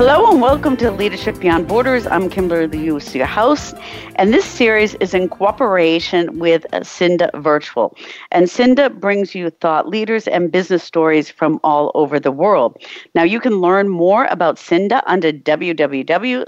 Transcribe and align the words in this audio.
Hello 0.00 0.30
and 0.30 0.40
welcome 0.40 0.78
to 0.78 0.90
Leadership 0.90 1.38
Beyond 1.40 1.68
Borders. 1.68 2.06
I'm 2.06 2.30
Kimberly 2.30 2.66
Lewis, 2.68 3.14
your 3.14 3.26
host, 3.26 3.74
and 4.14 4.32
this 4.32 4.46
series 4.46 4.94
is 4.94 5.12
in 5.12 5.28
cooperation 5.28 6.38
with 6.38 6.64
Cinda 6.82 7.30
Virtual. 7.34 7.94
And 8.30 8.48
Cinda 8.48 8.88
brings 8.88 9.34
you 9.34 9.50
thought 9.50 9.88
leaders 9.88 10.26
and 10.26 10.50
business 10.50 10.82
stories 10.82 11.30
from 11.30 11.60
all 11.62 11.92
over 11.94 12.18
the 12.18 12.32
world. 12.32 12.82
Now, 13.14 13.24
you 13.24 13.40
can 13.40 13.60
learn 13.60 13.90
more 13.90 14.24
about 14.30 14.58
Cinda 14.58 15.02
under 15.06 15.32
www.cinda.org. 15.32 16.46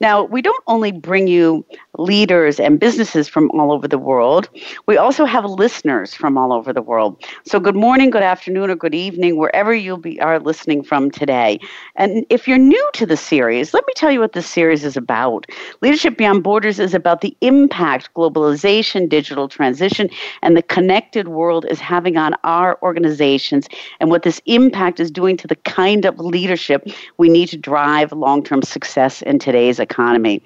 Now, 0.00 0.22
we 0.22 0.42
don't 0.42 0.64
only 0.68 0.92
bring 0.92 1.26
you 1.26 1.66
leaders 1.98 2.58
and 2.58 2.80
businesses 2.80 3.28
from 3.28 3.50
all 3.50 3.72
over 3.72 3.86
the 3.86 3.98
world, 3.98 4.48
we 4.86 4.96
also 4.96 5.24
have 5.24 5.44
listeners 5.44 6.14
from 6.14 6.38
all 6.38 6.52
over 6.52 6.72
the 6.72 6.82
world. 6.82 7.22
So, 7.44 7.60
good 7.60 7.76
morning, 7.76 8.10
good 8.10 8.22
afternoon, 8.22 8.70
or 8.70 8.76
good 8.76 8.94
evening, 8.94 9.36
wherever 9.36 9.74
you 9.74 9.96
be, 9.96 10.20
are 10.20 10.38
listening 10.38 10.82
from 10.82 11.10
today. 11.10 11.58
And 11.96 12.24
if 12.30 12.48
you're 12.48 12.58
new 12.58 12.90
to 12.94 13.06
the 13.06 13.16
series, 13.16 13.74
let 13.74 13.86
me 13.86 13.92
tell 13.96 14.10
you 14.10 14.20
what 14.20 14.32
this 14.32 14.46
series 14.46 14.84
is 14.84 14.96
about. 14.96 15.46
Leadership 15.82 16.16
Beyond 16.16 16.42
Borders 16.42 16.78
is 16.78 16.94
about 16.94 17.20
the 17.20 17.36
impact 17.40 18.12
globalization, 18.14 19.08
digital 19.08 19.48
transition, 19.48 20.08
and 20.42 20.56
the 20.56 20.62
connected 20.62 21.28
world 21.28 21.66
is 21.68 21.80
having 21.80 22.16
on 22.16 22.34
our 22.44 22.78
organizations 22.82 23.68
and 24.00 24.10
what 24.10 24.22
this 24.22 24.40
impact 24.46 25.00
is 25.00 25.10
doing 25.10 25.36
to 25.36 25.46
the 25.46 25.56
kind 25.56 26.04
of 26.04 26.18
leadership 26.18 26.86
we 27.18 27.28
need 27.28 27.48
to 27.48 27.56
drive 27.56 28.12
long 28.12 28.42
term 28.42 28.62
success 28.62 29.22
in 29.22 29.38
today's 29.38 29.78
economy. 29.78 30.40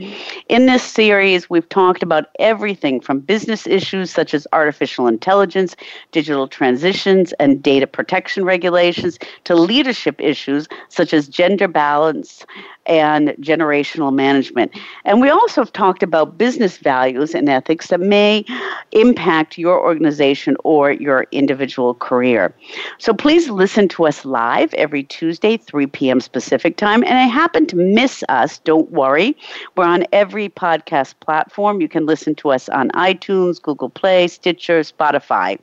In 0.48 0.66
this 0.66 0.82
series, 0.82 1.35
we've 1.50 1.68
talked 1.68 2.02
about 2.02 2.26
everything 2.38 3.00
from 3.00 3.20
business 3.20 3.66
issues 3.66 4.10
such 4.10 4.34
as 4.34 4.46
artificial 4.52 5.06
intelligence, 5.06 5.76
digital 6.12 6.48
transitions, 6.48 7.32
and 7.34 7.62
data 7.62 7.86
protection 7.86 8.44
regulations 8.44 9.18
to 9.44 9.54
leadership 9.54 10.20
issues 10.20 10.68
such 10.88 11.12
as 11.12 11.28
gender 11.28 11.68
balance 11.68 12.44
and 12.86 13.28
generational 13.40 14.12
management. 14.12 14.72
And 15.04 15.20
we 15.20 15.30
also 15.30 15.60
have 15.60 15.72
talked 15.72 16.02
about 16.02 16.38
business 16.38 16.78
values 16.78 17.34
and 17.34 17.48
ethics 17.48 17.88
that 17.88 18.00
may 18.00 18.44
impact 18.92 19.58
your 19.58 19.80
organization 19.80 20.56
or 20.64 20.92
your 20.92 21.26
individual 21.32 21.94
career. 21.94 22.54
So 22.98 23.12
please 23.14 23.48
listen 23.48 23.88
to 23.88 24.06
us 24.06 24.24
live 24.24 24.72
every 24.74 25.02
Tuesday, 25.04 25.56
3 25.56 25.86
p.m. 25.86 26.20
Pacific 26.32 26.76
time. 26.76 27.02
And 27.04 27.18
I 27.18 27.24
happen 27.24 27.66
to 27.66 27.76
miss 27.76 28.24
us, 28.28 28.58
don't 28.58 28.90
worry. 28.90 29.36
We're 29.76 29.84
on 29.84 30.04
every 30.12 30.48
podcast 30.48 31.14
platform. 31.20 31.80
You 31.80 31.88
can 31.88 32.06
listen 32.06 32.34
to 32.36 32.50
us 32.50 32.68
on 32.68 32.90
iTunes, 32.90 33.60
Google 33.60 33.90
Play, 33.90 34.28
Stitcher, 34.28 34.80
Spotify. 34.80 35.58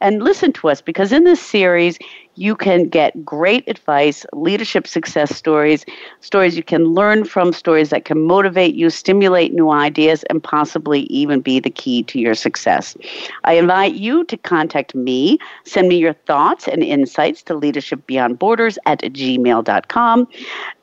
And 0.00 0.22
listen 0.22 0.52
to 0.54 0.68
us 0.68 0.80
because 0.80 1.12
in 1.12 1.24
this 1.24 1.40
series, 1.40 1.98
you 2.36 2.54
can 2.54 2.88
get 2.88 3.24
great 3.24 3.66
advice, 3.68 4.24
leadership 4.32 4.86
success 4.86 5.34
stories, 5.34 5.84
stories 6.20 6.56
you 6.56 6.62
can 6.62 6.84
learn 6.84 7.24
from, 7.24 7.52
stories 7.52 7.90
that 7.90 8.04
can 8.04 8.22
motivate 8.22 8.74
you, 8.74 8.90
stimulate 8.90 9.52
new 9.52 9.70
ideas, 9.70 10.22
and 10.24 10.42
possibly 10.42 11.02
even 11.02 11.40
be 11.40 11.60
the 11.60 11.70
key 11.70 12.02
to 12.04 12.18
your 12.20 12.34
success. 12.34 12.96
I 13.44 13.54
invite 13.54 13.94
you 13.94 14.24
to 14.24 14.36
contact 14.36 14.94
me. 14.94 15.38
Send 15.64 15.88
me 15.88 15.96
your 15.96 16.12
thoughts 16.12 16.68
and 16.68 16.82
insights 16.82 17.42
to 17.44 17.54
leadershipbeyondborders 17.54 18.76
at 18.86 19.00
gmail.com 19.00 20.28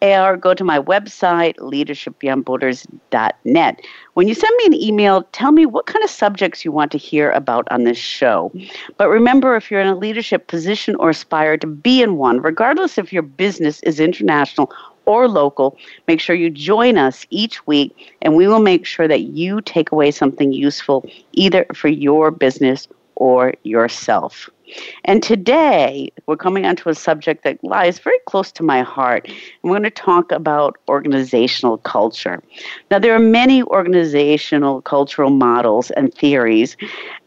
or 0.01 0.37
go 0.37 0.53
to 0.53 0.63
my 0.63 0.79
website, 0.79 1.57
leadershipbeyondborders.net. 1.57 3.81
When 4.13 4.27
you 4.27 4.35
send 4.35 4.55
me 4.57 4.65
an 4.67 4.73
email, 4.75 5.23
tell 5.31 5.51
me 5.51 5.65
what 5.65 5.87
kind 5.87 6.03
of 6.03 6.09
subjects 6.09 6.63
you 6.63 6.71
want 6.71 6.91
to 6.91 6.99
hear 6.99 7.31
about 7.31 7.67
on 7.71 7.83
this 7.83 7.97
show. 7.97 8.51
But 8.97 9.09
remember, 9.09 9.55
if 9.55 9.71
you're 9.71 9.81
in 9.81 9.87
a 9.87 9.95
leadership 9.95 10.45
position 10.45 10.95
or 10.95 11.09
aspire 11.09 11.57
to 11.57 11.65
be 11.65 12.03
in 12.03 12.17
one, 12.17 12.39
regardless 12.39 12.99
if 12.99 13.11
your 13.11 13.23
business 13.23 13.81
is 13.81 13.99
international 13.99 14.71
or 15.05 15.27
local, 15.27 15.77
make 16.07 16.19
sure 16.19 16.35
you 16.35 16.51
join 16.51 16.97
us 16.97 17.25
each 17.31 17.65
week 17.65 18.15
and 18.21 18.35
we 18.35 18.47
will 18.47 18.59
make 18.59 18.85
sure 18.85 19.07
that 19.07 19.21
you 19.21 19.61
take 19.61 19.91
away 19.91 20.11
something 20.11 20.53
useful 20.53 21.09
either 21.31 21.65
for 21.73 21.87
your 21.87 22.29
business 22.29 22.87
or 23.15 23.53
yourself. 23.63 24.47
And 25.05 25.21
today, 25.21 26.09
we're 26.25 26.37
coming 26.37 26.65
onto 26.65 26.89
a 26.89 26.95
subject 26.95 27.43
that 27.43 27.63
lies 27.63 27.99
very 27.99 28.19
close 28.27 28.51
to 28.53 28.63
my 28.63 28.81
heart. 28.81 29.27
And 29.27 29.35
we're 29.63 29.79
going 29.79 29.83
to 29.83 29.89
talk 29.89 30.31
about 30.31 30.77
organizational 30.87 31.77
culture. 31.79 32.41
Now, 32.91 32.99
there 32.99 33.13
are 33.13 33.19
many 33.19 33.63
organizational 33.63 34.81
cultural 34.81 35.29
models 35.29 35.91
and 35.91 36.13
theories, 36.13 36.77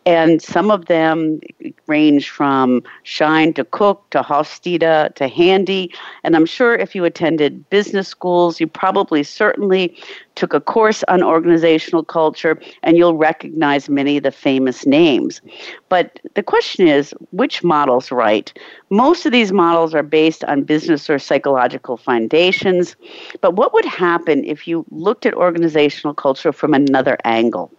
and 0.06 0.40
some 0.40 0.70
of 0.70 0.86
them 0.86 1.40
range 1.88 2.30
from 2.30 2.82
Schein 3.02 3.52
to 3.54 3.64
Cook 3.64 4.08
to 4.10 4.22
Hofstede 4.22 5.14
to 5.16 5.28
Handy. 5.28 5.92
And 6.22 6.36
I'm 6.36 6.46
sure 6.46 6.76
if 6.76 6.94
you 6.94 7.04
attended 7.04 7.68
business 7.70 8.06
schools, 8.06 8.60
you 8.60 8.68
probably 8.68 9.24
certainly 9.24 9.96
took 10.36 10.54
a 10.54 10.60
course 10.60 11.02
on 11.08 11.24
organizational 11.24 12.04
culture 12.04 12.60
and 12.84 12.96
you'll 12.96 13.16
recognize 13.16 13.88
many 13.88 14.18
of 14.18 14.22
the 14.22 14.30
famous 14.30 14.86
names. 14.86 15.40
But 15.88 16.20
the 16.34 16.42
question 16.42 16.86
is 16.86 17.12
which 17.32 17.64
model's 17.64 18.12
right? 18.12 18.52
Most 18.90 19.26
of 19.26 19.32
these 19.32 19.52
models 19.52 19.92
are 19.92 20.04
based 20.04 20.44
on 20.44 20.62
business 20.62 21.10
or 21.10 21.18
psychological 21.18 21.96
foundations. 21.96 22.94
But 23.40 23.56
what 23.56 23.72
would 23.74 23.84
happen 23.84 24.44
if 24.44 24.68
you 24.68 24.84
looked 24.90 25.26
at 25.26 25.34
organizational 25.34 26.14
culture 26.14 26.52
from 26.52 26.74
another 26.74 27.18
angle? 27.24 27.72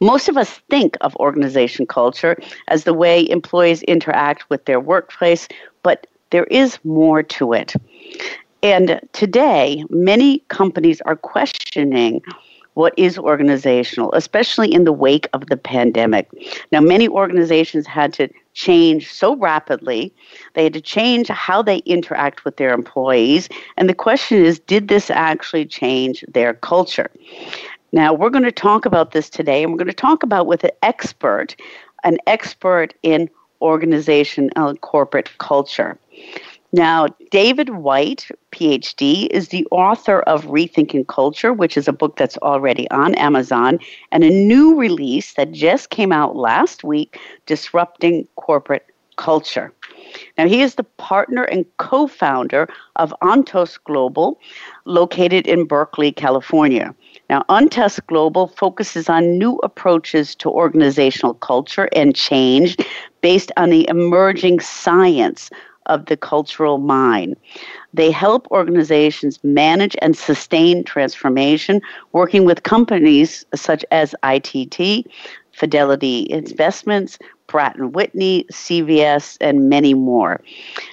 Most 0.00 0.28
of 0.28 0.36
us 0.36 0.60
think 0.70 0.96
of 1.00 1.16
organization 1.16 1.86
culture 1.86 2.36
as 2.68 2.84
the 2.84 2.94
way 2.94 3.28
employees 3.28 3.82
interact 3.82 4.48
with 4.50 4.64
their 4.64 4.80
workplace, 4.80 5.48
but 5.82 6.06
there 6.30 6.44
is 6.44 6.78
more 6.84 7.22
to 7.22 7.52
it. 7.52 7.74
And 8.62 9.00
today, 9.12 9.84
many 9.90 10.40
companies 10.48 11.00
are 11.02 11.16
questioning 11.16 12.22
what 12.74 12.92
is 12.98 13.16
organizational, 13.16 14.12
especially 14.12 14.72
in 14.72 14.84
the 14.84 14.92
wake 14.92 15.28
of 15.32 15.46
the 15.46 15.56
pandemic. 15.56 16.28
Now, 16.72 16.80
many 16.80 17.08
organizations 17.08 17.86
had 17.86 18.12
to 18.14 18.28
change 18.52 19.10
so 19.10 19.36
rapidly, 19.36 20.12
they 20.54 20.64
had 20.64 20.74
to 20.74 20.80
change 20.80 21.28
how 21.28 21.62
they 21.62 21.78
interact 21.78 22.44
with 22.44 22.58
their 22.58 22.74
employees. 22.74 23.48
And 23.78 23.88
the 23.88 23.94
question 23.94 24.44
is 24.44 24.58
did 24.58 24.88
this 24.88 25.10
actually 25.10 25.64
change 25.64 26.22
their 26.28 26.52
culture? 26.52 27.10
Now, 27.92 28.12
we're 28.12 28.30
going 28.30 28.44
to 28.44 28.52
talk 28.52 28.84
about 28.84 29.12
this 29.12 29.30
today, 29.30 29.62
and 29.62 29.72
we're 29.72 29.78
going 29.78 29.86
to 29.86 29.94
talk 29.94 30.22
about 30.22 30.46
with 30.46 30.64
an 30.64 30.70
expert, 30.82 31.56
an 32.04 32.18
expert 32.26 32.94
in 33.02 33.30
organization 33.62 34.50
and 34.56 34.80
corporate 34.80 35.30
culture. 35.38 35.98
Now, 36.72 37.06
David 37.30 37.70
White, 37.70 38.28
PhD, 38.52 39.28
is 39.30 39.48
the 39.48 39.66
author 39.70 40.20
of 40.22 40.44
Rethinking 40.44 41.06
Culture, 41.06 41.52
which 41.52 41.76
is 41.76 41.88
a 41.88 41.92
book 41.92 42.16
that's 42.16 42.36
already 42.38 42.90
on 42.90 43.14
Amazon, 43.14 43.78
and 44.12 44.24
a 44.24 44.30
new 44.30 44.78
release 44.78 45.34
that 45.34 45.52
just 45.52 45.90
came 45.90 46.12
out 46.12 46.36
last 46.36 46.84
week, 46.84 47.18
Disrupting 47.46 48.26
Corporate 48.36 48.86
Culture. 49.16 49.72
Now, 50.38 50.46
he 50.46 50.60
is 50.60 50.74
the 50.74 50.84
partner 50.84 51.44
and 51.44 51.64
co 51.78 52.06
founder 52.06 52.68
of 52.96 53.14
Ontos 53.22 53.78
Global, 53.84 54.38
located 54.84 55.46
in 55.46 55.64
Berkeley, 55.64 56.12
California. 56.12 56.94
Now, 57.30 57.42
Ontos 57.48 57.98
Global 58.06 58.48
focuses 58.48 59.08
on 59.08 59.38
new 59.38 59.56
approaches 59.62 60.34
to 60.36 60.50
organizational 60.50 61.34
culture 61.34 61.88
and 61.92 62.14
change 62.14 62.76
based 63.22 63.50
on 63.56 63.70
the 63.70 63.88
emerging 63.88 64.60
science 64.60 65.50
of 65.86 66.06
the 66.06 66.16
cultural 66.16 66.78
mind. 66.78 67.36
They 67.94 68.10
help 68.10 68.46
organizations 68.50 69.42
manage 69.42 69.96
and 70.02 70.16
sustain 70.16 70.84
transformation, 70.84 71.80
working 72.12 72.44
with 72.44 72.64
companies 72.64 73.46
such 73.54 73.84
as 73.90 74.14
ITT, 74.22 75.06
Fidelity 75.56 76.26
Investments, 76.30 77.18
Pratt 77.46 77.76
and 77.76 77.94
Whitney, 77.94 78.44
CVS, 78.52 79.38
and 79.40 79.70
many 79.70 79.94
more. 79.94 80.40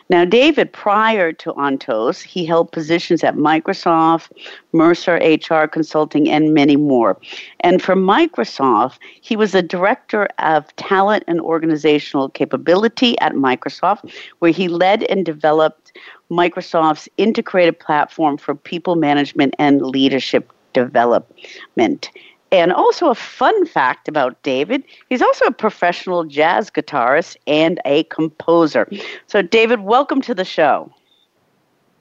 Now, 0.10 0.24
David, 0.24 0.72
prior 0.72 1.34
to 1.34 1.54
Ontos, 1.54 2.22
he 2.22 2.46
held 2.46 2.72
positions 2.72 3.24
at 3.24 3.36
Microsoft, 3.36 4.32
Mercer 4.72 5.16
HR 5.16 5.68
Consulting, 5.68 6.30
and 6.30 6.54
many 6.54 6.78
more. 6.78 7.20
And 7.60 7.82
for 7.82 7.96
Microsoft, 7.96 9.00
he 9.22 9.36
was 9.36 9.52
the 9.52 9.62
director 9.62 10.28
of 10.40 10.74
talent 10.78 11.26
and 11.28 11.42
organizational 11.42 12.30
capability 12.30 13.20
at 13.20 13.34
Microsoft, 13.34 14.14
where 14.40 14.52
he 14.52 14.70
led 14.70 15.04
and 15.04 15.26
developed 15.26 15.92
Microsoft's 16.32 17.10
integrated 17.18 17.80
platform 17.80 18.38
for 18.38 18.56
people 18.56 18.96
management 18.96 19.56
and 19.60 19.82
leadership 19.82 20.54
development. 20.74 22.10
And 22.54 22.72
also, 22.72 23.10
a 23.10 23.16
fun 23.16 23.66
fact 23.66 24.08
about 24.08 24.42
David 24.44 24.84
he's 25.10 25.24
also 25.24 25.46
a 25.46 25.52
professional 25.52 26.24
jazz 26.24 26.70
guitarist 26.70 27.36
and 27.48 27.82
a 27.84 28.04
composer. 28.04 28.88
So, 29.26 29.42
David, 29.42 29.80
welcome 29.80 30.22
to 30.22 30.36
the 30.36 30.46
show. 30.46 30.94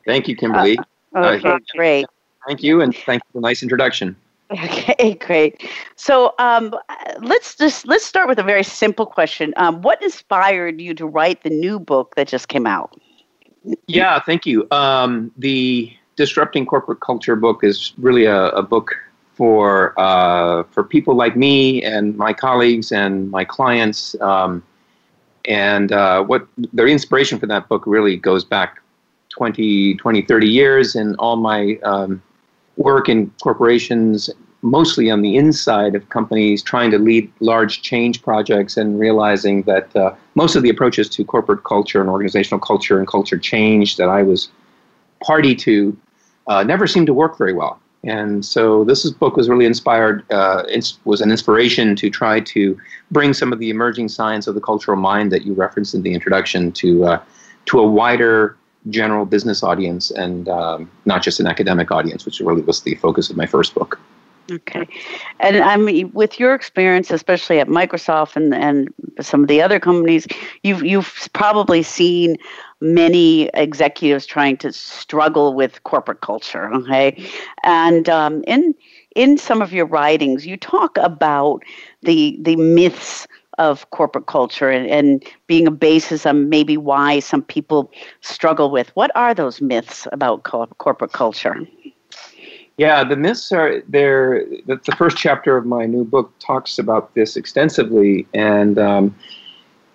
Thank 0.04 0.28
you, 0.28 0.37
Kimberly. 0.37 0.78
Uh, 1.16 1.20
okay, 1.20 1.49
uh, 1.49 1.58
great. 1.75 2.06
Thank 2.46 2.62
you, 2.62 2.82
and 2.82 2.94
thank 2.94 3.22
you 3.22 3.28
for 3.32 3.38
the 3.38 3.49
nice 3.49 3.62
introduction. 3.62 4.14
Okay, 4.50 5.14
great. 5.20 5.66
So 5.96 6.34
um, 6.38 6.75
let's 7.20 7.56
just 7.56 7.87
let's 7.87 8.05
start 8.05 8.28
with 8.28 8.38
a 8.38 8.43
very 8.43 8.64
simple 8.64 9.06
question. 9.06 9.55
Um, 9.56 9.81
what 9.81 10.02
inspired 10.02 10.82
you 10.82 10.93
to 10.94 11.06
write 11.06 11.44
the 11.44 11.50
new 11.50 11.78
book 11.78 12.14
that 12.16 12.28
just 12.28 12.48
came 12.48 12.66
out? 12.66 13.00
Yeah, 13.87 14.20
thank 14.20 14.44
you. 14.44 14.66
Um, 14.70 15.32
the 15.38 15.90
Disrupting 16.16 16.66
Corporate 16.66 17.00
Culture 17.00 17.37
book 17.37 17.64
is 17.64 17.94
really 17.96 18.26
a, 18.26 18.48
a 18.48 18.62
book 18.62 18.94
for 19.43 19.93
uh, 19.99 20.62
for 20.71 20.85
people 20.85 21.17
like 21.17 21.37
me 21.37 21.83
and 21.83 22.17
my 22.17 22.33
colleagues 22.33 22.93
and 22.93 23.29
my 23.29 23.44
clients. 23.44 24.15
Um, 24.21 24.62
and 25.47 25.91
uh, 25.91 26.23
what 26.23 26.47
their 26.73 26.87
inspiration 26.87 27.41
for 27.41 27.47
that 27.47 27.69
book 27.69 27.83
really 27.85 28.17
goes 28.17 28.44
back 28.44 28.81
20, 29.31 29.97
20 29.97 30.23
30 30.23 30.49
years, 30.49 30.94
and 30.94 31.17
all 31.19 31.35
my 31.35 31.77
um, 31.83 32.23
work 32.77 33.09
in 33.09 33.33
corporations, 33.43 34.31
mostly 34.61 35.11
on 35.11 35.23
the 35.23 35.37
inside 35.37 35.97
of 35.97 36.09
companies, 36.09 36.62
trying 36.62 36.93
to 36.93 36.99
lead 37.00 37.29
large 37.41 37.83
change 37.83 38.23
projects 38.23 38.77
and 38.77 39.00
realizing 39.00 39.62
that 39.62 39.97
uh, 39.97 40.15
most 40.37 40.55
of 40.55 40.62
the 40.62 40.71
approaches 40.71 41.09
to 41.09 41.25
corporate 41.25 41.65
culture 41.65 42.00
and 42.00 42.09
organizational 42.09 42.61
culture 42.61 42.97
and 43.00 43.09
culture 43.09 43.39
change 43.39 43.97
that 43.97 44.09
I 44.09 44.23
was 44.23 44.50
party 45.21 45.56
to 45.67 45.97
uh, 46.47 46.62
never 46.62 46.87
seemed 46.87 47.09
to 47.09 47.15
work 47.15 47.37
very 47.37 47.55
well. 47.55 47.81
And 48.04 48.44
so 48.44 48.84
this 48.84 49.08
book 49.10 49.37
was 49.37 49.49
really 49.49 49.64
inspired, 49.64 50.25
uh, 50.32 50.64
was 51.04 51.20
an 51.20 51.31
inspiration 51.31 51.94
to 51.96 52.10
try 52.10 52.40
to 52.40 52.78
bring 53.10 53.32
some 53.32 53.52
of 53.52 53.60
the 53.60 53.70
emerging 53.70 54.08
science 54.08 54.46
of 54.46 54.54
the 54.54 54.60
cultural 54.60 54.96
mind 54.96 55.31
that 55.31 55.44
you 55.44 55.54
referenced 55.54 55.94
in 55.94 56.02
the 56.02 56.12
introduction 56.12 56.72
to, 56.72 57.04
uh, 57.04 57.22
to 57.66 57.78
a 57.78 57.87
wider 57.87 58.56
general 58.90 59.25
business 59.25 59.62
audience 59.62 60.10
and 60.10 60.49
um, 60.49 60.90
not 61.04 61.22
just 61.22 61.38
an 61.38 61.46
academic 61.46 61.93
audience, 61.93 62.25
which 62.25 62.40
really 62.40 62.62
was 62.62 62.82
the 62.82 62.96
focus 62.96 63.31
of 63.31 63.37
my 63.37 63.46
first 63.46 63.75
book. 63.75 64.00
Okay, 64.50 64.89
and 65.39 65.56
I 65.59 65.77
mean, 65.77 66.11
with 66.12 66.41
your 66.41 66.55
experience, 66.55 67.11
especially 67.11 67.61
at 67.61 67.69
Microsoft 67.69 68.35
and 68.37 68.53
and 68.53 68.93
some 69.21 69.43
of 69.43 69.49
the 69.49 69.62
other 69.62 69.79
companies, 69.79 70.27
you've 70.62 70.85
you've 70.85 71.29
probably 71.33 71.83
seen 71.83 72.37
many 72.81 73.49
executives 73.55 74.27
trying 74.27 74.56
to 74.59 74.73
struggle 74.73 75.55
with 75.55 75.83
corporate 75.85 76.21
culture. 76.23 76.73
Okay, 76.75 77.23
and 77.62 78.09
um, 78.09 78.43
in 78.47 78.75
in 79.15 79.39
some 79.39 79.62
of 79.62 79.73
your 79.73 79.87
writings, 79.87 80.44
you 80.47 80.56
talk 80.56 80.99
about 80.99 81.62
the 82.03 82.37
the 82.41 82.56
myths 82.56 83.29
of 83.59 83.89
corporate 83.91 84.27
culture 84.27 84.71
and, 84.71 84.89
and 84.89 85.25
being 85.47 85.67
a 85.67 85.71
basis 85.71 86.27
on 86.27 86.49
maybe 86.49 86.77
why 86.77 87.21
some 87.21 87.43
people 87.43 87.93
struggle 88.21 88.71
with. 88.71 88.91
What 88.97 89.11
are 89.15 89.35
those 89.35 89.61
myths 89.61 90.09
about 90.12 90.43
co- 90.43 90.67
corporate 90.79 91.12
culture? 91.12 91.56
Yeah, 92.78 93.04
the 93.04 93.16
myths 93.16 93.52
are 93.52 93.82
there. 93.88 94.44
The, 94.66 94.78
first 94.96 95.16
chapter 95.16 95.56
of 95.56 95.66
my 95.66 95.84
new 95.84 96.04
book 96.04 96.32
talks 96.38 96.78
about 96.78 97.14
this 97.14 97.36
extensively, 97.36 98.26
and 98.32 98.78
um, 98.78 99.14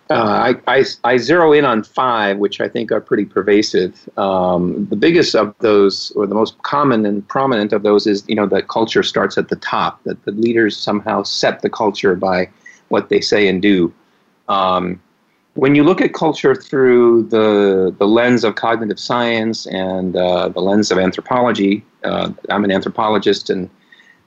uh, 0.09 0.53
I, 0.67 0.77
I, 0.77 0.85
I, 1.03 1.17
zero 1.17 1.53
in 1.53 1.65
on 1.65 1.83
five, 1.83 2.37
which 2.37 2.61
I 2.61 2.69
think 2.69 2.91
are 2.91 3.01
pretty 3.01 3.25
pervasive. 3.25 4.07
Um, 4.17 4.85
the 4.89 4.95
biggest 4.95 5.35
of 5.35 5.55
those, 5.59 6.11
or 6.15 6.27
the 6.27 6.35
most 6.35 6.61
common 6.63 7.05
and 7.05 7.27
prominent 7.27 7.73
of 7.73 7.81
those, 7.81 8.05
is 8.05 8.23
you 8.27 8.35
know 8.35 8.45
that 8.47 8.67
culture 8.67 9.03
starts 9.03 9.37
at 9.37 9.49
the 9.49 9.55
top. 9.57 10.03
That 10.03 10.23
the 10.25 10.31
leaders 10.31 10.77
somehow 10.77 11.23
set 11.23 11.61
the 11.61 11.69
culture 11.69 12.15
by 12.15 12.49
what 12.89 13.09
they 13.09 13.21
say 13.21 13.47
and 13.47 13.61
do. 13.61 13.91
Um, 14.47 15.01
when 15.57 15.73
you 15.73 15.83
look 15.83 16.01
at 16.01 16.13
culture 16.13 16.53
through 16.53 17.23
the 17.23 17.93
the 17.97 18.07
lens 18.07 18.43
of 18.43 18.53
cognitive 18.53 18.99
science 18.99 19.65
and 19.65 20.15
uh, 20.15 20.49
the 20.49 20.59
lens 20.59 20.91
of 20.91 20.99
anthropology, 20.99 21.83
uh, 22.03 22.31
I'm 22.51 22.63
an 22.63 22.71
anthropologist, 22.71 23.49
and 23.49 23.67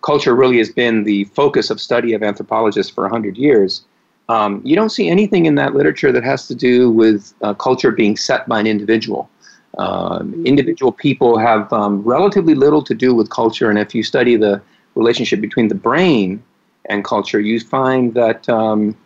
culture 0.02 0.34
really 0.34 0.58
has 0.58 0.72
been 0.72 1.04
the 1.04 1.24
focus 1.26 1.70
of 1.70 1.80
study 1.80 2.14
of 2.14 2.24
anthropologists 2.24 2.92
for 2.92 3.08
hundred 3.08 3.36
years. 3.36 3.84
Um, 4.28 4.60
you 4.64 4.74
don't 4.74 4.90
see 4.90 5.08
anything 5.08 5.46
in 5.46 5.54
that 5.54 5.72
literature 5.72 6.10
that 6.10 6.24
has 6.24 6.48
to 6.48 6.54
do 6.54 6.90
with 6.90 7.32
uh, 7.42 7.54
culture 7.54 7.92
being 7.92 8.16
set 8.16 8.48
by 8.48 8.58
an 8.58 8.66
individual. 8.66 9.30
Um, 9.78 10.44
individual 10.44 10.90
people 10.90 11.38
have 11.38 11.72
um, 11.72 12.02
relatively 12.02 12.56
little 12.56 12.82
to 12.82 12.94
do 12.94 13.14
with 13.14 13.30
culture, 13.30 13.70
and 13.70 13.78
if 13.78 13.94
you 13.94 14.02
study 14.02 14.34
the 14.34 14.60
relationship 14.96 15.40
between 15.40 15.68
the 15.68 15.76
brain 15.76 16.42
and 16.86 17.04
culture, 17.04 17.38
you 17.38 17.60
find 17.60 18.14
that 18.14 18.48
um, 18.48 18.96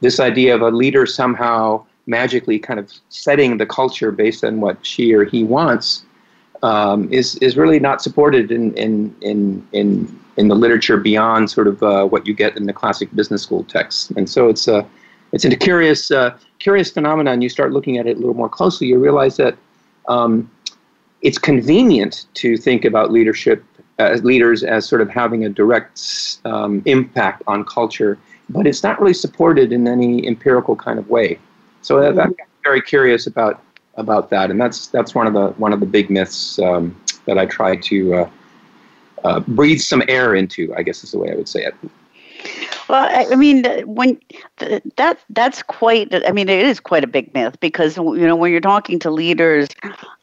this 0.00 0.20
idea 0.20 0.54
of 0.54 0.62
a 0.62 0.70
leader 0.70 1.06
somehow 1.06 1.84
magically 2.06 2.58
kind 2.58 2.80
of 2.80 2.92
setting 3.08 3.58
the 3.58 3.66
culture 3.66 4.10
based 4.10 4.44
on 4.44 4.60
what 4.60 4.84
she 4.84 5.12
or 5.12 5.24
he 5.24 5.44
wants 5.44 6.04
um, 6.62 7.10
is 7.12 7.36
is 7.36 7.56
really 7.56 7.78
not 7.78 8.02
supported 8.02 8.50
in 8.50 8.74
in 8.74 9.14
in 9.22 9.66
in, 9.72 10.20
in 10.36 10.48
the 10.48 10.54
literature 10.54 10.96
beyond 10.96 11.50
sort 11.50 11.66
of 11.66 11.82
uh, 11.82 12.04
what 12.06 12.26
you 12.26 12.34
get 12.34 12.56
in 12.56 12.66
the 12.66 12.72
classic 12.72 13.14
business 13.14 13.42
school 13.42 13.64
texts. 13.64 14.10
And 14.16 14.28
so 14.28 14.48
it's 14.48 14.68
a 14.68 14.86
it's 15.32 15.44
a 15.44 15.56
curious 15.56 16.10
uh, 16.10 16.36
curious 16.58 16.90
phenomenon. 16.90 17.40
You 17.40 17.48
start 17.48 17.72
looking 17.72 17.98
at 17.98 18.06
it 18.06 18.16
a 18.16 18.20
little 18.20 18.34
more 18.34 18.48
closely, 18.48 18.88
you 18.88 18.98
realize 18.98 19.36
that 19.36 19.56
um, 20.08 20.50
it's 21.22 21.38
convenient 21.38 22.26
to 22.34 22.56
think 22.56 22.84
about 22.84 23.10
leadership 23.10 23.64
as 23.98 24.24
leaders 24.24 24.62
as 24.62 24.86
sort 24.88 25.02
of 25.02 25.10
having 25.10 25.44
a 25.44 25.48
direct 25.48 26.38
um, 26.44 26.82
impact 26.86 27.42
on 27.46 27.64
culture, 27.64 28.18
but 28.50 28.66
it's 28.66 28.82
not 28.82 29.00
really 29.00 29.14
supported 29.14 29.72
in 29.72 29.86
any 29.88 30.26
empirical 30.26 30.76
kind 30.76 30.98
of 30.98 31.08
way. 31.08 31.38
So 31.82 31.96
mm-hmm. 31.96 32.20
I'm 32.20 32.34
very 32.62 32.82
curious 32.82 33.26
about 33.26 33.62
about 33.96 34.30
that, 34.30 34.50
and 34.50 34.60
that's 34.60 34.88
that's 34.88 35.14
one 35.14 35.26
of 35.26 35.32
the 35.32 35.48
one 35.58 35.72
of 35.72 35.80
the 35.80 35.86
big 35.86 36.10
myths 36.10 36.58
um, 36.58 37.00
that 37.26 37.38
I 37.38 37.46
try 37.46 37.76
to 37.76 38.14
uh, 38.14 38.30
uh, 39.24 39.40
breathe 39.40 39.80
some 39.80 40.02
air 40.08 40.34
into. 40.34 40.74
I 40.76 40.82
guess 40.82 41.02
is 41.04 41.12
the 41.12 41.18
way 41.18 41.30
I 41.32 41.34
would 41.34 41.48
say 41.48 41.64
it. 41.64 41.74
Well, 42.90 43.08
I 43.08 43.36
mean, 43.36 43.64
when 43.86 44.18
that 44.96 45.20
that's 45.30 45.62
quite. 45.62 46.12
I 46.26 46.32
mean, 46.32 46.48
it 46.48 46.66
is 46.66 46.80
quite 46.80 47.04
a 47.04 47.06
big 47.06 47.32
myth 47.34 47.56
because 47.60 47.96
you 47.96 48.26
know 48.26 48.34
when 48.34 48.50
you're 48.50 48.60
talking 48.60 48.98
to 48.98 49.12
leaders, 49.12 49.68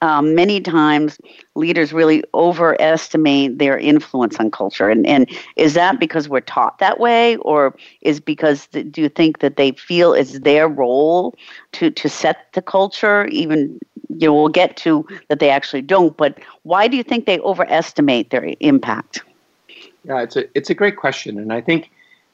um, 0.01 0.35
many 0.35 0.59
times 0.59 1.17
leaders 1.55 1.93
really 1.93 2.25
overestimate 2.33 3.57
their 3.57 3.77
influence 3.77 4.35
on 4.35 4.51
culture. 4.51 4.89
And 4.89 5.07
and 5.07 5.29
is 5.55 5.75
that 5.75 5.97
because 5.97 6.27
we're 6.27 6.41
taught 6.41 6.79
that 6.79 6.99
way, 6.99 7.37
or 7.37 7.73
is 8.01 8.19
because 8.19 8.67
do 8.67 9.01
you 9.01 9.07
think 9.07 9.39
that 9.39 9.55
they 9.55 9.71
feel 9.71 10.11
it's 10.11 10.37
their 10.39 10.67
role 10.67 11.35
to 11.71 11.89
to 11.89 12.09
set 12.09 12.51
the 12.51 12.61
culture? 12.61 13.27
Even 13.27 13.79
you 14.09 14.27
know, 14.27 14.33
we'll 14.33 14.49
get 14.49 14.75
to 14.77 15.07
that 15.29 15.39
they 15.39 15.49
actually 15.49 15.83
don't. 15.83 16.17
But 16.17 16.37
why 16.63 16.89
do 16.89 16.97
you 16.97 17.03
think 17.03 17.27
they 17.27 17.39
overestimate 17.39 18.29
their 18.29 18.53
impact? 18.59 19.21
Yeah, 20.03 20.21
it's 20.21 20.35
a 20.35 20.57
it's 20.57 20.69
a 20.69 20.73
great 20.73 20.97
question, 20.97 21.39
and 21.39 21.53
I 21.53 21.61
think 21.61 21.91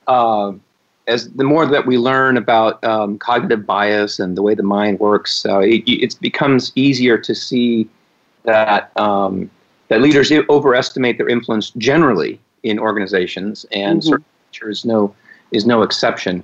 uh, 0.07 0.53
as 1.07 1.29
the 1.31 1.43
more 1.43 1.65
that 1.65 1.85
we 1.85 1.97
learn 1.97 2.37
about 2.37 2.83
um, 2.83 3.17
cognitive 3.17 3.65
bias 3.65 4.19
and 4.19 4.37
the 4.37 4.41
way 4.41 4.55
the 4.55 4.63
mind 4.63 4.99
works, 4.99 5.45
uh, 5.45 5.59
it, 5.59 5.83
it, 5.87 6.19
becomes 6.21 6.71
easier 6.75 7.17
to 7.17 7.35
see 7.35 7.87
that 8.43 8.91
um, 8.97 9.49
that 9.89 10.01
leaders 10.01 10.31
overestimate 10.49 11.17
their 11.17 11.27
influence 11.27 11.71
generally 11.71 12.39
in 12.63 12.79
organizations, 12.79 13.65
and 13.71 14.01
mm-hmm. 14.01 14.69
is 14.69 14.85
no 14.85 15.13
is 15.51 15.65
no 15.65 15.81
exception. 15.81 16.43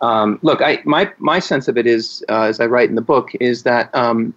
Um, 0.00 0.38
look, 0.42 0.60
I, 0.62 0.80
my 0.84 1.12
my 1.18 1.38
sense 1.38 1.68
of 1.68 1.78
it 1.78 1.86
is, 1.86 2.24
uh, 2.28 2.42
as 2.42 2.60
I 2.60 2.66
write 2.66 2.88
in 2.88 2.94
the 2.94 3.02
book, 3.02 3.30
is 3.40 3.62
that 3.62 3.94
um, 3.94 4.34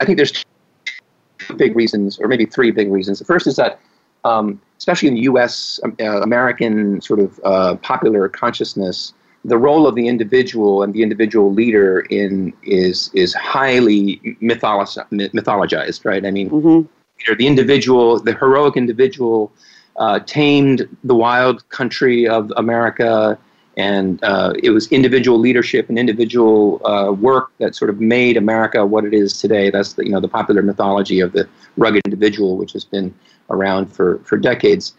I 0.00 0.04
think 0.04 0.16
there's 0.16 0.32
two 0.32 1.54
big 1.56 1.76
reasons, 1.76 2.18
or 2.18 2.28
maybe 2.28 2.46
three 2.46 2.70
big 2.70 2.90
reasons. 2.90 3.18
The 3.18 3.24
first 3.24 3.46
is 3.46 3.56
that 3.56 3.80
um, 4.24 4.60
especially 4.78 5.08
in 5.08 5.14
the 5.14 5.22
U.S. 5.22 5.78
Um, 5.84 5.96
uh, 6.00 6.22
American 6.22 7.00
sort 7.00 7.20
of 7.20 7.40
uh, 7.44 7.76
popular 7.76 8.28
consciousness, 8.28 9.12
the 9.44 9.58
role 9.58 9.86
of 9.86 9.94
the 9.94 10.08
individual 10.08 10.82
and 10.82 10.92
the 10.92 11.02
individual 11.02 11.52
leader 11.52 12.00
in 12.10 12.52
is 12.62 13.10
is 13.14 13.34
highly 13.34 14.18
mythologized, 14.42 16.04
right? 16.04 16.26
I 16.26 16.30
mean, 16.30 16.50
mm-hmm. 16.50 17.34
the 17.34 17.46
individual, 17.46 18.18
the 18.20 18.34
heroic 18.34 18.76
individual, 18.76 19.52
uh, 19.96 20.18
tamed 20.20 20.88
the 21.04 21.14
wild 21.14 21.68
country 21.70 22.28
of 22.28 22.52
America, 22.56 23.38
and 23.76 24.22
uh, 24.22 24.52
it 24.62 24.70
was 24.70 24.90
individual 24.92 25.38
leadership 25.38 25.88
and 25.88 25.98
individual 25.98 26.80
uh, 26.86 27.12
work 27.12 27.50
that 27.58 27.74
sort 27.74 27.88
of 27.88 28.00
made 28.00 28.36
America 28.36 28.84
what 28.84 29.04
it 29.04 29.14
is 29.14 29.40
today. 29.40 29.70
That's 29.70 29.94
the 29.94 30.04
you 30.04 30.12
know 30.12 30.20
the 30.20 30.28
popular 30.28 30.62
mythology 30.62 31.20
of 31.20 31.32
the 31.32 31.48
rugged 31.78 32.02
individual, 32.04 32.56
which 32.58 32.72
has 32.72 32.84
been 32.84 33.14
around 33.50 33.86
for, 33.86 34.18
for 34.24 34.36
decades. 34.36 34.94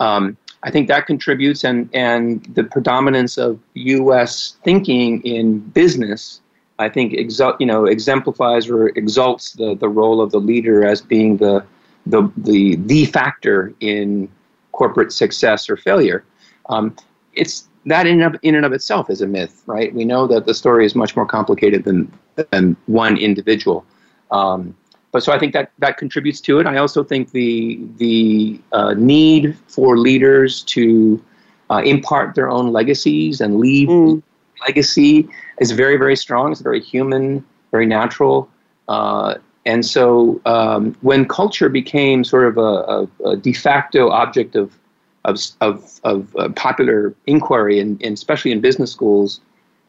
Um, 0.00 0.36
I 0.62 0.70
think 0.70 0.88
that 0.88 1.06
contributes, 1.06 1.64
and, 1.64 1.88
and 1.92 2.44
the 2.54 2.64
predominance 2.64 3.38
of 3.38 3.60
U.S. 3.74 4.56
thinking 4.64 5.22
in 5.22 5.60
business, 5.60 6.40
I 6.78 6.88
think, 6.88 7.12
exu- 7.12 7.56
you 7.60 7.66
know, 7.66 7.84
exemplifies 7.84 8.68
or 8.68 8.88
exalts 8.88 9.52
the, 9.52 9.74
the 9.74 9.88
role 9.88 10.20
of 10.20 10.32
the 10.32 10.40
leader 10.40 10.84
as 10.84 11.00
being 11.00 11.36
the, 11.36 11.64
the, 12.06 12.30
the, 12.36 12.76
the 12.76 13.04
factor 13.06 13.72
in 13.80 14.28
corporate 14.72 15.12
success 15.12 15.70
or 15.70 15.76
failure. 15.76 16.24
Um, 16.68 16.96
it's 17.32 17.68
that 17.86 18.06
in, 18.06 18.20
of, 18.22 18.36
in 18.42 18.54
and 18.56 18.64
of 18.64 18.72
itself 18.72 19.08
is 19.08 19.20
a 19.20 19.26
myth, 19.26 19.62
right? 19.66 19.94
We 19.94 20.04
know 20.04 20.26
that 20.26 20.46
the 20.46 20.54
story 20.54 20.84
is 20.84 20.94
much 20.94 21.14
more 21.14 21.26
complicated 21.26 21.84
than, 21.84 22.12
than 22.50 22.76
one 22.86 23.16
individual. 23.16 23.84
Um, 24.32 24.76
so 25.22 25.32
I 25.32 25.38
think 25.38 25.52
that 25.52 25.70
that 25.78 25.96
contributes 25.96 26.40
to 26.42 26.58
it. 26.58 26.66
I 26.66 26.76
also 26.76 27.04
think 27.04 27.32
the 27.32 27.78
the 27.96 28.60
uh, 28.72 28.94
need 28.94 29.56
for 29.68 29.98
leaders 29.98 30.62
to 30.64 31.22
uh, 31.70 31.82
impart 31.84 32.34
their 32.34 32.48
own 32.48 32.72
legacies 32.72 33.40
and 33.40 33.58
leave 33.58 33.88
mm. 33.88 34.22
legacy 34.66 35.28
is 35.60 35.70
very 35.72 35.96
very 35.96 36.16
strong. 36.16 36.52
It's 36.52 36.60
very 36.60 36.80
human, 36.80 37.44
very 37.70 37.86
natural. 37.86 38.48
Uh, 38.88 39.34
and 39.64 39.84
so 39.84 40.40
um, 40.46 40.96
when 41.00 41.26
culture 41.26 41.68
became 41.68 42.22
sort 42.22 42.46
of 42.46 42.56
a, 42.56 42.60
a, 42.60 43.30
a 43.30 43.36
de 43.36 43.52
facto 43.52 44.10
object 44.10 44.54
of 44.54 44.78
of, 45.24 45.40
of, 45.60 46.00
of 46.04 46.36
uh, 46.36 46.48
popular 46.50 47.12
inquiry, 47.26 47.80
and, 47.80 48.00
and, 48.00 48.14
especially 48.14 48.52
in 48.52 48.60
business 48.60 48.92
schools 48.92 49.40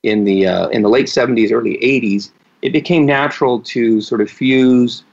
in 0.01 0.23
the 0.23 0.47
uh, 0.47 0.67
in 0.69 0.81
the 0.81 0.89
late 0.89 1.05
70s, 1.05 1.51
early 1.51 1.77
80s, 1.77 2.31
it 2.63 2.71
became 2.71 3.05
natural 3.05 3.59
to 3.61 4.01
sort 4.01 4.19
of 4.19 4.29
fuse 4.29 5.03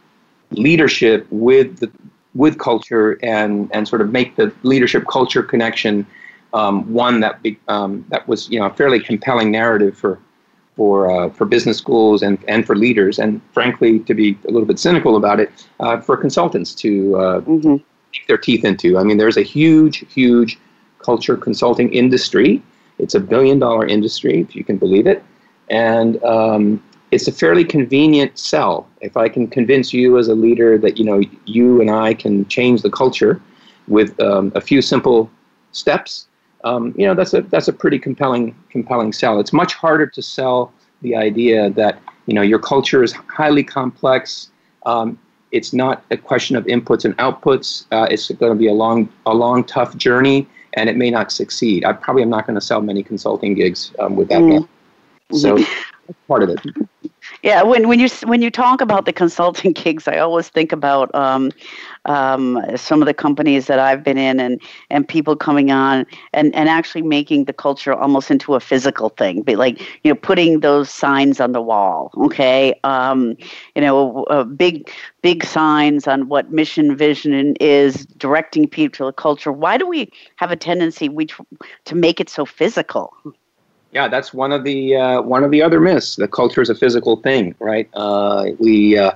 leadership 0.51 1.27
with 1.31 1.79
the, 1.79 1.91
with 2.35 2.59
culture 2.59 3.19
and 3.23 3.71
and 3.73 3.87
sort 3.87 4.01
of 4.01 4.11
make 4.11 4.37
the 4.37 4.53
leadership 4.63 5.05
culture 5.09 5.43
connection 5.43 6.07
um, 6.53 6.91
one 6.93 7.21
that 7.21 7.43
be, 7.43 7.59
um, 7.69 8.05
that 8.09 8.27
was 8.29 8.49
you 8.49 8.59
know 8.59 8.67
a 8.67 8.75
fairly 8.75 9.01
compelling 9.01 9.51
narrative 9.51 9.97
for 9.97 10.19
for 10.77 11.11
uh, 11.11 11.29
for 11.31 11.45
business 11.45 11.79
schools 11.79 12.23
and 12.23 12.39
and 12.49 12.67
for 12.67 12.77
leaders 12.77 13.19
and 13.19 13.41
frankly 13.53 14.01
to 14.01 14.15
be 14.15 14.39
a 14.49 14.51
little 14.51 14.67
bit 14.67 14.79
cynical 14.79 15.17
about 15.17 15.41
it 15.41 15.67
uh, 15.81 16.01
for 16.01 16.17
consultants 16.17 16.75
to 16.75 17.17
uh, 17.17 17.41
mm-hmm. 17.41 17.77
their 18.29 18.39
teeth 18.39 18.65
into. 18.65 18.99
I 18.99 19.03
mean, 19.03 19.19
there's 19.19 19.37
a 19.37 19.43
huge 19.43 20.05
huge 20.13 20.59
culture 20.99 21.37
consulting 21.37 21.93
industry. 21.93 22.63
It's 22.99 23.15
a 23.15 23.21
billion 23.21 23.59
dollar 23.59 23.87
industry 23.87 24.41
if 24.41 24.55
you 24.55 24.65
can 24.65 24.79
believe 24.79 25.07
it, 25.07 25.23
and 25.71 26.23
um, 26.25 26.83
it's 27.15 27.29
a 27.29 27.33
fairly 27.33 27.65
convenient 27.65 28.37
sell. 28.37 28.89
If 29.01 29.17
I 29.17 29.29
can 29.29 29.47
convince 29.47 29.93
you 29.93 30.19
as 30.19 30.27
a 30.27 30.35
leader 30.35 30.77
that 30.79 30.99
you 30.99 31.05
know 31.05 31.23
you 31.47 31.81
and 31.81 31.89
I 31.91 32.13
can 32.15 32.47
change 32.49 32.83
the 32.83 32.91
culture 32.91 33.41
with 33.87 34.19
um, 34.21 34.51
a 34.57 34.61
few 34.61 34.83
simple 34.83 35.31
steps, 35.71 36.27
um, 36.65 36.93
you 36.99 37.07
know 37.07 37.15
that's 37.15 37.33
a 37.33 37.43
that's 37.43 37.69
a 37.69 37.73
pretty 37.73 38.01
compelling 38.01 38.55
compelling 38.69 39.13
sell. 39.13 39.39
It's 39.39 39.53
much 39.53 39.75
harder 39.75 40.09
to 40.09 40.23
sell 40.23 40.73
the 41.03 41.15
idea 41.15 41.71
that 41.71 42.01
you 42.27 42.35
know 42.35 42.43
your 42.43 42.59
culture 42.59 43.05
is 43.05 43.13
highly 43.13 43.63
complex. 43.63 44.51
Um, 44.85 45.17
it's 45.53 45.73
not 45.73 46.05
a 46.11 46.17
question 46.17 46.57
of 46.57 46.65
inputs 46.65 47.05
and 47.05 47.17
outputs. 47.19 47.87
Uh, 47.93 48.09
it's 48.11 48.29
going 48.29 48.51
to 48.51 48.59
be 48.59 48.67
a 48.67 48.73
long 48.73 49.09
a 49.27 49.35
long 49.35 49.63
tough 49.63 49.97
journey, 49.97 50.49
and 50.73 50.89
it 50.89 50.97
may 50.97 51.11
not 51.11 51.31
succeed. 51.31 51.85
I 51.85 51.93
probably 51.93 52.23
am 52.23 52.31
not 52.31 52.45
going 52.45 52.57
to 52.57 52.67
sell 52.67 52.81
many 52.81 53.05
consulting 53.05 53.55
gigs 53.55 53.93
um, 54.01 54.17
with 54.17 54.31
that. 54.31 54.41
Mm. 54.41 54.69
So 55.33 55.59
part 56.27 56.43
of 56.43 56.51
it. 56.51 56.61
Yeah, 57.45 57.63
when 57.63 57.89
when 57.89 58.01
you 58.01 58.09
when 58.25 58.41
you 58.41 58.51
talk 58.51 58.81
about 58.81 59.05
the 59.05 59.13
consulting 59.13 59.73
gigs, 59.83 60.09
I 60.09 60.17
always 60.17 60.49
think 60.49 60.73
about 60.73 61.15
um, 61.15 61.51
um, 62.07 62.59
some 62.75 63.03
of 63.03 63.07
the 63.07 63.13
companies 63.13 63.67
that 63.67 63.79
I've 63.79 64.03
been 64.03 64.17
in, 64.17 64.41
and 64.41 64.63
and 64.89 65.07
people 65.07 65.37
coming 65.37 65.71
on 65.71 66.07
and 66.33 66.55
and 66.55 66.71
actually 66.71 67.03
making 67.03 67.45
the 67.45 67.53
culture 67.53 67.93
almost 67.93 68.31
into 68.31 68.55
a 68.55 68.61
physical 68.61 69.11
thing, 69.11 69.43
but 69.43 69.57
like 69.57 69.79
you 70.05 70.11
know 70.11 70.15
putting 70.15 70.61
those 70.61 70.89
signs 70.89 71.39
on 71.39 71.53
the 71.53 71.61
wall. 71.61 72.11
Okay, 72.17 72.81
um, 72.83 73.37
you 73.77 73.83
know, 73.83 74.25
uh, 74.31 74.45
big 74.45 74.91
big 75.21 75.45
signs 75.45 76.09
on 76.09 76.29
what 76.31 76.51
mission 76.51 76.97
vision 76.97 77.57
is, 77.61 78.07
directing 78.17 78.67
people 78.67 78.97
to 78.97 79.05
the 79.05 79.13
culture. 79.13 79.53
Why 79.53 79.77
do 79.77 79.87
we 79.87 80.11
have 80.37 80.51
a 80.51 80.57
tendency 80.57 81.11
we 81.11 81.27
to 81.85 81.95
make 81.95 82.21
it 82.21 82.31
so 82.31 82.47
physical? 82.47 83.13
Yeah, 83.95 84.09
that's 84.09 84.35
one 84.35 84.51
of 84.51 84.65
the 84.65 84.97
uh, 84.97 85.23
one 85.23 85.45
of 85.45 85.53
the 85.53 85.63
other 85.63 85.81
myths. 85.81 86.17
The 86.17 86.27
culture 86.27 86.61
is 86.61 86.69
a 86.69 86.75
physical 86.75 87.17
thing, 87.17 87.55
right? 87.61 87.89
Uh, 87.95 88.47
we, 88.59 88.99
uh, 88.99 89.13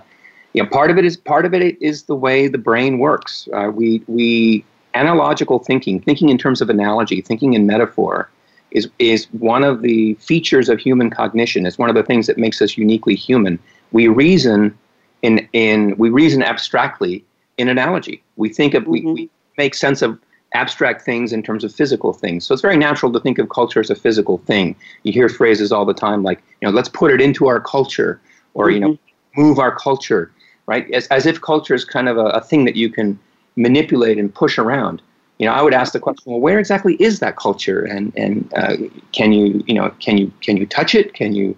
you 0.53 0.63
know, 0.63 0.69
part 0.69 0.93
of 0.93 0.99
it 0.99 1.05
is 1.05 1.17
part 1.17 1.45
of 1.45 1.53
it 1.53 1.83
is 1.83 2.05
the 2.05 2.15
way 2.15 2.47
the 2.47 2.59
brain 2.59 3.01
works. 3.01 3.49
Uh, 3.53 3.73
we 3.75 4.05
we 4.07 4.65
analogical 4.95 5.59
thinking, 5.59 6.01
thinking 6.01 6.29
in 6.29 6.39
terms 6.39 6.61
of 6.61 6.71
analogy, 6.71 7.21
thinking 7.21 7.55
in 7.55 7.67
metaphor, 7.67 8.31
is 8.71 8.89
is 9.01 9.27
one 9.33 9.65
of 9.65 9.83
the 9.83 10.15
features 10.15 10.69
of 10.69 10.79
human 10.79 11.11
cognition. 11.11 11.67
It's 11.67 11.79
one 11.79 11.89
of 11.89 11.97
the 11.97 12.05
things 12.05 12.29
that 12.29 12.39
makes 12.39 12.63
us 12.63 12.79
uniquely 12.79 13.17
human. 13.17 13.59
We 13.91 14.07
reason 14.07 14.79
in 15.23 15.49
in 15.55 15.97
we 15.99 16.09
reason 16.09 16.45
abstractly 16.45 17.25
in 17.57 17.69
analogy. 17.69 18.23
We 18.37 18.49
think 18.49 18.75
of 18.75 18.85
mm-hmm. 18.85 18.93
we, 18.93 19.13
we 19.13 19.31
make 19.57 19.75
sense 19.75 20.03
of 20.03 20.21
abstract 20.55 21.03
things 21.03 21.33
in 21.33 21.43
terms 21.43 21.63
of 21.63 21.75
physical 21.75 22.13
things. 22.13 22.47
So 22.47 22.53
it's 22.55 22.63
very 22.63 22.77
natural 22.77 23.13
to 23.13 23.21
think 23.21 23.39
of 23.39 23.49
culture 23.51 23.81
as 23.81 23.91
a 23.91 23.95
physical 23.95 24.39
thing. 24.39 24.75
You 25.03 25.13
hear 25.13 25.29
phrases 25.29 25.73
all 25.73 25.85
the 25.85 25.95
time 25.95 26.23
like, 26.23 26.43
you 26.61 26.69
know, 26.69 26.75
let's 26.75 26.89
put 26.89 27.11
it 27.11 27.21
into 27.21 27.49
our 27.49 27.61
culture 27.61 28.21
or, 28.55 28.67
mm-hmm. 28.67 28.75
you 28.75 28.81
know, 28.81 28.93
mm-hmm. 28.93 29.43
move 29.43 29.59
our 29.59 29.75
culture, 29.77 30.33
right? 30.67 30.91
As, 30.93 31.07
as 31.09 31.27
if 31.27 31.41
culture 31.41 31.75
is 31.75 31.85
kind 31.85 32.09
of 32.09 32.17
a, 32.17 32.27
a 32.27 32.41
thing 32.41 32.65
that 32.65 32.77
you 32.77 32.89
can 32.91 33.19
manipulate 33.57 34.19
and 34.19 34.35
push 34.35 34.59
around. 34.59 35.03
You 35.39 35.47
know, 35.47 35.53
I 35.53 35.63
would 35.63 35.75
ask 35.75 35.93
the 35.93 36.01
question, 36.01 36.33
well, 36.33 36.41
where 36.41 36.59
exactly 36.59 36.95
is 36.95 37.21
that 37.21 37.37
culture? 37.37 37.85
And, 37.85 38.13
and 38.17 38.53
uh, 38.57 38.77
can 39.13 39.33
you, 39.33 39.63
you 39.67 39.75
know, 39.75 39.91
can 40.01 40.17
you, 40.17 40.33
can 40.41 40.57
you 40.57 40.67
touch 40.67 40.95
it? 40.95 41.15
Can 41.15 41.35
you, 41.35 41.57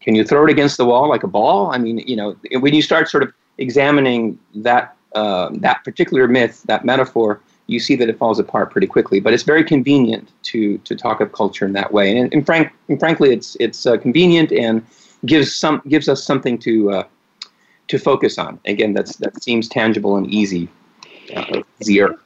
can 0.00 0.14
you 0.14 0.24
throw 0.24 0.44
it 0.44 0.50
against 0.50 0.76
the 0.78 0.84
wall 0.84 1.08
like 1.08 1.22
a 1.22 1.28
ball? 1.28 1.70
I 1.70 1.78
mean, 1.78 1.98
you 1.98 2.16
know, 2.16 2.34
when 2.54 2.74
you 2.74 2.82
start 2.82 3.08
sort 3.08 3.22
of 3.22 3.32
examining 3.58 4.38
that, 4.56 4.96
uh, 5.14 5.50
that 5.52 5.84
particular 5.84 6.26
myth, 6.26 6.62
that 6.64 6.84
metaphor, 6.84 7.40
you 7.66 7.80
see 7.80 7.96
that 7.96 8.08
it 8.08 8.18
falls 8.18 8.38
apart 8.38 8.70
pretty 8.70 8.86
quickly. 8.86 9.20
But 9.20 9.32
it's 9.32 9.42
very 9.42 9.64
convenient 9.64 10.30
to 10.44 10.78
to 10.78 10.94
talk 10.94 11.20
of 11.20 11.32
culture 11.32 11.64
in 11.64 11.72
that 11.72 11.92
way, 11.92 12.16
and, 12.16 12.32
and, 12.32 12.44
frank, 12.44 12.72
and 12.88 12.98
frankly, 12.98 13.32
it's 13.32 13.56
it's 13.60 13.86
uh, 13.86 13.96
convenient 13.96 14.52
and 14.52 14.84
gives 15.26 15.54
some 15.54 15.82
gives 15.88 16.08
us 16.08 16.22
something 16.22 16.58
to 16.58 16.90
uh, 16.90 17.04
to 17.88 17.98
focus 17.98 18.38
on. 18.38 18.58
Again, 18.66 18.92
that's 18.94 19.16
that 19.16 19.42
seems 19.42 19.68
tangible 19.68 20.16
and 20.16 20.26
easy, 20.26 20.68
uh, 21.34 21.62
easier. 21.80 22.16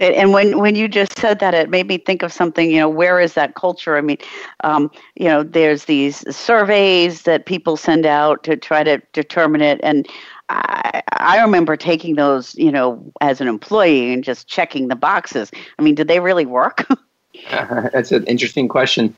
And 0.00 0.32
when 0.32 0.58
when 0.58 0.74
you 0.74 0.88
just 0.88 1.18
said 1.18 1.38
that, 1.40 1.54
it 1.54 1.68
made 1.68 1.86
me 1.86 1.98
think 1.98 2.22
of 2.22 2.32
something. 2.32 2.70
You 2.70 2.78
know, 2.78 2.88
where 2.88 3.20
is 3.20 3.34
that 3.34 3.54
culture? 3.54 3.96
I 3.96 4.00
mean, 4.00 4.18
um, 4.64 4.90
you 5.16 5.26
know, 5.26 5.42
there's 5.42 5.84
these 5.84 6.24
surveys 6.34 7.22
that 7.22 7.46
people 7.46 7.76
send 7.76 8.06
out 8.06 8.42
to 8.44 8.56
try 8.56 8.82
to 8.82 9.00
determine 9.12 9.60
it, 9.60 9.78
and 9.82 10.08
I, 10.48 11.40
remember 11.40 11.76
taking 11.76 12.16
those, 12.16 12.54
you 12.56 12.70
know, 12.70 13.12
as 13.20 13.40
an 13.40 13.48
employee 13.48 14.12
and 14.12 14.22
just 14.22 14.48
checking 14.48 14.88
the 14.88 14.96
boxes. 14.96 15.50
I 15.78 15.82
mean, 15.82 15.94
did 15.94 16.08
they 16.08 16.20
really 16.20 16.46
work? 16.46 16.86
uh, 17.50 17.88
that's 17.92 18.12
an 18.12 18.24
interesting 18.26 18.68
question. 18.68 19.16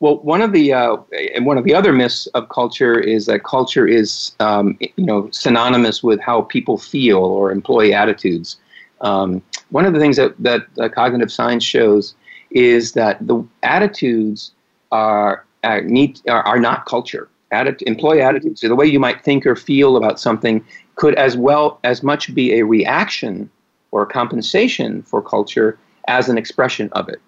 Well, 0.00 0.18
one 0.18 0.42
of 0.42 0.52
the 0.52 0.72
uh, 0.72 0.96
one 1.42 1.58
of 1.58 1.64
the 1.64 1.74
other 1.74 1.92
myths 1.92 2.26
of 2.28 2.48
culture 2.48 2.98
is 2.98 3.26
that 3.26 3.44
culture 3.44 3.86
is 3.86 4.32
um, 4.40 4.76
you 4.80 5.04
know 5.06 5.30
synonymous 5.30 6.02
with 6.02 6.20
how 6.20 6.42
people 6.42 6.76
feel 6.76 7.18
or 7.18 7.52
employee 7.52 7.94
attitudes. 7.94 8.56
Um, 9.00 9.42
one 9.70 9.84
of 9.84 9.92
the 9.92 10.00
things 10.00 10.16
that 10.16 10.34
that 10.40 10.62
uh, 10.80 10.88
cognitive 10.88 11.30
science 11.30 11.62
shows 11.62 12.16
is 12.50 12.92
that 12.92 13.24
the 13.24 13.46
attitudes 13.62 14.52
are 14.90 15.44
are, 15.62 15.82
need, 15.82 16.20
are, 16.28 16.42
are 16.42 16.58
not 16.58 16.84
culture 16.86 17.28
atti- 17.52 17.82
employee 17.82 18.22
attitudes, 18.22 18.60
so 18.60 18.68
the 18.68 18.74
way 18.74 18.86
you 18.86 18.98
might 18.98 19.22
think 19.22 19.46
or 19.46 19.54
feel 19.54 19.96
about 19.96 20.18
something, 20.18 20.64
could 20.96 21.14
as 21.14 21.36
well 21.36 21.78
as 21.84 22.02
much 22.02 22.34
be 22.34 22.58
a 22.58 22.64
reaction 22.64 23.50
or 23.90 24.02
a 24.02 24.06
compensation 24.06 25.02
for 25.02 25.22
culture 25.22 25.78
as 26.08 26.28
an 26.28 26.36
expression 26.36 26.88
of 26.92 27.08
it. 27.08 27.20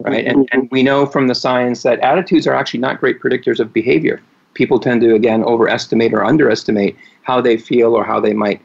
Right? 0.00 0.24
Mm-hmm. 0.24 0.40
And, 0.40 0.48
and 0.52 0.70
we 0.70 0.82
know 0.82 1.06
from 1.06 1.26
the 1.26 1.34
science 1.34 1.82
that 1.82 1.98
attitudes 2.00 2.46
are 2.46 2.54
actually 2.54 2.80
not 2.80 3.00
great 3.00 3.20
predictors 3.20 3.58
of 3.58 3.72
behavior. 3.72 4.20
People 4.54 4.78
tend 4.78 5.00
to, 5.00 5.14
again, 5.14 5.42
overestimate 5.44 6.12
or 6.12 6.24
underestimate 6.24 6.96
how 7.22 7.40
they 7.40 7.56
feel 7.56 7.94
or 7.94 8.04
how 8.04 8.20
they 8.20 8.32
might 8.32 8.60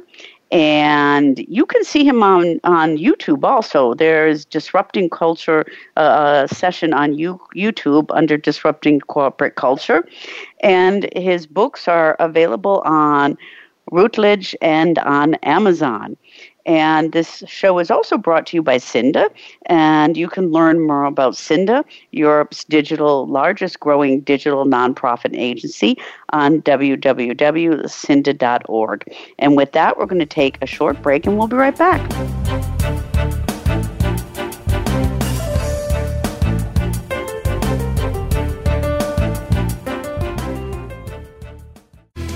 and 0.52 1.40
you 1.48 1.66
can 1.66 1.84
see 1.84 2.04
him 2.04 2.22
on, 2.22 2.60
on 2.66 2.98
YouTube 2.98 3.44
also. 3.44 3.94
There's 3.94 4.44
Disrupting 4.44 5.10
Culture 5.10 5.66
uh, 5.96 6.48
session 6.48 6.94
on 6.94 7.14
you, 7.14 7.40
YouTube 7.56 8.08
under 8.10 8.38
Disrupting 8.38 9.00
Corporate 9.02 9.56
Culture, 9.56 10.06
and 10.62 11.08
his 11.16 11.48
books 11.48 11.88
are 11.88 12.16
available 12.20 12.82
on 12.86 13.38
Routledge 13.92 14.56
and 14.62 15.00
on 15.00 15.36
Amazon. 15.36 16.18
And 16.66 17.12
this 17.12 17.44
show 17.48 17.80
is 17.80 17.92
also 17.92 18.18
brought 18.18 18.46
to 18.48 18.58
you 18.58 18.64
by 18.64 18.78
Cinda, 18.78 19.30
and 19.66 20.16
you 20.16 20.28
can 20.28 20.52
learn 20.52 20.86
more 20.86 21.06
about 21.06 21.36
Cinda, 21.36 21.84
Europe's 22.12 22.64
digital 22.64 23.26
largest 23.28 23.80
growing 23.80 24.22
digital 24.22 24.66
nonprofit 24.66 25.36
agency, 25.36 25.98
on 26.30 26.62
www.cinda.org. 26.62 29.16
And 29.40 29.58
with 29.58 29.72
that, 29.72 29.98
we're 29.98 30.06
going 30.06 30.20
to 30.20 30.26
take 30.26 30.60
a 30.62 30.68
short 30.68 31.02
break, 31.02 31.26
and 31.26 31.38
we'll 31.38 31.48
be 31.48 31.56
right 31.56 31.78
back. 31.78 32.00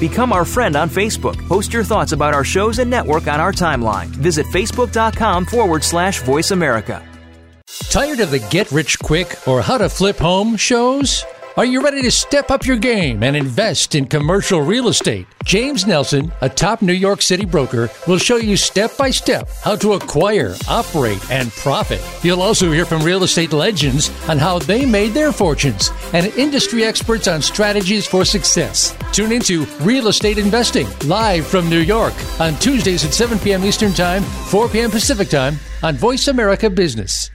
Become 0.09 0.33
our 0.33 0.45
friend 0.45 0.75
on 0.75 0.87
Facebook. 0.87 1.35
Post 1.47 1.73
your 1.73 1.83
thoughts 1.83 2.11
about 2.11 2.35
our 2.35 2.43
shows 2.43 2.77
and 2.77 2.91
network 2.91 3.27
on 3.27 3.39
our 3.39 3.51
timeline. 3.51 4.05
Visit 4.05 4.45
facebook.com 4.45 5.47
forward 5.47 5.83
slash 5.83 6.21
voice 6.21 6.51
America. 6.51 7.03
Tired 7.89 8.19
of 8.19 8.29
the 8.29 8.37
get 8.51 8.71
rich 8.71 8.99
quick 8.99 9.35
or 9.47 9.63
how 9.63 9.79
to 9.79 9.89
flip 9.89 10.17
home 10.17 10.57
shows? 10.57 11.25
Are 11.57 11.63
you 11.63 11.81
ready 11.81 12.01
to 12.01 12.11
step 12.11 12.51
up 12.51 12.65
your 12.65 12.75
game 12.75 13.23
and 13.23 13.33
invest 13.33 13.95
in 13.95 14.07
commercial 14.07 14.59
real 14.59 14.89
estate? 14.89 15.25
James 15.45 15.87
Nelson, 15.87 16.33
a 16.41 16.49
top 16.49 16.81
New 16.81 16.91
York 16.91 17.21
City 17.21 17.45
broker, 17.45 17.89
will 18.09 18.17
show 18.17 18.35
you 18.35 18.57
step 18.57 18.97
by 18.97 19.09
step 19.09 19.47
how 19.63 19.77
to 19.77 19.93
acquire, 19.93 20.53
operate, 20.67 21.31
and 21.31 21.49
profit. 21.53 22.01
You'll 22.23 22.41
also 22.41 22.69
hear 22.73 22.83
from 22.83 23.03
real 23.03 23.23
estate 23.23 23.53
legends 23.53 24.09
on 24.27 24.37
how 24.37 24.59
they 24.59 24.85
made 24.85 25.13
their 25.13 25.31
fortunes 25.31 25.91
and 26.11 26.25
industry 26.35 26.83
experts 26.83 27.29
on 27.29 27.41
strategies 27.41 28.05
for 28.05 28.25
success. 28.25 28.93
Tune 29.13 29.31
into 29.31 29.65
Real 29.79 30.09
Estate 30.09 30.37
Investing 30.37 30.87
live 31.05 31.47
from 31.47 31.69
New 31.69 31.79
York 31.79 32.15
on 32.41 32.55
Tuesdays 32.55 33.05
at 33.05 33.13
7 33.13 33.39
p.m. 33.39 33.63
Eastern 33.63 33.93
Time, 33.93 34.23
4 34.23 34.67
p.m. 34.67 34.91
Pacific 34.91 35.29
Time 35.29 35.55
on 35.83 35.95
Voice 35.95 36.27
America 36.27 36.69
Business. 36.69 37.31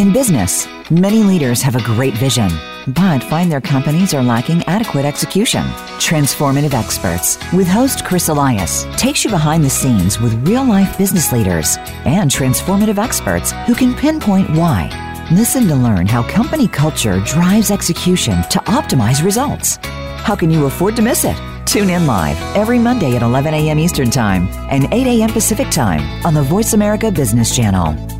In 0.00 0.14
business, 0.14 0.66
many 0.90 1.22
leaders 1.22 1.60
have 1.60 1.76
a 1.76 1.82
great 1.82 2.14
vision, 2.14 2.48
but 2.86 3.22
find 3.22 3.52
their 3.52 3.60
companies 3.60 4.14
are 4.14 4.22
lacking 4.22 4.62
adequate 4.62 5.04
execution. 5.04 5.62
Transformative 6.00 6.72
Experts 6.72 7.36
with 7.52 7.68
host 7.68 8.02
Chris 8.02 8.30
Elias 8.30 8.86
takes 8.96 9.26
you 9.26 9.30
behind 9.30 9.62
the 9.62 9.68
scenes 9.68 10.18
with 10.18 10.48
real 10.48 10.64
life 10.64 10.96
business 10.96 11.32
leaders 11.32 11.76
and 12.06 12.30
transformative 12.30 12.96
experts 12.96 13.52
who 13.66 13.74
can 13.74 13.92
pinpoint 13.92 14.48
why. 14.56 14.88
Listen 15.32 15.68
to 15.68 15.76
learn 15.76 16.06
how 16.06 16.22
company 16.30 16.66
culture 16.66 17.20
drives 17.26 17.70
execution 17.70 18.36
to 18.48 18.58
optimize 18.60 19.22
results. 19.22 19.76
How 20.24 20.34
can 20.34 20.50
you 20.50 20.64
afford 20.64 20.96
to 20.96 21.02
miss 21.02 21.26
it? 21.26 21.36
Tune 21.66 21.90
in 21.90 22.06
live 22.06 22.40
every 22.56 22.78
Monday 22.78 23.16
at 23.16 23.22
11 23.22 23.52
a.m. 23.52 23.78
Eastern 23.78 24.08
Time 24.10 24.48
and 24.70 24.90
8 24.94 25.06
a.m. 25.06 25.30
Pacific 25.30 25.68
Time 25.68 26.24
on 26.24 26.32
the 26.32 26.42
Voice 26.42 26.72
America 26.72 27.12
Business 27.12 27.54
Channel. 27.54 28.19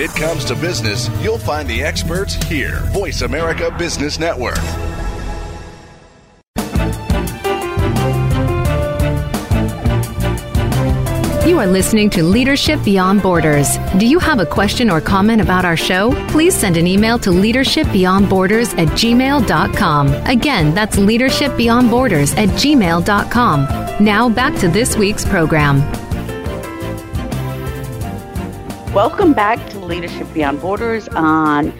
When 0.00 0.08
it 0.08 0.16
comes 0.16 0.46
to 0.46 0.54
business, 0.54 1.10
you'll 1.22 1.36
find 1.36 1.68
the 1.68 1.82
experts 1.82 2.32
here. 2.32 2.80
Voice 2.86 3.20
America 3.20 3.70
Business 3.76 4.18
Network. 4.18 4.56
You 11.46 11.58
are 11.58 11.66
listening 11.66 12.08
to 12.08 12.22
Leadership 12.22 12.82
Beyond 12.82 13.20
Borders. 13.20 13.76
Do 13.98 14.06
you 14.06 14.18
have 14.18 14.40
a 14.40 14.46
question 14.46 14.88
or 14.88 15.02
comment 15.02 15.42
about 15.42 15.66
our 15.66 15.76
show? 15.76 16.12
Please 16.28 16.54
send 16.54 16.78
an 16.78 16.86
email 16.86 17.18
to 17.18 17.28
leadershipbeyondborders 17.28 18.78
at 18.78 18.88
gmail.com. 18.96 20.08
Again, 20.26 20.74
that's 20.74 20.96
leadershipbeyondborders 20.96 22.38
at 22.38 22.48
gmail.com. 22.48 24.02
Now 24.02 24.30
back 24.30 24.58
to 24.60 24.68
this 24.68 24.96
week's 24.96 25.26
program. 25.26 25.82
Welcome 28.94 29.34
back 29.34 29.69
to 29.69 29.69
Leadership 29.90 30.32
Beyond 30.32 30.60
Borders 30.60 31.08
on 31.08 31.72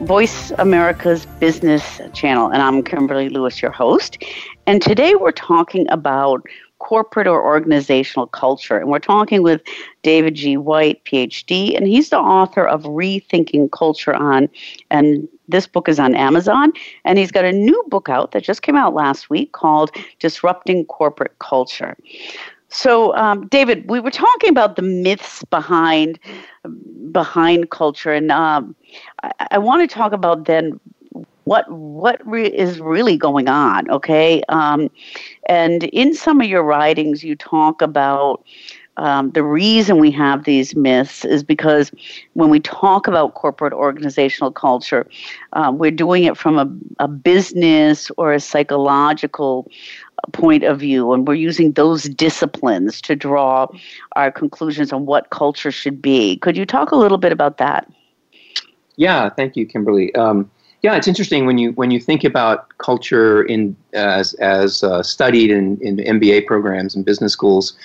Voice 0.00 0.50
America's 0.58 1.26
Business 1.38 2.00
Channel. 2.12 2.48
And 2.48 2.60
I'm 2.60 2.82
Kimberly 2.82 3.28
Lewis, 3.28 3.62
your 3.62 3.70
host. 3.70 4.20
And 4.66 4.82
today 4.82 5.14
we're 5.14 5.30
talking 5.30 5.88
about 5.90 6.44
corporate 6.80 7.28
or 7.28 7.40
organizational 7.40 8.26
culture. 8.26 8.78
And 8.78 8.88
we're 8.88 8.98
talking 8.98 9.44
with 9.44 9.62
David 10.02 10.34
G. 10.34 10.56
White, 10.56 11.04
PhD, 11.04 11.76
and 11.76 11.86
he's 11.86 12.08
the 12.08 12.18
author 12.18 12.66
of 12.66 12.82
Rethinking 12.82 13.70
Culture 13.70 14.14
on, 14.14 14.48
and 14.90 15.28
this 15.46 15.68
book 15.68 15.88
is 15.88 16.00
on 16.00 16.16
Amazon. 16.16 16.72
And 17.04 17.16
he's 17.16 17.30
got 17.30 17.44
a 17.44 17.52
new 17.52 17.80
book 17.86 18.08
out 18.08 18.32
that 18.32 18.42
just 18.42 18.62
came 18.62 18.74
out 18.74 18.92
last 18.92 19.30
week 19.30 19.52
called 19.52 19.92
Disrupting 20.18 20.86
Corporate 20.86 21.38
Culture. 21.38 21.96
So, 22.70 23.14
um, 23.16 23.46
David, 23.48 23.88
we 23.90 24.00
were 24.00 24.10
talking 24.10 24.50
about 24.50 24.76
the 24.76 24.82
myths 24.82 25.44
behind 25.44 26.18
behind 27.12 27.70
culture, 27.70 28.12
and 28.12 28.30
um, 28.30 28.74
I, 29.22 29.32
I 29.52 29.58
want 29.58 29.88
to 29.88 29.92
talk 29.94 30.12
about 30.12 30.46
then 30.46 30.78
what 31.44 31.70
what 31.70 32.20
re- 32.26 32.46
is 32.46 32.80
really 32.80 33.16
going 33.16 33.48
on. 33.48 33.90
Okay, 33.90 34.42
um, 34.48 34.88
and 35.48 35.84
in 35.84 36.14
some 36.14 36.40
of 36.40 36.46
your 36.48 36.62
writings, 36.62 37.24
you 37.24 37.36
talk 37.36 37.82
about. 37.82 38.44
Um, 38.96 39.30
the 39.30 39.42
reason 39.42 39.98
we 39.98 40.10
have 40.10 40.44
these 40.44 40.76
myths 40.76 41.24
is 41.24 41.42
because 41.42 41.90
when 42.34 42.50
we 42.50 42.60
talk 42.60 43.06
about 43.06 43.34
corporate 43.34 43.72
organizational 43.72 44.50
culture, 44.52 45.08
um, 45.54 45.78
we're 45.78 45.90
doing 45.90 46.24
it 46.24 46.36
from 46.36 46.58
a, 46.58 47.04
a 47.04 47.08
business 47.08 48.10
or 48.18 48.32
a 48.34 48.40
psychological 48.40 49.68
point 50.32 50.64
of 50.64 50.78
view, 50.80 51.12
and 51.12 51.26
we're 51.26 51.34
using 51.34 51.72
those 51.72 52.04
disciplines 52.04 53.00
to 53.02 53.16
draw 53.16 53.66
our 54.16 54.30
conclusions 54.30 54.92
on 54.92 55.06
what 55.06 55.30
culture 55.30 55.70
should 55.70 56.00
be. 56.00 56.36
Could 56.38 56.56
you 56.56 56.66
talk 56.66 56.90
a 56.92 56.96
little 56.96 57.18
bit 57.18 57.32
about 57.32 57.58
that? 57.58 57.90
Yeah, 58.96 59.30
thank 59.30 59.56
you, 59.56 59.66
Kimberly. 59.66 60.14
Um, 60.14 60.50
Yeah, 60.82 60.96
it's 60.96 61.06
interesting 61.06 61.44
when 61.44 61.58
you 61.58 61.72
when 61.72 61.90
you 61.90 62.00
think 62.00 62.24
about 62.24 62.78
culture 62.78 63.42
in 63.42 63.76
as 63.92 64.32
as 64.34 64.82
uh, 64.82 65.02
studied 65.02 65.50
in, 65.50 65.78
in 65.82 65.96
MBA 65.98 66.46
programs 66.46 66.96
and 66.96 67.04
business 67.04 67.32
schools. 67.32 67.76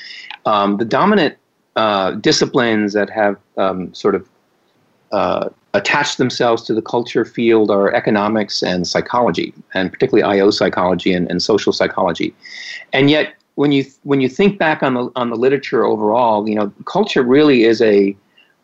Um, 0.45 0.77
the 0.77 0.85
dominant 0.85 1.35
uh, 1.75 2.11
disciplines 2.11 2.93
that 2.93 3.09
have 3.09 3.35
um, 3.57 3.93
sort 3.93 4.15
of 4.15 4.29
uh, 5.11 5.49
attached 5.75 6.17
themselves 6.17 6.63
to 6.63 6.73
the 6.73 6.81
culture 6.81 7.25
field 7.25 7.69
are 7.71 7.93
economics 7.93 8.63
and 8.63 8.87
psychology, 8.87 9.53
and 9.73 9.91
particularly 9.91 10.23
IO 10.23 10.51
psychology 10.51 11.13
and, 11.13 11.29
and 11.29 11.41
social 11.41 11.73
psychology. 11.73 12.33
And 12.93 13.09
yet, 13.09 13.35
when 13.55 13.71
you 13.71 13.85
when 14.03 14.21
you 14.21 14.29
think 14.29 14.59
back 14.59 14.83
on 14.83 14.93
the 14.93 15.11
on 15.15 15.29
the 15.29 15.35
literature 15.35 15.85
overall, 15.85 16.47
you 16.47 16.55
know, 16.55 16.71
culture 16.85 17.23
really 17.23 17.63
is 17.63 17.81
a 17.81 18.15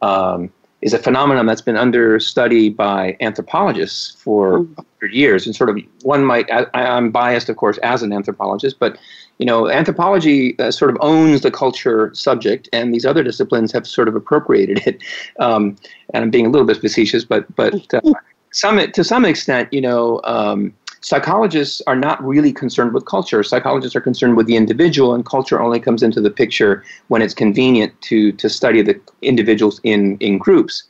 um, 0.02 0.52
is 0.82 0.94
a 0.94 1.00
phenomenon 1.00 1.46
that's 1.46 1.62
been 1.62 1.78
under 1.78 2.20
study 2.20 2.70
by 2.70 3.16
anthropologists 3.22 4.20
for 4.20 4.60
mm. 4.60 4.78
100 4.78 5.14
years. 5.14 5.46
And 5.46 5.56
sort 5.56 5.70
of 5.70 5.78
one 6.02 6.26
might, 6.26 6.52
I, 6.52 6.66
am 6.74 7.12
biased, 7.12 7.50
of 7.50 7.58
course, 7.58 7.78
as 7.80 8.02
an 8.02 8.12
anthropologist, 8.12 8.80
but 8.80 8.98
you 9.42 9.48
know, 9.48 9.68
anthropology 9.72 10.58
uh, 10.60 10.70
sort 10.70 10.92
of 10.92 10.98
owns 11.02 11.42
the 11.42 11.50
culture 11.50 12.12
subject, 12.14 12.70
and 12.72 12.94
these 12.94 13.08
other 13.08 13.24
disciplines 13.24 13.72
have 13.72 13.88
sort 13.88 14.08
of 14.08 14.16
appropriated 14.16 14.84
it. 14.86 15.02
Um, 15.40 15.76
and 16.14 16.24
I'm 16.24 16.30
being 16.30 16.46
a 16.46 16.50
little 16.50 16.68
bit 16.68 16.78
facetious, 16.78 17.26
but 17.26 17.44
but 17.56 17.92
uh, 17.92 18.02
some 18.52 18.78
to 18.92 19.04
some 19.04 19.26
extent, 19.26 19.74
you 19.74 19.82
know. 19.82 20.22
Um, 20.26 20.74
psychologists 21.04 21.82
are 21.88 21.96
not 21.96 22.24
really 22.24 22.54
concerned 22.54 22.94
with 22.94 23.06
culture. 23.06 23.42
Psychologists 23.42 23.96
are 23.96 24.02
concerned 24.02 24.38
with 24.38 24.46
the 24.46 24.56
individual, 24.56 25.16
and 25.16 25.26
culture 25.26 25.60
only 25.60 25.80
comes 25.80 26.04
into 26.04 26.22
the 26.22 26.30
picture 26.30 26.84
when 27.08 27.24
it's 27.24 27.34
convenient 27.34 28.00
to 28.02 28.32
to 28.34 28.48
study 28.48 28.84
the 28.84 29.02
individuals 29.24 29.82
in 29.84 30.18
in 30.20 30.38
groups. 30.38 30.84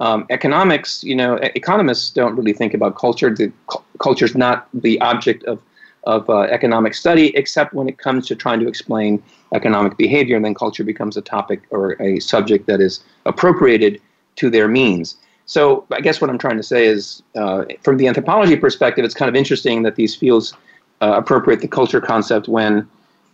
Um, 0.00 0.24
economics, 0.30 1.04
you 1.04 1.14
know, 1.14 1.34
economists 1.62 2.08
don't 2.08 2.34
really 2.36 2.54
think 2.54 2.72
about 2.72 2.96
culture. 2.96 3.34
The 3.34 3.52
cu- 3.66 4.24
is 4.24 4.34
not 4.34 4.68
the 4.72 4.98
object 5.00 5.44
of 5.44 5.60
of 6.04 6.28
uh, 6.30 6.40
economic 6.40 6.94
study, 6.94 7.36
except 7.36 7.74
when 7.74 7.88
it 7.88 7.98
comes 7.98 8.26
to 8.28 8.36
trying 8.36 8.60
to 8.60 8.68
explain 8.68 9.22
economic 9.52 9.96
behavior, 9.96 10.36
and 10.36 10.44
then 10.44 10.54
culture 10.54 10.84
becomes 10.84 11.16
a 11.16 11.22
topic 11.22 11.62
or 11.70 12.00
a 12.00 12.20
subject 12.20 12.66
that 12.66 12.80
is 12.80 13.00
appropriated 13.26 14.00
to 14.36 14.50
their 14.50 14.68
means. 14.68 15.16
So 15.46 15.86
I 15.90 16.00
guess 16.00 16.20
what 16.20 16.30
I'm 16.30 16.38
trying 16.38 16.58
to 16.58 16.62
say 16.62 16.86
is, 16.86 17.22
uh, 17.34 17.64
from 17.82 17.96
the 17.96 18.06
anthropology 18.06 18.56
perspective, 18.56 19.04
it's 19.04 19.14
kind 19.14 19.28
of 19.28 19.34
interesting 19.34 19.82
that 19.82 19.96
these 19.96 20.14
fields 20.14 20.54
uh, 21.00 21.14
appropriate 21.16 21.60
the 21.60 21.68
culture 21.68 22.00
concept 22.00 22.48
when 22.48 22.86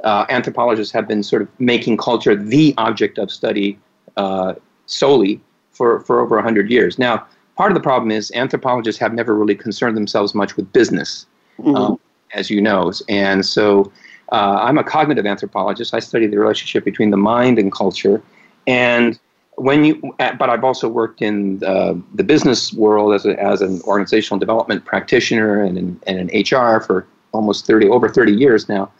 uh, 0.05 0.27
anthropologists 0.29 0.93
have 0.93 1.09
been 1.09 1.23
sort 1.23 1.43
of 1.43 1.49
making 1.59 1.97
culture 1.97 2.37
the 2.37 2.75
object 2.79 3.19
of 3.19 3.31
study 3.31 3.79
uh, 4.17 4.55
solely 4.87 5.41
for, 5.73 6.01
for 6.01 6.21
over 6.21 6.37
100 6.37 6.71
years. 6.71 6.99
Now, 6.99 7.27
part 7.57 7.73
of 7.73 7.75
the 7.75 7.81
problem 7.81 8.11
is 8.11 8.31
anthropologists 8.35 9.01
have 9.01 9.13
never 9.13 9.35
really 9.35 9.55
concerned 9.55 9.97
themselves 9.97 10.35
much 10.35 10.57
with 10.57 10.73
business, 10.73 11.27
mm-hmm. 11.59 11.75
um, 11.75 12.01
as 12.35 12.51
you 12.51 12.61
know. 12.61 12.93
And 13.09 13.45
so 13.47 13.91
uh, 14.33 14.59
I'm 14.61 14.79
a 14.79 14.85
cognitive 14.85 15.27
anthropologist. 15.27 15.95
I 15.95 16.01
study 16.01 16.27
the 16.27 16.39
relationship 16.39 16.85
between 16.85 17.11
the 17.11 17.17
mind 17.17 17.59
and 17.59 17.73
culture. 17.73 18.23
And 18.67 19.19
when 19.57 19.85
you, 19.85 20.15
uh, 20.19 20.35
but 20.35 20.51
I've 20.51 20.65
also 20.65 20.89
worked 20.89 21.23
in 21.23 21.59
the, 21.59 22.01
the 22.15 22.25
business 22.25 22.73
world 22.73 23.15
as, 23.15 23.25
a, 23.25 23.41
as 23.41 23.63
an 23.63 23.81
organizational 23.83 24.39
development 24.39 24.85
practitioner 24.85 25.63
and 25.63 25.79
in, 25.79 26.01
and 26.07 26.31
in 26.31 26.41
HR 26.41 26.81
for 26.81 27.07
almost 27.33 27.67
30, 27.67 27.89
over 27.89 28.09
30 28.09 28.33
years 28.33 28.69
now. 28.69 28.91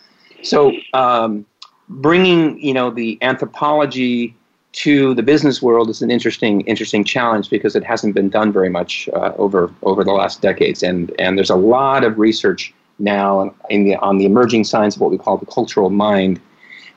So 0.43 0.73
um, 0.93 1.45
bringing, 1.89 2.61
you 2.61 2.75
know, 2.75 2.91
the 2.91 3.19
anthropology 3.23 4.37
to 4.73 5.15
the 5.15 5.23
business 5.23 5.63
world 5.63 5.89
is 5.89 6.03
an 6.03 6.11
interesting, 6.11 6.61
interesting 6.63 7.05
challenge 7.05 7.49
because 7.49 7.77
it 7.77 7.85
hasn't 7.85 8.15
been 8.15 8.29
done 8.29 8.53
very 8.53 8.69
much 8.69 9.09
uh, 9.15 9.33
over, 9.37 9.73
over 9.83 10.03
the 10.03 10.13
last 10.13 10.43
decades. 10.43 10.83
And, 10.83 11.13
and 11.19 11.39
there's 11.39 11.51
a 11.51 11.57
lot 11.57 12.05
of 12.05 12.19
research 12.19 12.75
now 12.99 13.55
the, 13.69 13.97
on 13.97 14.19
the 14.19 14.25
emerging 14.25 14.65
science 14.65 14.97
of 14.97 15.01
what 15.01 15.11
we 15.11 15.19
call 15.19 15.37
the 15.37 15.47
cultural 15.47 15.91
mind, 15.91 16.41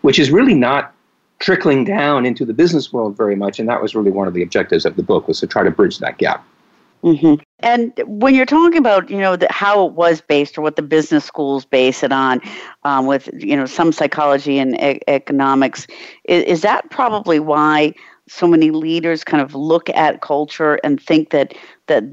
which 0.01 0.19
is 0.19 0.31
really 0.31 0.53
not 0.53 0.93
trickling 1.39 1.83
down 1.83 2.25
into 2.25 2.45
the 2.45 2.53
business 2.53 2.91
world 2.91 3.15
very 3.15 3.35
much, 3.35 3.59
and 3.59 3.69
that 3.69 3.81
was 3.81 3.95
really 3.95 4.11
one 4.11 4.27
of 4.27 4.33
the 4.33 4.41
objectives 4.41 4.85
of 4.85 4.95
the 4.95 5.03
book 5.03 5.27
was 5.27 5.39
to 5.39 5.47
try 5.47 5.63
to 5.63 5.71
bridge 5.71 5.99
that 5.99 6.17
gap. 6.17 6.45
Mm-hmm. 7.03 7.35
And 7.59 7.93
when 8.05 8.33
you're 8.33 8.45
talking 8.45 8.79
about, 8.79 9.09
you 9.09 9.19
know, 9.19 9.35
the, 9.35 9.47
how 9.51 9.85
it 9.85 9.93
was 9.93 10.19
based 10.19 10.57
or 10.57 10.61
what 10.61 10.75
the 10.75 10.81
business 10.81 11.25
schools 11.25 11.63
base 11.63 12.03
it 12.03 12.11
on, 12.11 12.41
um, 12.83 13.05
with 13.05 13.29
you 13.33 13.55
know 13.55 13.65
some 13.65 13.91
psychology 13.91 14.57
and 14.57 14.75
e- 14.81 14.99
economics, 15.07 15.85
is, 16.25 16.43
is 16.43 16.61
that 16.61 16.89
probably 16.89 17.39
why 17.39 17.93
so 18.27 18.47
many 18.47 18.71
leaders 18.71 19.23
kind 19.23 19.41
of 19.41 19.55
look 19.55 19.89
at 19.91 20.21
culture 20.21 20.79
and 20.83 21.01
think 21.01 21.29
that 21.29 21.53
that 21.85 22.03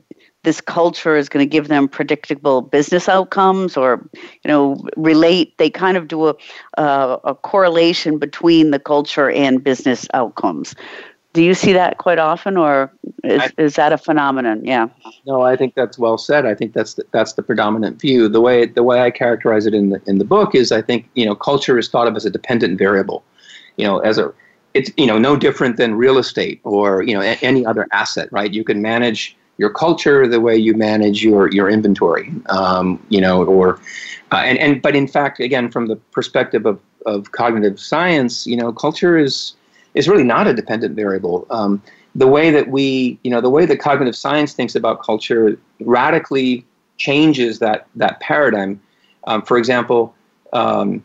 this 0.44 0.60
culture 0.60 1.16
is 1.16 1.28
going 1.28 1.44
to 1.44 1.50
give 1.50 1.68
them 1.68 1.88
predictable 1.88 2.62
business 2.62 3.08
outcomes 3.08 3.76
or 3.76 4.08
you 4.14 4.48
know 4.48 4.76
relate 4.96 5.56
they 5.58 5.68
kind 5.68 5.96
of 5.96 6.06
do 6.06 6.28
a, 6.28 6.34
uh, 6.78 7.18
a 7.24 7.34
correlation 7.34 8.18
between 8.18 8.70
the 8.70 8.78
culture 8.78 9.30
and 9.30 9.64
business 9.64 10.06
outcomes. 10.14 10.74
Do 11.32 11.42
you 11.42 11.54
see 11.54 11.72
that 11.72 11.98
quite 11.98 12.20
often 12.20 12.56
or 12.56 12.92
is, 13.24 13.40
I, 13.40 13.50
is 13.58 13.74
that 13.74 13.92
a 13.92 13.98
phenomenon? 13.98 14.64
Yeah. 14.64 14.86
No 15.26 15.42
i 15.42 15.56
think 15.56 15.74
that's 15.74 15.98
well 15.98 16.16
said. 16.16 16.46
I 16.46 16.54
think 16.54 16.74
that's 16.74 16.94
the, 16.94 17.04
that's 17.10 17.32
the 17.32 17.42
predominant 17.42 18.00
view. 18.00 18.28
The 18.28 18.40
way 18.40 18.66
the 18.66 18.84
way 18.84 19.00
i 19.00 19.10
characterize 19.10 19.66
it 19.66 19.74
in 19.74 19.90
the 19.90 20.00
in 20.06 20.18
the 20.18 20.24
book 20.24 20.54
is 20.54 20.70
i 20.70 20.80
think 20.80 21.08
you 21.14 21.26
know 21.26 21.34
culture 21.34 21.78
is 21.78 21.88
thought 21.88 22.06
of 22.06 22.14
as 22.14 22.24
a 22.24 22.30
dependent 22.30 22.78
variable. 22.78 23.24
You 23.76 23.86
know 23.86 23.98
as 23.98 24.18
a 24.18 24.32
it's 24.74 24.90
you 24.96 25.06
know 25.06 25.18
no 25.18 25.36
different 25.36 25.76
than 25.76 25.94
real 25.94 26.18
estate 26.18 26.60
or 26.64 27.02
you 27.02 27.14
know 27.14 27.22
any 27.42 27.64
other 27.64 27.86
asset 27.92 28.28
right? 28.30 28.52
You 28.52 28.62
can 28.62 28.82
manage 28.82 29.36
your 29.58 29.70
culture, 29.70 30.26
the 30.26 30.40
way 30.40 30.56
you 30.56 30.74
manage 30.74 31.22
your 31.22 31.50
your 31.52 31.68
inventory, 31.68 32.32
um, 32.48 33.04
you 33.08 33.20
know, 33.20 33.44
or 33.44 33.80
uh, 34.32 34.36
and 34.36 34.58
and 34.58 34.82
but 34.82 34.96
in 34.96 35.06
fact, 35.06 35.40
again, 35.40 35.70
from 35.70 35.86
the 35.86 35.96
perspective 35.96 36.66
of 36.66 36.80
of 37.06 37.32
cognitive 37.32 37.78
science, 37.78 38.46
you 38.46 38.56
know, 38.56 38.72
culture 38.72 39.18
is 39.18 39.54
is 39.94 40.08
really 40.08 40.24
not 40.24 40.46
a 40.46 40.54
dependent 40.54 40.96
variable. 40.96 41.46
Um, 41.50 41.82
the 42.14 42.26
way 42.26 42.50
that 42.50 42.68
we, 42.68 43.18
you 43.24 43.30
know, 43.30 43.40
the 43.40 43.50
way 43.50 43.66
that 43.66 43.78
cognitive 43.78 44.16
science 44.16 44.52
thinks 44.52 44.74
about 44.74 45.02
culture 45.02 45.58
radically 45.80 46.64
changes 46.96 47.58
that 47.60 47.86
that 47.96 48.20
paradigm. 48.20 48.80
Um, 49.26 49.42
for 49.42 49.56
example, 49.56 50.14
um, 50.52 51.02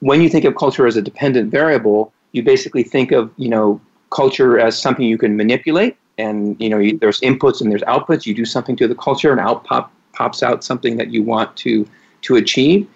when 0.00 0.20
you 0.20 0.28
think 0.28 0.44
of 0.44 0.56
culture 0.56 0.86
as 0.86 0.96
a 0.96 1.02
dependent 1.02 1.50
variable, 1.50 2.12
you 2.32 2.42
basically 2.42 2.82
think 2.82 3.12
of 3.12 3.32
you 3.36 3.48
know 3.48 3.80
culture 4.10 4.58
as 4.58 4.78
something 4.78 5.06
you 5.06 5.18
can 5.18 5.36
manipulate 5.36 5.96
and 6.18 6.56
you 6.60 6.68
know 6.68 6.78
you, 6.78 6.98
there's 6.98 7.20
inputs 7.20 7.60
and 7.60 7.70
there's 7.70 7.82
outputs. 7.82 8.26
You 8.26 8.34
do 8.34 8.44
something 8.44 8.76
to 8.76 8.88
the 8.88 8.94
culture, 8.94 9.30
and 9.30 9.40
out 9.40 9.64
pop, 9.64 9.92
pops 10.12 10.42
out 10.42 10.64
something 10.64 10.96
that 10.96 11.10
you 11.10 11.22
want 11.22 11.56
to 11.58 11.86
to 12.22 12.36
achieve. 12.36 12.88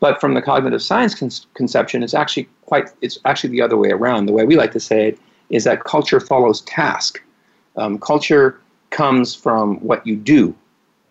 But 0.00 0.20
from 0.20 0.34
the 0.34 0.40
cognitive 0.42 0.82
science 0.82 1.14
con- 1.14 1.30
conception, 1.54 2.02
it's 2.02 2.14
actually 2.14 2.48
quite 2.66 2.88
it's 3.00 3.18
actually 3.24 3.50
the 3.50 3.62
other 3.62 3.76
way 3.76 3.90
around. 3.90 4.26
The 4.26 4.32
way 4.32 4.44
we 4.44 4.56
like 4.56 4.72
to 4.72 4.80
say 4.80 5.08
it 5.08 5.18
is 5.50 5.64
that 5.64 5.84
culture 5.84 6.20
follows 6.20 6.62
task. 6.62 7.22
Um, 7.76 7.98
culture 7.98 8.60
comes 8.90 9.34
from 9.34 9.76
what 9.76 10.06
you 10.06 10.16
do, 10.16 10.54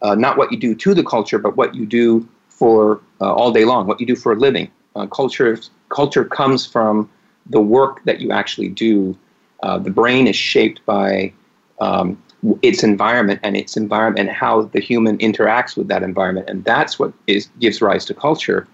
uh, 0.01 0.15
not 0.15 0.37
what 0.37 0.51
you 0.51 0.57
do 0.57 0.75
to 0.75 0.93
the 0.93 1.03
culture, 1.03 1.39
but 1.39 1.55
what 1.55 1.75
you 1.75 1.85
do 1.85 2.27
for 2.49 2.99
uh, 3.21 3.33
all 3.33 3.51
day 3.51 3.65
long, 3.65 3.87
what 3.87 3.99
you 3.99 4.05
do 4.05 4.15
for 4.15 4.33
a 4.33 4.35
living. 4.35 4.69
Uh, 4.95 5.05
culture 5.07 5.57
culture 5.89 6.25
comes 6.25 6.65
from 6.65 7.09
the 7.47 7.61
work 7.61 8.03
that 8.05 8.19
you 8.19 8.31
actually 8.31 8.69
do. 8.69 9.17
Uh, 9.63 9.77
the 9.77 9.89
brain 9.89 10.27
is 10.27 10.35
shaped 10.35 10.85
by 10.85 11.31
um, 11.79 12.21
its 12.61 12.83
environment 12.83 13.39
and 13.43 13.57
its 13.57 13.75
environment 13.75 14.27
and 14.27 14.35
how 14.35 14.63
the 14.63 14.79
human 14.79 15.17
interacts 15.17 15.75
with 15.75 15.87
that 15.89 16.03
environment, 16.03 16.49
and 16.49 16.63
that's 16.63 16.97
what 16.97 17.13
is 17.27 17.49
gives 17.59 17.81
rise 17.81 18.05
to 18.05 18.13
culture. 18.13 18.67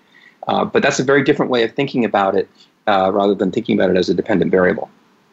Uh, 0.47 0.63
but 0.63 0.83
that's 0.83 0.99
a 0.99 1.03
very 1.03 1.23
different 1.23 1.51
way 1.51 1.63
of 1.63 1.71
thinking 1.73 2.05
about 2.05 2.35
it, 2.35 2.47
uh, 2.87 3.11
rather 3.11 3.33
than 3.33 3.51
thinking 3.51 3.77
about 3.77 3.89
it 3.89 3.97
as 3.97 4.09
a 4.09 4.13
dependent 4.13 4.51
variable. 4.51 4.89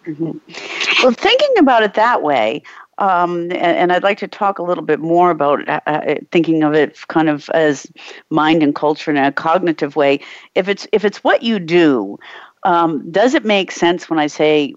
Mm-hmm. 0.06 1.02
Well, 1.02 1.12
thinking 1.12 1.58
about 1.58 1.82
it 1.82 1.94
that 1.94 2.22
way, 2.22 2.62
um, 2.98 3.42
and, 3.42 3.52
and, 3.52 3.92
I'd 3.92 4.02
like 4.02 4.18
to 4.18 4.28
talk 4.28 4.58
a 4.58 4.62
little 4.62 4.84
bit 4.84 5.00
more 5.00 5.30
about 5.30 5.66
uh, 5.68 5.80
uh, 5.86 6.14
thinking 6.30 6.62
of 6.62 6.74
it 6.74 6.98
kind 7.08 7.28
of 7.28 7.48
as 7.50 7.90
mind 8.30 8.62
and 8.62 8.74
culture 8.74 9.10
in 9.10 9.16
a 9.16 9.32
cognitive 9.32 9.96
way. 9.96 10.20
If 10.54 10.68
it's 10.68 10.86
if 10.92 11.04
it's 11.04 11.24
what 11.24 11.42
you 11.42 11.58
do, 11.58 12.18
um, 12.64 13.10
does 13.10 13.34
it 13.34 13.44
make 13.44 13.72
sense 13.72 14.08
when 14.08 14.18
I 14.18 14.26
say, 14.26 14.74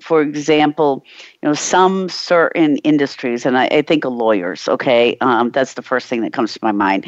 for 0.00 0.22
example, 0.22 1.04
you 1.42 1.48
know, 1.48 1.54
some 1.54 2.08
certain 2.08 2.78
industries, 2.78 3.46
and 3.46 3.56
I, 3.56 3.66
I 3.66 3.82
think 3.82 4.04
of 4.04 4.12
lawyers, 4.12 4.68
okay, 4.68 5.16
um, 5.20 5.50
that's 5.50 5.74
the 5.74 5.82
first 5.82 6.08
thing 6.08 6.20
that 6.22 6.32
comes 6.32 6.52
to 6.54 6.58
my 6.62 6.72
mind. 6.72 7.06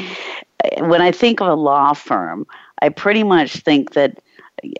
When 0.78 1.00
I 1.02 1.10
think 1.10 1.40
of 1.40 1.48
a 1.48 1.54
law 1.54 1.94
firm, 1.94 2.46
I 2.82 2.90
pretty 2.90 3.22
much 3.24 3.56
think 3.56 3.92
that 3.94 4.20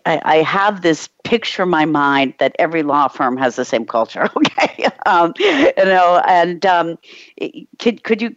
I, 0.05 0.21
I 0.23 0.35
have 0.37 0.81
this 0.81 1.09
picture 1.23 1.63
in 1.63 1.69
my 1.69 1.85
mind 1.85 2.35
that 2.39 2.55
every 2.59 2.83
law 2.83 3.07
firm 3.07 3.37
has 3.37 3.55
the 3.55 3.65
same 3.65 3.85
culture, 3.85 4.29
okay, 4.37 4.87
um, 5.05 5.33
you 5.39 5.73
know, 5.77 6.21
and 6.27 6.65
um, 6.65 6.97
could 7.79 8.03
could 8.03 8.21
you 8.21 8.35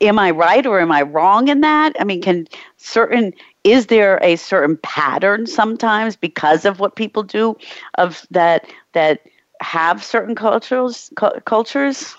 am 0.00 0.18
I 0.18 0.30
right 0.30 0.64
or 0.66 0.80
am 0.80 0.92
I 0.92 1.02
wrong 1.02 1.48
in 1.48 1.60
that? 1.60 1.94
I 2.00 2.04
mean, 2.04 2.22
can 2.22 2.46
certain 2.76 3.32
is 3.64 3.86
there 3.86 4.18
a 4.22 4.36
certain 4.36 4.76
pattern 4.78 5.46
sometimes 5.46 6.16
because 6.16 6.64
of 6.64 6.80
what 6.80 6.96
people 6.96 7.22
do 7.22 7.56
of 7.96 8.26
that 8.30 8.66
that 8.92 9.20
have 9.60 10.02
certain 10.02 10.34
cultures 10.34 11.10
cu- 11.16 11.40
cultures? 11.44 12.16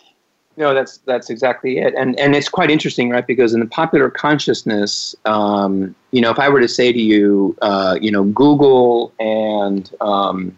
No, 0.57 0.73
that's 0.73 0.97
that's 0.99 1.29
exactly 1.29 1.77
it, 1.77 1.93
and 1.95 2.19
and 2.19 2.35
it's 2.35 2.49
quite 2.49 2.69
interesting, 2.69 3.09
right? 3.09 3.25
Because 3.25 3.53
in 3.53 3.61
the 3.61 3.65
popular 3.65 4.09
consciousness, 4.09 5.15
um, 5.23 5.95
you 6.11 6.19
know, 6.19 6.31
if 6.31 6.39
I 6.39 6.49
were 6.49 6.59
to 6.59 6.67
say 6.67 6.91
to 6.91 6.99
you, 6.99 7.55
uh, 7.61 7.97
you 8.01 8.11
know, 8.11 8.25
Google 8.25 9.13
and 9.19 9.89
um, 10.01 10.57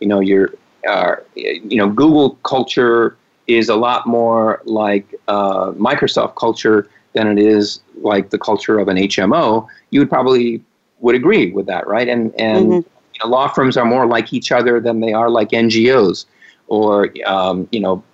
you 0.00 0.08
know 0.08 0.18
your, 0.18 0.52
uh, 0.88 1.16
you 1.36 1.76
know, 1.76 1.88
Google 1.88 2.30
culture 2.42 3.16
is 3.46 3.68
a 3.68 3.76
lot 3.76 4.08
more 4.08 4.60
like 4.64 5.14
uh, 5.28 5.70
Microsoft 5.72 6.34
culture 6.34 6.90
than 7.16 7.26
it 7.26 7.38
is 7.38 7.80
like 8.02 8.30
the 8.30 8.38
culture 8.38 8.78
of 8.78 8.86
an 8.88 8.96
HMO. 8.98 9.66
You 9.90 10.00
would 10.00 10.10
probably 10.10 10.62
would 11.00 11.16
agree 11.16 11.50
with 11.50 11.66
that, 11.66 11.86
right? 11.88 12.08
And 12.08 12.32
and 12.38 12.66
mm-hmm. 12.66 12.74
you 12.74 13.20
know, 13.24 13.28
law 13.28 13.48
firms 13.48 13.76
are 13.76 13.86
more 13.86 14.06
like 14.06 14.32
each 14.32 14.52
other 14.52 14.78
than 14.78 15.00
they 15.00 15.12
are 15.12 15.30
like 15.30 15.48
NGOs, 15.48 16.26
or 16.68 17.10
um, 17.26 17.68
you 17.72 17.80
know 17.80 18.04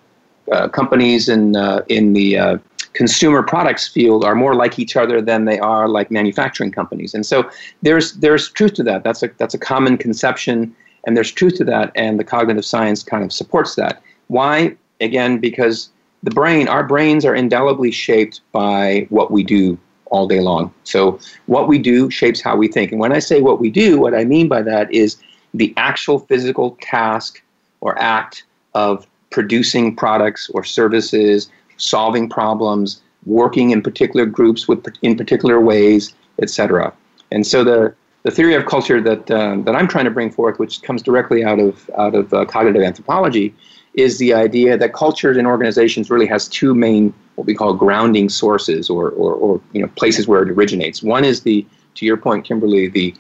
uh, 0.53 0.69
companies 0.69 1.29
in 1.29 1.57
uh, 1.57 1.83
in 1.89 2.13
the 2.13 2.39
uh, 2.39 2.59
consumer 2.93 3.43
products 3.43 3.89
field 3.89 4.25
are 4.25 4.35
more 4.35 4.55
like 4.55 4.79
each 4.79 4.97
other 4.97 5.21
than 5.21 5.45
they 5.45 5.59
are 5.59 5.89
like 5.89 6.11
manufacturing 6.11 6.71
companies. 6.71 7.13
And 7.13 7.27
so 7.27 7.51
there's 7.83 8.15
there's 8.15 8.51
truth 8.51 8.75
to 8.75 8.83
that. 8.85 9.03
That's 9.03 9.23
a 9.23 9.31
that's 9.39 9.55
a 9.55 9.59
common 9.59 9.99
conception, 9.99 10.75
and 11.05 11.17
there's 11.17 11.33
truth 11.33 11.57
to 11.57 11.65
that. 11.65 11.91
And 11.97 12.21
the 12.21 12.25
cognitive 12.25 12.65
science 12.65 13.03
kind 13.03 13.25
of 13.25 13.33
supports 13.33 13.75
that. 13.75 14.01
Why? 14.29 14.77
Again, 15.01 15.39
because 15.39 15.91
the 16.23 16.31
brain, 16.31 16.69
our 16.69 16.85
brains 16.85 17.25
are 17.25 17.35
indelibly 17.35 17.91
shaped 17.91 18.41
by 18.53 19.07
what 19.11 19.31
we 19.31 19.43
do 19.43 19.79
all 20.07 20.29
day 20.29 20.41
long. 20.41 20.73
So 20.85 21.19
what 21.47 21.69
we 21.69 21.79
do 21.79 22.11
shapes 22.11 22.41
how 22.41 22.57
we 22.57 22.69
think. 22.69 22.93
And 22.93 23.01
when 23.01 23.13
I 23.13 23.19
say 23.19 23.41
what 23.41 23.61
we 23.61 23.71
do, 23.71 23.99
what 23.99 24.15
I 24.15 24.25
mean 24.25 24.47
by 24.47 24.63
that 24.63 24.93
is 24.93 25.17
the 25.55 25.73
actual 25.77 26.19
physical 26.19 26.77
task 26.81 27.43
or 27.81 27.99
act 27.99 28.45
of 28.75 29.07
producing 29.31 29.97
products 29.97 30.51
or 30.51 30.63
services, 30.63 31.51
solving 31.79 32.29
problems, 32.29 33.03
working 33.25 33.71
in 33.71 33.83
particular 33.83 34.27
groups 34.27 34.69
with 34.69 34.87
in 35.03 35.17
particular 35.17 35.61
ways, 35.61 36.15
etc. 36.41 36.93
And 37.31 37.47
so 37.47 37.65
the 37.65 37.95
the 38.25 38.31
theory 38.31 38.55
of 38.55 38.67
culture 38.67 39.01
that 39.01 39.31
uh, 39.31 39.57
that 39.65 39.75
I'm 39.75 39.89
trying 39.89 40.05
to 40.05 40.11
bring 40.11 40.31
forth, 40.31 40.59
which 40.59 40.83
comes 40.83 41.03
directly 41.03 41.45
out 41.45 41.59
of 41.59 41.91
out 41.97 42.15
of 42.15 42.33
uh, 42.33 42.45
cognitive 42.45 42.83
anthropology, 42.83 43.55
is 43.95 44.19
the 44.19 44.33
idea 44.33 44.77
that 44.77 44.93
cultures 44.95 45.37
in 45.37 45.47
organizations 45.47 46.11
really 46.11 46.27
has 46.27 46.49
two 46.49 46.75
main 46.75 47.13
what 47.35 47.47
we 47.47 47.55
call 47.55 47.73
grounding 47.75 48.29
sources 48.29 48.91
or, 48.91 49.11
or, 49.11 49.35
or 49.35 49.61
you 49.73 49.81
know 49.81 49.89
places 49.97 50.29
where 50.29 50.43
it 50.43 50.51
originates. 50.51 51.03
One 51.03 51.25
is 51.25 51.43
the 51.43 51.67
to 51.95 52.07
your 52.07 52.17
point, 52.17 52.45
Kimberly, 52.45 52.89
the 52.89 53.15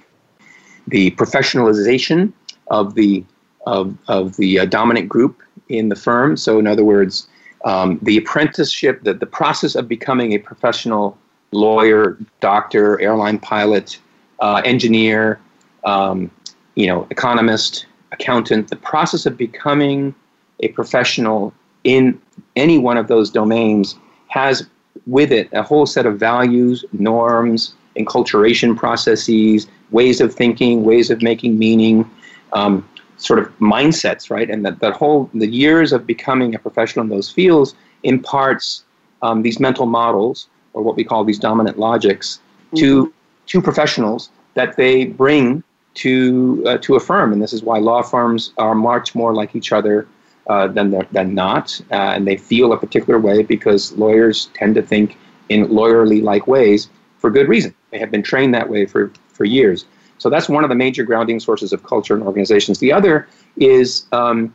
the 0.88 1.10
professionalization 1.12 2.32
of 2.68 2.94
the 2.94 3.24
of, 3.66 3.96
of 4.08 4.36
the 4.36 4.60
uh, 4.60 4.64
dominant 4.64 5.08
group 5.08 5.42
in 5.68 5.88
the 5.88 5.96
firm. 5.96 6.36
So, 6.36 6.58
in 6.58 6.66
other 6.66 6.84
words, 6.84 7.28
um, 7.64 7.98
the 8.02 8.16
apprenticeship, 8.16 9.04
the, 9.04 9.14
the 9.14 9.26
process 9.26 9.74
of 9.74 9.86
becoming 9.86 10.32
a 10.32 10.38
professional 10.38 11.16
lawyer, 11.52 12.18
doctor, 12.40 13.00
airline 13.00 13.38
pilot, 13.38 14.00
uh, 14.40 14.62
engineer, 14.64 15.38
um, 15.84 16.30
you 16.74 16.86
know, 16.86 17.06
economist, 17.10 17.86
accountant, 18.10 18.68
the 18.68 18.76
process 18.76 19.26
of 19.26 19.36
becoming 19.36 20.14
a 20.62 20.68
professional 20.68 21.52
in 21.84 22.20
any 22.56 22.78
one 22.78 22.96
of 22.96 23.08
those 23.08 23.30
domains 23.30 23.96
has 24.28 24.66
with 25.06 25.32
it 25.32 25.48
a 25.52 25.62
whole 25.62 25.86
set 25.86 26.06
of 26.06 26.18
values, 26.18 26.84
norms, 26.92 27.74
enculturation 27.96 28.76
processes, 28.76 29.66
ways 29.90 30.20
of 30.20 30.34
thinking, 30.34 30.84
ways 30.84 31.10
of 31.10 31.22
making 31.22 31.58
meaning. 31.58 32.08
Um, 32.52 32.88
sort 33.22 33.38
of 33.38 33.46
mindsets, 33.58 34.30
right? 34.30 34.50
And 34.50 34.66
that, 34.66 34.80
that 34.80 34.94
whole, 34.94 35.30
the 35.32 35.46
years 35.46 35.92
of 35.92 36.06
becoming 36.06 36.54
a 36.54 36.58
professional 36.58 37.04
in 37.04 37.08
those 37.08 37.30
fields 37.30 37.74
imparts 38.02 38.84
um, 39.22 39.42
these 39.42 39.60
mental 39.60 39.86
models, 39.86 40.48
or 40.72 40.82
what 40.82 40.96
we 40.96 41.04
call 41.04 41.24
these 41.24 41.38
dominant 41.38 41.78
logics, 41.78 42.40
mm-hmm. 42.66 42.76
to, 42.78 43.14
to 43.46 43.62
professionals 43.62 44.30
that 44.54 44.76
they 44.76 45.04
bring 45.04 45.62
to, 45.94 46.64
uh, 46.66 46.78
to 46.78 46.96
a 46.96 47.00
firm. 47.00 47.32
And 47.32 47.40
this 47.40 47.52
is 47.52 47.62
why 47.62 47.78
law 47.78 48.02
firms 48.02 48.52
are 48.58 48.74
much 48.74 49.14
more 49.14 49.34
like 49.34 49.54
each 49.54 49.72
other 49.72 50.08
uh, 50.46 50.68
than, 50.68 51.06
than 51.12 51.34
not. 51.34 51.80
Uh, 51.90 51.94
and 51.94 52.26
they 52.26 52.36
feel 52.36 52.72
a 52.72 52.76
particular 52.76 53.18
way 53.18 53.42
because 53.42 53.92
lawyers 53.92 54.50
tend 54.54 54.74
to 54.74 54.82
think 54.82 55.16
in 55.48 55.66
lawyerly 55.68 56.22
like 56.22 56.46
ways 56.46 56.88
for 57.18 57.30
good 57.30 57.48
reason. 57.48 57.74
They 57.90 57.98
have 57.98 58.10
been 58.10 58.22
trained 58.22 58.54
that 58.54 58.68
way 58.68 58.86
for, 58.86 59.12
for 59.28 59.44
years. 59.44 59.84
So 60.18 60.30
that's 60.30 60.48
one 60.48 60.64
of 60.64 60.70
the 60.70 60.76
major 60.76 61.04
grounding 61.04 61.40
sources 61.40 61.72
of 61.72 61.82
culture 61.82 62.16
in 62.16 62.22
organizations. 62.22 62.78
The 62.78 62.92
other 62.92 63.28
is 63.56 64.06
um, 64.12 64.54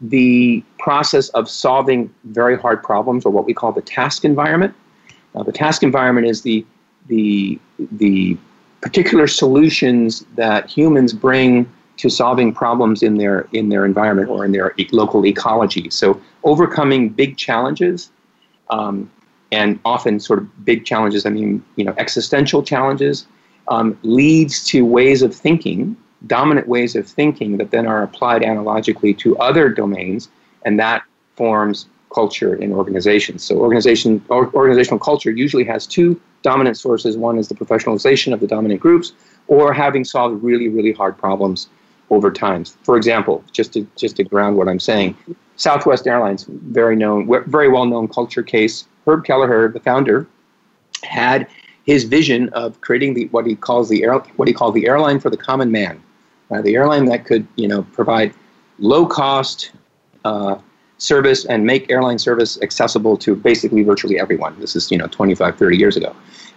the 0.00 0.62
process 0.78 1.28
of 1.30 1.48
solving 1.48 2.12
very 2.24 2.56
hard 2.56 2.82
problems, 2.82 3.26
or 3.26 3.30
what 3.30 3.44
we 3.44 3.52
call 3.52 3.72
the 3.72 3.82
task 3.82 4.24
environment. 4.24 4.74
The 5.44 5.52
task 5.52 5.82
environment 5.82 6.26
is 6.26 6.42
the 6.42 6.64
the 7.06 7.58
the 7.78 8.36
particular 8.80 9.26
solutions 9.26 10.24
that 10.36 10.68
humans 10.68 11.12
bring 11.12 11.70
to 11.98 12.08
solving 12.08 12.52
problems 12.52 13.02
in 13.02 13.18
their 13.18 13.48
in 13.52 13.68
their 13.68 13.84
environment 13.84 14.28
or 14.30 14.44
in 14.44 14.52
their 14.52 14.74
local 14.92 15.26
ecology. 15.26 15.90
So 15.90 16.20
overcoming 16.44 17.10
big 17.10 17.36
challenges, 17.36 18.10
um, 18.70 19.10
and 19.52 19.78
often 19.84 20.20
sort 20.20 20.38
of 20.40 20.64
big 20.64 20.84
challenges. 20.84 21.26
I 21.26 21.30
mean, 21.30 21.62
you 21.76 21.84
know, 21.84 21.94
existential 21.98 22.62
challenges 22.62 23.26
um, 23.68 23.98
leads 24.02 24.64
to 24.66 24.84
ways 24.84 25.22
of 25.22 25.34
thinking, 25.34 25.96
dominant 26.26 26.68
ways 26.68 26.96
of 26.96 27.06
thinking 27.06 27.58
that 27.58 27.70
then 27.70 27.86
are 27.86 28.02
applied 28.02 28.42
analogically 28.42 29.12
to 29.14 29.36
other 29.38 29.68
domains, 29.68 30.28
and 30.64 30.78
that 30.78 31.02
forms 31.36 31.86
culture 32.14 32.54
in 32.54 32.72
organizations. 32.72 33.44
So 33.44 33.58
organization 33.58 34.24
or, 34.28 34.52
organizational 34.54 34.98
culture 34.98 35.30
usually 35.30 35.64
has 35.64 35.86
two 35.86 36.20
dominant 36.42 36.76
sources. 36.76 37.16
One 37.16 37.38
is 37.38 37.48
the 37.48 37.54
professionalization 37.54 38.32
of 38.32 38.40
the 38.40 38.46
dominant 38.46 38.80
groups, 38.80 39.12
or 39.48 39.72
having 39.72 40.04
solved 40.04 40.42
really, 40.42 40.68
really 40.68 40.92
hard 40.92 41.18
problems 41.18 41.68
over 42.10 42.30
time. 42.30 42.64
For 42.64 42.96
example, 42.96 43.44
just 43.52 43.72
to 43.74 43.86
just 43.96 44.16
to 44.16 44.24
ground 44.24 44.56
what 44.56 44.68
I'm 44.68 44.80
saying, 44.80 45.16
Southwest 45.56 46.06
Airlines, 46.06 46.46
very 46.48 46.96
known, 46.96 47.28
very 47.46 47.68
well 47.68 47.86
known 47.86 48.08
culture 48.08 48.42
case. 48.42 48.86
Herb 49.06 49.24
Kelleher, 49.24 49.68
the 49.68 49.80
founder, 49.80 50.26
had 51.02 51.46
his 51.84 52.04
vision 52.04 52.48
of 52.50 52.80
creating 52.80 53.14
the 53.14 53.26
what 53.28 53.46
he 53.46 53.56
calls 53.56 53.88
the 53.88 54.04
air, 54.04 54.14
what 54.36 54.48
he 54.48 54.54
called 54.54 54.74
the 54.74 54.86
airline 54.86 55.18
for 55.20 55.30
the 55.30 55.36
common 55.36 55.72
man, 55.72 56.02
uh, 56.50 56.62
the 56.62 56.74
airline 56.76 57.06
that 57.06 57.24
could 57.24 57.46
you 57.56 57.66
know 57.68 57.82
provide 57.92 58.32
low 58.78 59.06
cost 59.06 59.72
uh, 60.24 60.56
service 60.98 61.44
and 61.46 61.64
make 61.64 61.90
airline 61.90 62.18
service 62.18 62.60
accessible 62.62 63.16
to 63.16 63.34
basically 63.34 63.82
virtually 63.82 64.18
everyone. 64.20 64.58
This 64.60 64.76
is 64.76 64.90
you 64.90 64.98
know 64.98 65.06
25, 65.06 65.56
30 65.56 65.76
years 65.76 65.96
ago. 65.96 66.14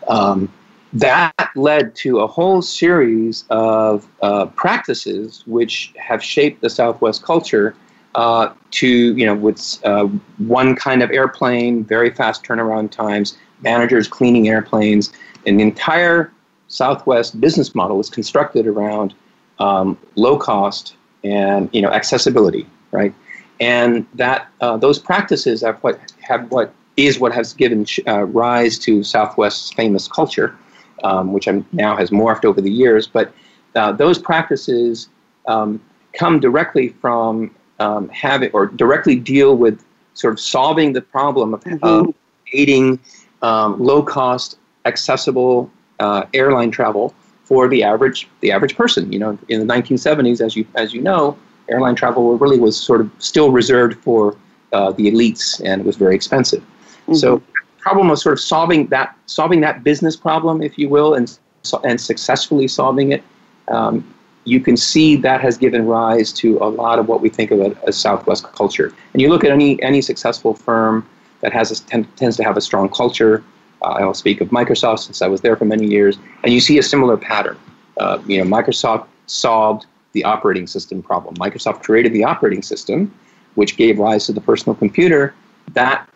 Um, 0.08 0.52
that 0.94 1.34
led 1.56 1.96
to 1.96 2.20
a 2.20 2.28
whole 2.28 2.62
series 2.62 3.46
of 3.50 4.08
uh, 4.22 4.48
practices 4.48 5.44
which 5.48 5.94
have 5.98 6.24
shaped 6.24 6.62
the 6.62 6.70
Southwest 6.70 7.24
culture 7.24 7.76
uh, 8.16 8.54
to 8.72 9.16
you 9.16 9.26
know 9.26 9.36
with 9.36 9.80
uh, 9.86 10.06
one 10.38 10.76
kind 10.76 11.02
of 11.02 11.12
airplane, 11.12 11.84
very 11.84 12.10
fast 12.10 12.44
turnaround 12.44 12.92
times, 12.92 13.38
managers 13.62 14.08
cleaning 14.08 14.50
airplanes, 14.50 15.12
and 15.46 15.60
the 15.60 15.64
entire 15.64 16.32
Southwest 16.68 17.40
business 17.40 17.74
model 17.76 18.00
is 18.00 18.10
constructed 18.10 18.68
around 18.68 19.14
um, 19.60 19.98
low 20.16 20.38
cost 20.38 20.96
and 21.24 21.70
you 21.72 21.82
know 21.82 21.90
accessibility, 21.90 22.68
right? 22.92 23.14
And 23.60 24.06
that 24.16 24.48
uh, 24.60 24.78
those 24.78 25.00
practices 25.00 25.62
have 25.62 25.78
what 25.84 26.00
have 26.22 26.52
what 26.52 26.74
is 26.98 27.20
what 27.20 27.34
has 27.34 27.54
given 27.54 27.86
uh, 28.08 28.24
rise 28.26 28.78
to 28.80 29.04
Southwest's 29.04 29.72
famous 29.74 30.08
culture, 30.08 30.58
um, 31.04 31.34
which 31.34 31.48
I'm, 31.48 31.66
now 31.72 31.96
has 31.96 32.10
morphed 32.10 32.46
over 32.46 32.62
the 32.62 32.72
years. 32.72 33.08
But 33.08 33.34
uh, 33.76 33.92
those 33.94 34.20
practices 34.20 35.10
um, 35.48 35.82
come 36.14 36.40
directly 36.40 36.90
from 36.90 37.54
um, 37.80 38.10
having 38.10 38.52
or 38.54 38.68
directly 38.68 39.16
deal 39.16 39.56
with 39.56 39.84
sort 40.14 40.34
of 40.34 40.40
solving 40.40 40.94
the 40.94 41.02
problem 41.02 41.54
of 41.54 41.64
mm-hmm. 41.64 42.12
aiding 42.54 43.00
um, 43.42 43.80
low 43.80 44.04
cost, 44.04 44.58
accessible 44.86 45.72
uh, 46.00 46.26
airline 46.34 46.72
travel 46.72 47.14
for 47.44 47.68
the 47.68 47.84
average 47.84 48.28
the 48.42 48.52
average 48.52 48.76
person. 48.76 49.12
You 49.12 49.20
know, 49.20 49.38
in 49.50 49.66
the 49.66 49.74
1970s, 49.74 50.42
as 50.42 50.56
you 50.56 50.66
as 50.76 50.94
you 50.94 51.02
know, 51.02 51.38
airline 51.70 51.96
travel 51.96 52.38
really 52.38 52.60
was 52.60 52.78
sort 52.80 53.02
of 53.02 53.12
still 53.20 53.52
reserved 53.52 53.98
for 54.04 54.36
uh, 54.74 54.92
the 54.92 55.12
elites, 55.12 55.62
and 55.66 55.82
it 55.82 55.88
was 55.88 55.96
very 55.96 56.16
expensive. 56.16 56.62
Mm-hmm. 56.62 57.16
So, 57.16 57.42
problem 57.82 58.10
of 58.10 58.20
sort 58.20 58.34
of 58.34 58.40
solving 58.40 58.88
that 58.88 59.16
solving 59.26 59.62
that 59.62 59.84
business 59.84 60.16
problem, 60.16 60.62
if 60.62 60.78
you 60.78 60.88
will, 60.90 61.16
and 61.16 61.38
and 61.84 62.00
successfully 62.00 62.68
solving 62.68 63.12
it. 63.12 63.24
Um, 63.68 64.14
you 64.46 64.60
can 64.60 64.76
see 64.76 65.16
that 65.18 65.40
has 65.42 65.58
given 65.58 65.86
rise 65.86 66.34
to 66.34 66.58
a 66.58 66.70
lot 66.70 66.98
of 66.98 67.08
what 67.08 67.22
we 67.22 67.30
think 67.30 67.52
of 67.52 67.78
as 67.88 67.96
Southwest 67.98 68.44
culture. 68.54 68.92
And 69.14 69.22
you 69.22 69.30
look 69.30 69.44
at 69.44 69.52
any 69.52 69.82
any 69.82 70.02
successful 70.02 70.54
firm 70.54 71.08
that 71.42 71.54
has 71.54 71.72
a, 71.72 72.04
tends 72.04 72.38
to 72.38 72.44
have 72.44 72.58
a 72.58 72.62
strong 72.62 72.90
culture. 72.90 73.44
Uh, 73.82 73.98
I'll 74.00 74.14
speak 74.14 74.42
of 74.42 74.50
Microsoft 74.50 75.00
since 75.00 75.22
I 75.22 75.28
was 75.28 75.42
there 75.42 75.56
for 75.56 75.66
many 75.66 75.88
years, 75.88 76.18
and 76.44 76.54
you 76.54 76.62
see 76.62 76.78
a 76.78 76.84
similar 76.84 77.18
pattern. 77.18 77.58
Uh, 78.00 78.20
you 78.28 78.38
know, 78.38 78.50
Microsoft 78.58 79.08
solved 79.26 79.86
the 80.14 80.24
operating 80.24 80.68
system 80.68 81.02
problem. 81.02 81.36
Microsoft 81.36 81.84
created 81.84 82.14
the 82.14 82.24
operating 82.24 82.62
system, 82.62 83.12
which 83.56 83.78
gave 83.78 83.98
rise 83.98 84.26
to 84.26 84.34
the 84.34 84.42
personal 84.42 84.76
computer. 84.76 85.34
That 85.74 86.08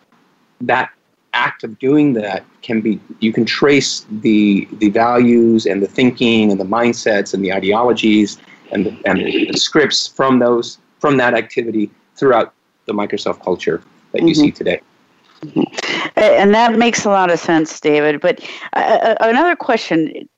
that 0.60 0.90
act 1.36 1.64
of 1.64 1.78
doing 1.78 2.14
that 2.14 2.44
can 2.62 2.80
be 2.80 3.00
you 3.20 3.32
can 3.32 3.44
trace 3.44 4.06
the 4.10 4.66
the 4.78 4.90
values 4.90 5.66
and 5.66 5.82
the 5.82 5.86
thinking 5.86 6.50
and 6.50 6.58
the 6.60 6.64
mindsets 6.64 7.34
and 7.34 7.44
the 7.44 7.52
ideologies 7.52 8.38
and 8.72 8.86
the, 8.86 8.98
and 9.04 9.18
the, 9.20 9.56
scripts 9.56 10.06
from 10.06 10.38
those 10.38 10.78
from 10.98 11.16
that 11.16 11.34
activity 11.34 11.90
throughout 12.16 12.52
the 12.86 12.92
Microsoft 12.92 13.42
culture 13.42 13.82
that 14.12 14.22
you 14.22 14.28
mm-hmm. 14.28 14.40
see 14.40 14.50
today. 14.50 14.80
And 16.14 16.54
that 16.54 16.76
makes 16.76 17.04
a 17.04 17.10
lot 17.10 17.30
of 17.30 17.38
sense, 17.38 17.80
David. 17.80 18.20
But 18.20 18.40
uh, 18.74 18.78
uh, 19.02 19.16
another 19.20 19.56
question 19.56 20.28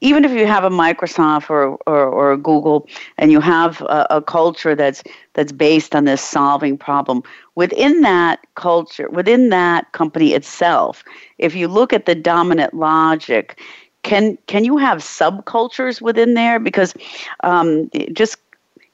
even 0.00 0.24
if 0.24 0.32
you 0.32 0.46
have 0.46 0.64
a 0.64 0.70
Microsoft 0.70 1.50
or, 1.50 1.76
or, 1.86 2.06
or 2.06 2.32
a 2.32 2.38
Google 2.38 2.88
and 3.18 3.30
you 3.30 3.40
have 3.40 3.80
a, 3.82 4.06
a, 4.10 4.22
culture 4.22 4.74
that's, 4.74 5.02
that's 5.34 5.52
based 5.52 5.94
on 5.94 6.04
this 6.04 6.22
solving 6.22 6.78
problem, 6.78 7.22
within 7.54 8.00
that 8.00 8.40
culture, 8.54 9.08
within 9.10 9.50
that 9.50 9.90
company 9.92 10.32
itself, 10.32 11.04
if 11.38 11.54
you 11.54 11.68
look 11.68 11.92
at 11.92 12.06
the 12.06 12.14
dominant 12.14 12.74
logic, 12.74 13.60
can, 14.02 14.38
can 14.46 14.64
you 14.64 14.76
have 14.76 14.98
subcultures 14.98 16.00
within 16.00 16.34
there? 16.34 16.58
Because 16.58 16.94
um, 17.42 17.90
just 18.12 18.38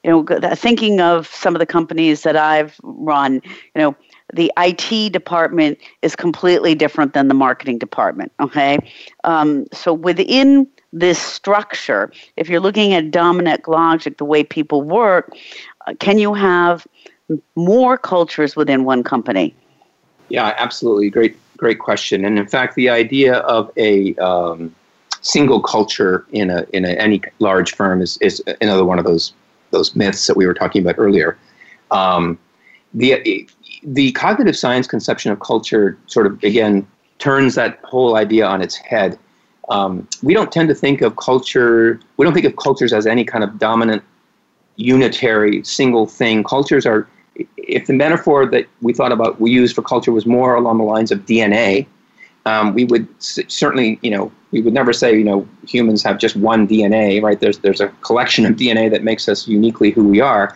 you 0.03 0.11
know, 0.11 0.55
thinking 0.55 0.99
of 0.99 1.27
some 1.27 1.55
of 1.55 1.59
the 1.59 1.65
companies 1.65 2.23
that 2.23 2.35
I've 2.35 2.77
run, 2.83 3.35
you 3.35 3.41
know, 3.75 3.95
the 4.35 4.51
IT 4.57 5.11
department 5.11 5.77
is 6.01 6.15
completely 6.15 6.75
different 6.75 7.13
than 7.13 7.27
the 7.27 7.33
marketing 7.33 7.77
department. 7.77 8.31
Okay, 8.39 8.77
um, 9.23 9.65
so 9.73 9.93
within 9.93 10.67
this 10.91 11.19
structure, 11.19 12.11
if 12.37 12.47
you're 12.47 12.59
looking 12.59 12.93
at 12.93 13.11
dominant 13.11 13.67
logic, 13.67 14.17
the 14.17 14.25
way 14.25 14.43
people 14.43 14.81
work, 14.81 15.31
uh, 15.87 15.93
can 15.99 16.19
you 16.19 16.33
have 16.33 16.85
more 17.55 17.97
cultures 17.97 18.55
within 18.55 18.83
one 18.83 19.03
company? 19.03 19.55
Yeah, 20.29 20.53
absolutely. 20.57 21.09
Great, 21.09 21.37
great 21.57 21.79
question. 21.79 22.25
And 22.25 22.37
in 22.37 22.47
fact, 22.47 22.75
the 22.75 22.89
idea 22.89 23.37
of 23.39 23.71
a 23.77 24.15
um, 24.15 24.73
single 25.21 25.61
culture 25.61 26.25
in 26.31 26.49
a 26.49 26.65
in 26.73 26.85
a, 26.85 26.89
any 26.89 27.21
large 27.39 27.75
firm 27.75 28.01
is 28.01 28.17
is 28.17 28.41
another 28.61 28.85
one 28.85 28.99
of 28.99 29.05
those 29.05 29.33
those 29.71 29.95
myths 29.95 30.27
that 30.27 30.37
we 30.37 30.45
were 30.45 30.53
talking 30.53 30.81
about 30.81 30.95
earlier. 30.97 31.37
Um, 31.91 32.37
the 32.93 33.47
the 33.85 34.11
cognitive 34.13 34.55
science 34.55 34.87
conception 34.87 35.31
of 35.31 35.39
culture 35.39 35.97
sort 36.07 36.25
of 36.25 36.43
again 36.43 36.87
turns 37.19 37.55
that 37.55 37.79
whole 37.83 38.15
idea 38.15 38.45
on 38.45 38.61
its 38.61 38.75
head. 38.75 39.17
Um, 39.69 40.07
we 40.21 40.33
don't 40.33 40.51
tend 40.51 40.69
to 40.69 40.75
think 40.75 41.01
of 41.01 41.15
culture. 41.15 41.99
We 42.17 42.25
don't 42.25 42.33
think 42.33 42.45
of 42.45 42.55
cultures 42.57 42.91
as 42.91 43.07
any 43.07 43.23
kind 43.23 43.43
of 43.43 43.57
dominant, 43.57 44.03
unitary, 44.75 45.63
single 45.63 46.05
thing. 46.07 46.43
Cultures 46.43 46.85
are. 46.85 47.07
If 47.57 47.87
the 47.87 47.93
metaphor 47.93 48.45
that 48.45 48.67
we 48.81 48.93
thought 48.93 49.11
about 49.11 49.41
we 49.41 49.49
used 49.49 49.73
for 49.73 49.81
culture 49.81 50.11
was 50.11 50.27
more 50.27 50.53
along 50.53 50.77
the 50.77 50.83
lines 50.83 51.11
of 51.11 51.25
DNA, 51.25 51.87
um, 52.45 52.75
we 52.75 52.85
would 52.85 53.07
certainly, 53.19 53.97
you 54.03 54.11
know, 54.11 54.31
we 54.51 54.61
would 54.61 54.73
never 54.73 54.93
say, 54.93 55.17
you 55.17 55.23
know, 55.23 55.47
humans 55.65 56.03
have 56.03 56.19
just 56.19 56.35
one 56.35 56.67
DNA, 56.67 57.23
right? 57.23 57.39
There's 57.39 57.57
there's 57.59 57.81
a 57.81 57.87
collection 58.01 58.45
of 58.45 58.53
DNA 58.53 58.91
that 58.91 59.03
makes 59.03 59.27
us 59.27 59.47
uniquely 59.47 59.91
who 59.91 60.07
we 60.07 60.21
are. 60.21 60.55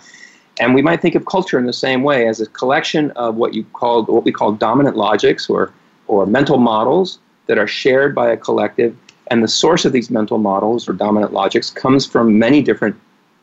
And 0.59 0.73
we 0.73 0.81
might 0.81 1.01
think 1.01 1.15
of 1.15 1.25
culture 1.25 1.59
in 1.59 1.65
the 1.65 1.73
same 1.73 2.03
way 2.03 2.27
as 2.27 2.41
a 2.41 2.47
collection 2.47 3.11
of 3.11 3.35
what 3.35 3.53
you 3.53 3.63
call 3.73 4.03
what 4.05 4.23
we 4.23 4.31
call 4.31 4.51
dominant 4.51 4.97
logics 4.97 5.49
or 5.49 5.71
or 6.07 6.25
mental 6.25 6.57
models 6.57 7.19
that 7.47 7.57
are 7.57 7.67
shared 7.67 8.15
by 8.15 8.29
a 8.29 8.37
collective. 8.37 8.95
And 9.29 9.43
the 9.43 9.47
source 9.47 9.85
of 9.85 9.91
these 9.91 10.09
mental 10.09 10.37
models 10.37 10.87
or 10.87 10.93
dominant 10.93 11.33
logics 11.33 11.69
comes 11.69 12.05
from 12.05 12.39
many 12.39 12.61
different 12.61 12.95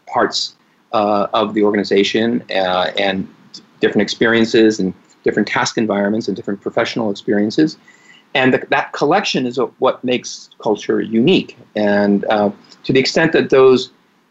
parts 0.07 0.55
uh, 0.93 1.27
of 1.35 1.55
the 1.55 1.63
organization 1.63 2.43
uh, 2.51 2.91
and 2.99 3.29
different 3.81 4.03
experiences 4.03 4.81
and 4.81 4.95
different 5.25 5.49
task 5.49 5.77
environments 5.77 6.29
and 6.29 6.37
different 6.37 6.61
professional 6.61 7.11
experiences. 7.11 7.77
And 8.35 8.55
the, 8.55 8.67
that 8.71 8.93
collection 8.93 9.47
is 9.47 9.59
what 9.79 10.03
makes 10.03 10.51
culture 10.59 11.01
unique. 11.01 11.57
And 11.77 12.25
uh, 12.27 12.51
to 12.85 12.93
the 12.93 13.01
extent 13.01 13.33
that 13.33 13.51
those 13.51 13.91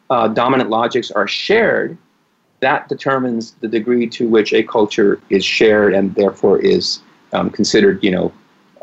uh, 0.10 0.28
dominant 0.28 0.70
logics 0.70 1.12
are 1.12 1.28
shared, 1.28 1.98
that 2.64 2.90
determines 2.90 3.52
the 3.62 3.68
degree 3.68 4.08
to 4.08 4.28
which 4.28 4.54
a 4.54 4.64
culture 4.64 5.20
is 5.30 5.44
shared 5.46 5.94
and 5.94 6.16
therefore 6.16 6.60
is 6.60 7.02
um, 7.34 7.50
considered, 7.50 8.04
you 8.04 8.12
know, 8.12 8.32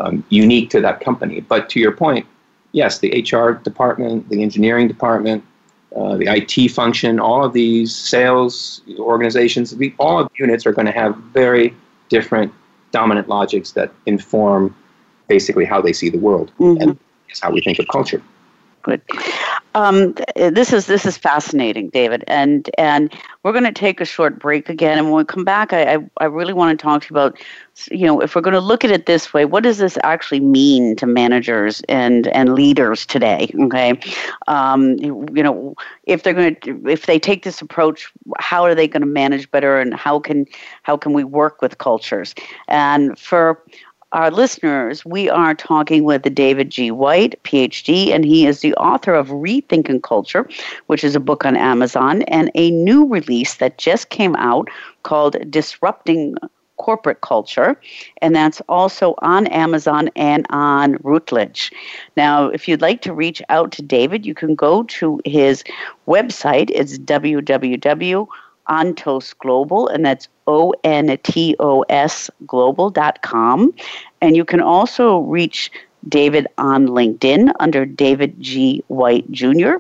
um, 0.01 0.25
unique 0.29 0.71
to 0.71 0.81
that 0.81 1.01
company. 1.01 1.41
But 1.41 1.69
to 1.71 1.81
your 1.81 1.93
point, 1.93 2.27
yes, 2.73 2.99
the 2.99 3.11
HR 3.11 3.53
department, 3.53 4.29
the 4.29 4.43
engineering 4.43 4.87
department, 4.87 5.45
uh, 5.97 6.17
the 6.17 6.27
IT 6.29 6.71
function, 6.71 7.19
all 7.19 7.45
of 7.45 7.53
these 7.53 7.95
sales 7.95 8.83
organizations, 8.99 9.75
all 9.99 10.21
of 10.21 10.29
the 10.29 10.35
units 10.39 10.67
are 10.67 10.73
going 10.73 10.87
to 10.87 10.93
have 10.93 11.17
very 11.33 11.75
different 12.09 12.53
dominant 12.93 13.29
logics 13.29 13.73
that 13.73 13.93
inform 14.07 14.75
basically 15.29 15.65
how 15.65 15.81
they 15.81 15.93
see 15.93 16.11
the 16.11 16.19
world 16.19 16.53
mm-hmm. 16.59 16.83
and 16.83 16.99
is 17.29 17.41
how 17.41 17.51
we 17.51 17.61
think 17.61 17.79
of 17.79 17.87
culture. 17.89 18.23
Good. 18.83 19.03
Um, 19.75 20.15
this 20.35 20.73
is 20.73 20.87
this 20.87 21.07
is 21.07 21.17
fascinating, 21.17 21.91
David, 21.91 22.25
and 22.27 22.69
and 22.77 23.15
we're 23.45 23.53
going 23.53 23.65
to 23.65 23.73
take 23.73 24.01
a 24.01 24.05
short 24.05 24.41
break 24.41 24.69
again, 24.69 24.99
and 24.99 25.07
when 25.07 25.19
we 25.19 25.25
come 25.25 25.45
back, 25.45 25.73
I, 25.73 25.95
I, 25.95 25.99
I 26.19 26.25
really 26.25 26.53
want 26.53 26.77
to 26.77 26.83
talk 26.83 27.03
to 27.03 27.09
you 27.09 27.15
about, 27.17 27.39
you 27.89 28.05
know, 28.05 28.21
if 28.21 28.35
we're 28.35 28.41
going 28.41 28.55
to 28.55 28.61
look 28.61 28.85
at 28.85 28.91
it 28.91 29.07
this 29.07 29.33
way, 29.33 29.45
what 29.45 29.63
does 29.63 29.79
this 29.79 29.97
actually 30.03 30.41
mean 30.41 30.97
to 30.97 31.07
managers 31.07 31.83
and 31.89 32.27
and 32.29 32.55
leaders 32.55 33.07
today? 33.07 33.49
Okay, 33.61 33.99
um, 34.49 34.97
you 34.99 35.43
know, 35.43 35.77
if 36.05 36.25
they're 36.25 36.35
going 36.35 36.57
to 36.57 36.89
if 36.89 37.07
they 37.07 37.21
take 37.21 37.45
this 37.45 37.63
approach, 37.63 38.13
how 38.41 38.65
are 38.65 38.75
they 38.75 38.89
going 38.89 39.03
to 39.03 39.07
manage 39.07 39.49
better, 39.53 39.79
and 39.79 39.95
how 39.95 40.19
can 40.19 40.47
how 40.83 40.97
can 40.97 41.13
we 41.13 41.23
work 41.23 41.63
with 41.63 41.79
cultures? 41.79 42.35
And 42.67 43.17
for 43.17 43.63
our 44.13 44.31
listeners, 44.31 45.05
we 45.05 45.31
are 45.31 45.55
talking 45.55 46.05
with 46.05 46.35
David 46.35 46.71
G. 46.71 46.91
White, 46.91 47.41
PhD, 47.45 48.09
and 48.09 48.25
he 48.25 48.47
is 48.47 48.61
the 48.61 48.75
author 48.75 49.15
of 49.15 49.29
Rethinking 49.29 50.03
Culture, 50.03 50.49
which 50.89 51.05
is 51.05 51.15
a 51.15 51.21
book 51.21 51.45
on 51.45 51.57
Amazon, 51.57 52.23
and 52.23 52.51
a 52.55 52.71
new 52.73 53.07
release 53.07 53.57
that 53.57 53.79
just 53.79 54.09
came 54.09 54.35
out 54.37 54.69
called 55.05 55.37
Disrupting 55.51 56.35
corporate 56.77 57.21
culture, 57.21 57.79
and 58.23 58.35
that's 58.35 58.61
also 58.69 59.15
on 59.19 59.47
Amazon 59.49 60.11
and 60.17 60.47
on 60.51 60.97
Routledge. 61.03 61.71
Now, 62.17 62.47
if 62.47 62.67
you'd 62.67 62.81
like 62.81 63.03
to 63.03 63.13
reach 63.13 63.43
out 63.49 63.71
to 63.73 63.83
David, 63.83 64.25
you 64.25 64.35
can 64.35 64.55
go 64.55 64.83
to 64.85 65.21
his 65.25 65.63
website. 66.09 66.71
It's 66.73 66.99
www 66.99 68.27
Ontos 68.71 69.37
Global, 69.39 69.89
and 69.89 70.07
that's 70.07 70.29
O 70.47 70.73
N 70.85 71.19
T 71.23 71.57
O 71.59 71.83
S 71.89 72.31
global.com. 72.47 73.75
And 74.21 74.37
you 74.37 74.45
can 74.45 74.61
also 74.61 75.19
reach 75.19 75.71
David 76.09 76.47
on 76.57 76.89
LinkedIn 76.89 77.53
under 77.61 77.85
David 77.85 78.41
G. 78.41 78.83
White 78.89 79.31
Jr. 79.31 79.77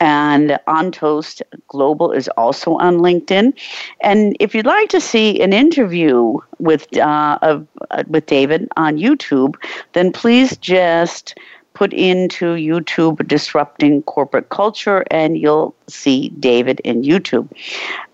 And 0.00 0.58
Ontos 0.68 1.40
Global 1.68 2.12
is 2.12 2.28
also 2.36 2.74
on 2.76 2.98
LinkedIn. 2.98 3.54
And 4.02 4.36
if 4.40 4.54
you'd 4.54 4.66
like 4.66 4.90
to 4.90 5.00
see 5.00 5.40
an 5.40 5.52
interview 5.52 6.36
with 6.58 6.94
uh, 6.98 7.38
uh, 7.40 7.60
with 8.08 8.26
David 8.26 8.68
on 8.76 8.98
YouTube, 8.98 9.54
then 9.94 10.12
please 10.12 10.56
just 10.58 11.34
put 11.74 11.92
into 11.92 12.54
YouTube 12.54 13.26
disrupting 13.26 14.02
corporate 14.04 14.48
culture, 14.48 15.04
and 15.10 15.36
you'll 15.36 15.74
see 15.88 16.30
David 16.40 16.80
in 16.84 17.02
YouTube. 17.02 17.50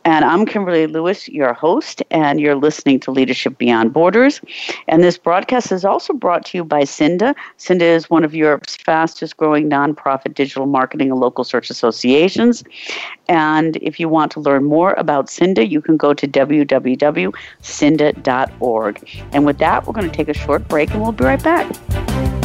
And 0.04 0.24
I'm 0.24 0.46
Kimberly 0.46 0.86
Lewis, 0.86 1.28
your 1.28 1.52
host, 1.52 2.02
and 2.10 2.40
you're 2.40 2.54
listening 2.54 3.00
to 3.00 3.10
Leadership 3.10 3.58
Beyond 3.58 3.92
Borders. 3.92 4.40
And 4.88 5.02
this 5.02 5.18
broadcast 5.18 5.70
is 5.72 5.84
also 5.84 6.14
brought 6.14 6.46
to 6.46 6.56
you 6.56 6.64
by 6.64 6.84
Cinda. 6.84 7.34
Cinda 7.58 7.84
is 7.84 8.08
one 8.08 8.24
of 8.24 8.34
Europe's 8.34 8.76
fastest 8.76 9.36
growing 9.36 9.68
nonprofit 9.68 10.32
digital 10.34 10.64
marketing 10.64 11.10
and 11.10 11.20
local 11.20 11.44
search 11.44 11.68
associations. 11.68 12.64
And 13.28 13.76
if 13.82 14.00
you 14.00 14.08
want 14.08 14.32
to 14.32 14.40
learn 14.40 14.64
more 14.64 14.94
about 14.94 15.28
Cinda, 15.28 15.66
you 15.66 15.82
can 15.82 15.98
go 15.98 16.14
to 16.14 16.26
www.cinda.org. 16.26 19.20
And 19.32 19.46
with 19.46 19.58
that, 19.58 19.86
we're 19.86 19.92
going 19.92 20.10
to 20.10 20.16
take 20.16 20.28
a 20.28 20.34
short 20.34 20.66
break 20.66 20.90
and 20.92 21.02
we'll 21.02 21.12
be 21.12 21.24
right 21.24 21.44
back. 21.44 22.39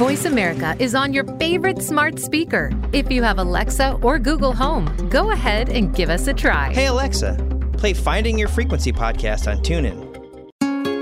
Voice 0.00 0.24
America 0.24 0.74
is 0.78 0.94
on 0.94 1.12
your 1.12 1.24
favorite 1.36 1.82
smart 1.82 2.18
speaker. 2.18 2.70
If 2.90 3.12
you 3.12 3.22
have 3.22 3.38
Alexa 3.38 3.98
or 4.00 4.18
Google 4.18 4.54
Home, 4.54 4.86
go 5.10 5.32
ahead 5.32 5.68
and 5.68 5.94
give 5.94 6.08
us 6.08 6.26
a 6.26 6.32
try. 6.32 6.72
Hey, 6.72 6.86
Alexa, 6.86 7.36
play 7.76 7.92
Finding 7.92 8.38
Your 8.38 8.48
Frequency 8.48 8.92
podcast 8.92 9.46
on 9.46 9.62
TuneIn. 9.62 10.00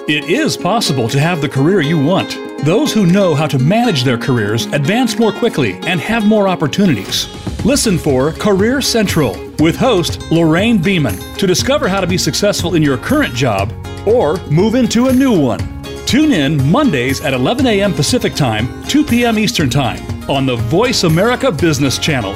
It 0.08 0.24
is 0.24 0.56
possible 0.56 1.08
to 1.10 1.20
have 1.20 1.40
the 1.40 1.48
career 1.48 1.80
you 1.80 2.04
want. 2.04 2.36
Those 2.64 2.92
who 2.92 3.06
know 3.06 3.36
how 3.36 3.46
to 3.46 3.56
manage 3.56 4.02
their 4.02 4.18
careers 4.18 4.66
advance 4.66 5.16
more 5.16 5.30
quickly 5.30 5.74
and 5.84 6.00
have 6.00 6.26
more 6.26 6.48
opportunities. 6.48 7.28
Listen 7.64 7.98
for 7.98 8.32
Career 8.32 8.80
Central 8.80 9.36
with 9.60 9.76
host 9.76 10.28
Lorraine 10.32 10.82
Beeman 10.82 11.14
to 11.36 11.46
discover 11.46 11.86
how 11.86 12.00
to 12.00 12.06
be 12.08 12.18
successful 12.18 12.74
in 12.74 12.82
your 12.82 12.98
current 12.98 13.32
job 13.32 13.72
or 14.08 14.44
move 14.46 14.74
into 14.74 15.06
a 15.06 15.12
new 15.12 15.40
one. 15.40 15.77
Tune 16.08 16.32
in 16.32 16.70
Mondays 16.70 17.20
at 17.20 17.34
11 17.34 17.66
a.m. 17.66 17.92
Pacific 17.92 18.34
Time, 18.34 18.82
2 18.84 19.04
p.m. 19.04 19.38
Eastern 19.38 19.68
Time. 19.68 20.02
on 20.30 20.46
the 20.46 20.56
Voice 20.56 21.04
America 21.04 21.52
Business 21.52 21.98
Channel. 21.98 22.34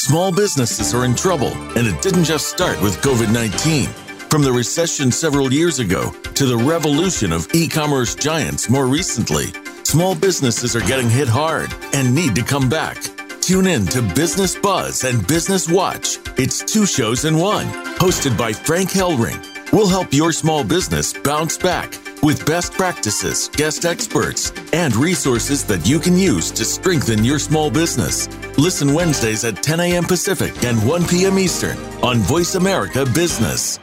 Small 0.00 0.32
businesses 0.32 0.92
are 0.92 1.06
in 1.06 1.14
trouble, 1.14 1.48
and 1.78 1.86
it 1.86 2.02
didn't 2.02 2.24
just 2.24 2.48
start 2.48 2.78
with 2.82 3.00
COVID 3.00 3.32
19. 3.32 3.86
From 4.28 4.42
the 4.42 4.52
recession 4.52 5.10
several 5.10 5.50
years 5.50 5.78
ago 5.78 6.10
to 6.34 6.44
the 6.44 6.58
revolution 6.58 7.32
of 7.32 7.48
e 7.54 7.68
commerce 7.68 8.14
giants 8.14 8.68
more 8.68 8.86
recently, 8.86 9.46
small 9.82 10.14
businesses 10.14 10.76
are 10.76 10.86
getting 10.86 11.08
hit 11.08 11.26
hard 11.26 11.72
and 11.94 12.14
need 12.14 12.34
to 12.34 12.42
come 12.42 12.68
back. 12.68 13.02
Tune 13.40 13.66
in 13.66 13.86
to 13.86 14.02
Business 14.14 14.56
Buzz 14.56 15.04
and 15.04 15.26
Business 15.26 15.70
Watch. 15.70 16.18
It's 16.36 16.62
two 16.62 16.84
shows 16.84 17.24
in 17.24 17.38
one, 17.38 17.64
hosted 17.96 18.36
by 18.36 18.52
Frank 18.52 18.90
Hellring. 18.90 19.53
We'll 19.74 19.88
help 19.88 20.14
your 20.14 20.30
small 20.30 20.62
business 20.62 21.12
bounce 21.12 21.58
back 21.58 21.98
with 22.22 22.46
best 22.46 22.74
practices, 22.74 23.48
guest 23.48 23.84
experts, 23.84 24.52
and 24.72 24.94
resources 24.94 25.64
that 25.64 25.84
you 25.84 25.98
can 25.98 26.16
use 26.16 26.52
to 26.52 26.64
strengthen 26.64 27.24
your 27.24 27.40
small 27.40 27.72
business. 27.72 28.28
Listen 28.56 28.94
Wednesdays 28.94 29.42
at 29.42 29.64
10 29.64 29.80
a.m. 29.80 30.04
Pacific 30.04 30.62
and 30.62 30.78
1 30.86 31.08
p.m. 31.08 31.40
Eastern 31.40 31.76
on 32.04 32.18
Voice 32.18 32.54
America 32.54 33.04
Business. 33.04 33.80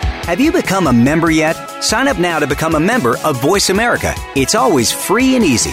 Have 0.00 0.40
you 0.40 0.50
become 0.50 0.88
a 0.88 0.92
member 0.92 1.30
yet? 1.30 1.54
Sign 1.84 2.08
up 2.08 2.18
now 2.18 2.40
to 2.40 2.48
become 2.48 2.74
a 2.74 2.80
member 2.80 3.16
of 3.18 3.40
Voice 3.40 3.70
America. 3.70 4.12
It's 4.34 4.56
always 4.56 4.90
free 4.90 5.36
and 5.36 5.44
easy. 5.44 5.72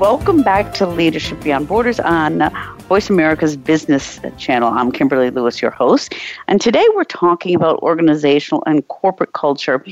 Welcome 0.00 0.42
back 0.42 0.72
to 0.76 0.86
Leadership 0.86 1.42
Beyond 1.42 1.68
Borders 1.68 2.00
on 2.00 2.50
Voice 2.88 3.10
America's 3.10 3.54
Business 3.54 4.18
Channel. 4.38 4.70
I'm 4.70 4.90
Kimberly 4.90 5.28
Lewis, 5.28 5.60
your 5.60 5.70
host. 5.70 6.14
And 6.48 6.58
today 6.58 6.86
we're 6.94 7.04
talking 7.04 7.54
about 7.54 7.80
organizational 7.80 8.62
and 8.64 8.88
corporate 8.88 9.34
culture 9.34 9.84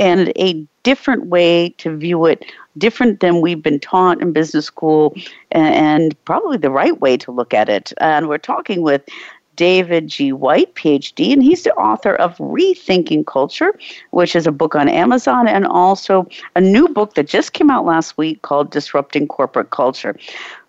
and 0.00 0.32
a 0.34 0.66
different 0.82 1.26
way 1.26 1.68
to 1.78 1.96
view 1.96 2.26
it, 2.26 2.44
different 2.76 3.20
than 3.20 3.40
we've 3.40 3.62
been 3.62 3.78
taught 3.78 4.20
in 4.20 4.32
business 4.32 4.66
school, 4.66 5.14
and 5.52 6.16
probably 6.24 6.56
the 6.56 6.72
right 6.72 7.00
way 7.00 7.16
to 7.18 7.30
look 7.30 7.54
at 7.54 7.68
it. 7.68 7.92
And 7.98 8.28
we're 8.28 8.38
talking 8.38 8.82
with 8.82 9.08
David 9.56 10.08
G. 10.08 10.32
White, 10.32 10.74
PhD, 10.74 11.32
and 11.32 11.42
he's 11.42 11.62
the 11.64 11.72
author 11.74 12.14
of 12.14 12.36
Rethinking 12.38 13.26
Culture, 13.26 13.78
which 14.10 14.34
is 14.34 14.46
a 14.46 14.52
book 14.52 14.74
on 14.74 14.88
Amazon, 14.88 15.46
and 15.48 15.66
also 15.66 16.26
a 16.56 16.60
new 16.60 16.88
book 16.88 17.14
that 17.14 17.26
just 17.26 17.52
came 17.52 17.70
out 17.70 17.84
last 17.84 18.16
week 18.16 18.42
called 18.42 18.70
Disrupting 18.70 19.28
Corporate 19.28 19.70
Culture. 19.70 20.16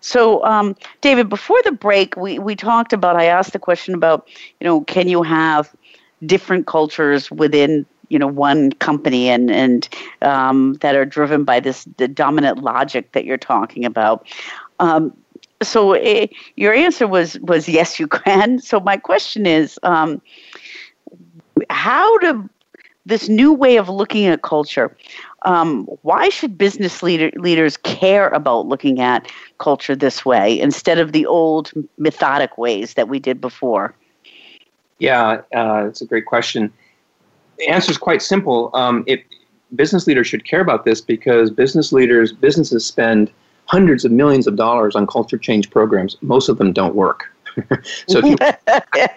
So, 0.00 0.44
um, 0.44 0.76
David, 1.00 1.28
before 1.28 1.60
the 1.64 1.72
break, 1.72 2.16
we, 2.16 2.38
we 2.38 2.54
talked 2.54 2.92
about, 2.92 3.16
I 3.16 3.24
asked 3.26 3.52
the 3.52 3.58
question 3.58 3.94
about, 3.94 4.28
you 4.60 4.64
know, 4.66 4.82
can 4.82 5.08
you 5.08 5.22
have 5.22 5.74
different 6.26 6.66
cultures 6.66 7.30
within 7.30 7.86
you 8.08 8.18
know 8.18 8.26
one 8.26 8.70
company 8.72 9.28
and 9.28 9.50
and 9.50 9.88
um, 10.22 10.74
that 10.74 10.94
are 10.94 11.04
driven 11.04 11.44
by 11.44 11.60
this 11.60 11.84
the 11.96 12.08
dominant 12.08 12.62
logic 12.62 13.12
that 13.12 13.24
you're 13.24 13.36
talking 13.38 13.84
about. 13.84 14.26
Um, 14.78 15.16
so 15.64 15.94
uh, 15.94 16.26
your 16.56 16.72
answer 16.72 17.06
was 17.06 17.38
was 17.40 17.68
yes, 17.68 17.98
you 17.98 18.06
can. 18.06 18.58
So 18.64 18.80
my 18.80 18.96
question 18.96 19.46
is, 19.46 19.78
um, 19.82 20.20
how 21.70 22.18
do 22.18 22.48
this 23.06 23.28
new 23.28 23.52
way 23.52 23.76
of 23.76 23.88
looking 23.88 24.26
at 24.26 24.42
culture? 24.42 24.96
Um, 25.42 25.84
why 26.02 26.30
should 26.30 26.56
business 26.56 27.02
leader, 27.02 27.30
leaders 27.36 27.76
care 27.76 28.28
about 28.28 28.66
looking 28.66 29.00
at 29.00 29.30
culture 29.58 29.94
this 29.94 30.24
way 30.24 30.58
instead 30.58 30.98
of 30.98 31.12
the 31.12 31.26
old 31.26 31.70
methodic 31.98 32.56
ways 32.56 32.94
that 32.94 33.08
we 33.08 33.18
did 33.18 33.40
before? 33.40 33.94
Yeah, 34.98 35.42
uh, 35.54 35.84
it's 35.86 36.00
a 36.00 36.06
great 36.06 36.24
question. 36.24 36.72
The 37.58 37.68
answer 37.68 37.90
is 37.90 37.98
quite 37.98 38.22
simple. 38.22 38.70
Um, 38.72 39.04
it, 39.06 39.24
business 39.74 40.06
leaders 40.06 40.26
should 40.26 40.48
care 40.48 40.60
about 40.60 40.84
this 40.84 41.00
because 41.00 41.50
business 41.50 41.92
leaders, 41.92 42.32
businesses 42.32 42.86
spend 42.86 43.30
hundreds 43.66 44.04
of 44.04 44.12
millions 44.12 44.46
of 44.46 44.56
dollars 44.56 44.94
on 44.94 45.06
culture 45.06 45.38
change 45.38 45.70
programs. 45.70 46.16
Most 46.20 46.48
of 46.48 46.58
them 46.58 46.72
don't 46.72 46.94
work. 46.94 47.26
so 48.08 48.18
if 48.18 48.24
you, 48.24 48.36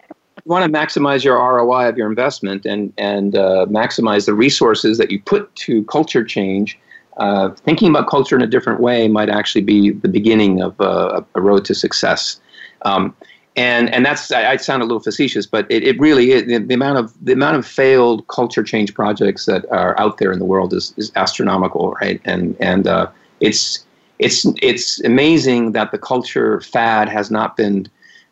want 0.45 0.63
to 0.63 0.79
maximize 0.79 1.23
your 1.23 1.35
ROI 1.35 1.89
of 1.89 1.97
your 1.97 2.09
investment 2.09 2.65
and 2.65 2.93
and 2.97 3.35
uh, 3.35 3.65
maximize 3.69 4.25
the 4.25 4.33
resources 4.33 4.97
that 4.97 5.11
you 5.11 5.21
put 5.21 5.53
to 5.55 5.83
culture 5.85 6.23
change, 6.23 6.79
uh, 7.17 7.49
thinking 7.51 7.89
about 7.89 8.07
culture 8.07 8.35
in 8.35 8.41
a 8.41 8.47
different 8.47 8.79
way 8.79 9.07
might 9.07 9.29
actually 9.29 9.61
be 9.61 9.91
the 9.91 10.07
beginning 10.07 10.61
of 10.61 10.79
uh, 10.79 11.21
a 11.35 11.41
road 11.41 11.65
to 11.65 11.75
success. 11.75 12.39
Um, 12.83 13.15
and 13.55 13.93
and 13.93 14.05
that's 14.05 14.31
I, 14.31 14.51
I, 14.51 14.57
sound 14.57 14.83
a 14.83 14.85
little 14.85 15.01
facetious, 15.01 15.47
but 15.47 15.65
it, 15.69 15.83
it 15.83 15.99
really 15.99 16.31
is, 16.31 16.45
the, 16.45 16.59
the, 16.59 16.75
amount 16.75 16.99
of 16.99 17.13
the 17.25 17.33
amount 17.33 17.57
of 17.57 17.65
failed 17.65 18.27
culture 18.27 18.63
change 18.63 18.93
projects 18.93 19.47
that 19.47 19.65
are 19.71 19.99
out 19.99 20.19
there 20.19 20.31
in 20.31 20.37
the 20.37 20.45
world 20.45 20.73
is, 20.73 20.93
is 20.95 21.11
astronomical, 21.15 21.93
right? 21.93 22.21
And 22.23 22.55
and 22.59 22.85
uh, 22.85 23.09
it's 23.39 23.83
it's 24.19 24.45
it's 24.61 25.03
amazing 25.03 25.73
that 25.73 25.91
the 25.91 25.97
culture 25.97 26.61
fad 26.61 27.09
has 27.09 27.29
not 27.29 27.57
been 27.57 27.87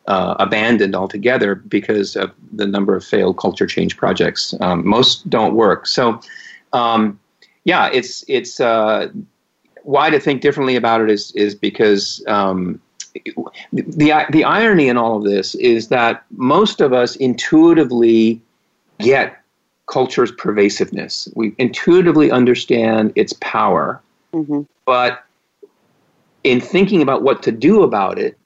uh, 0.08 0.36
abandoned 0.40 0.96
altogether 0.96 1.56
because 1.56 2.16
of 2.16 2.32
the 2.54 2.66
number 2.66 2.96
of 2.96 3.04
failed 3.04 3.38
culture 3.38 3.68
change 3.68 3.98
projects. 3.98 4.54
Um, 4.62 4.88
most 4.88 5.30
don't 5.30 5.56
work. 5.56 5.88
So, 5.88 6.20
um, 6.74 7.20
yeah, 7.64 7.90
it's 7.92 8.24
it's 8.28 8.60
uh, 8.60 9.10
why 9.84 10.10
to 10.10 10.20
think 10.20 10.42
differently 10.42 10.76
about 10.76 11.02
it 11.02 11.10
is 11.10 11.32
is 11.32 11.56
because 11.56 12.24
um, 12.28 12.80
the 13.74 14.26
the 14.30 14.44
irony 14.44 14.90
in 14.90 14.98
all 14.98 15.18
of 15.18 15.24
this 15.24 15.56
is 15.56 15.88
that 15.90 16.24
most 16.32 16.82
of 16.82 16.94
us 16.94 17.16
intuitively 17.18 18.42
get 19.00 19.38
culture's 19.88 20.32
pervasiveness. 20.32 21.30
We 21.36 21.54
intuitively 21.58 22.32
understand 22.32 23.12
its 23.16 23.34
power, 23.34 24.02
mm-hmm. 24.34 24.62
but 24.86 25.25
in 26.46 26.62
thinking 26.62 27.02
about 27.02 27.24
what 27.24 27.42
to 27.42 27.52
do 27.52 27.82
about 27.82 28.20
it, 28.20 28.38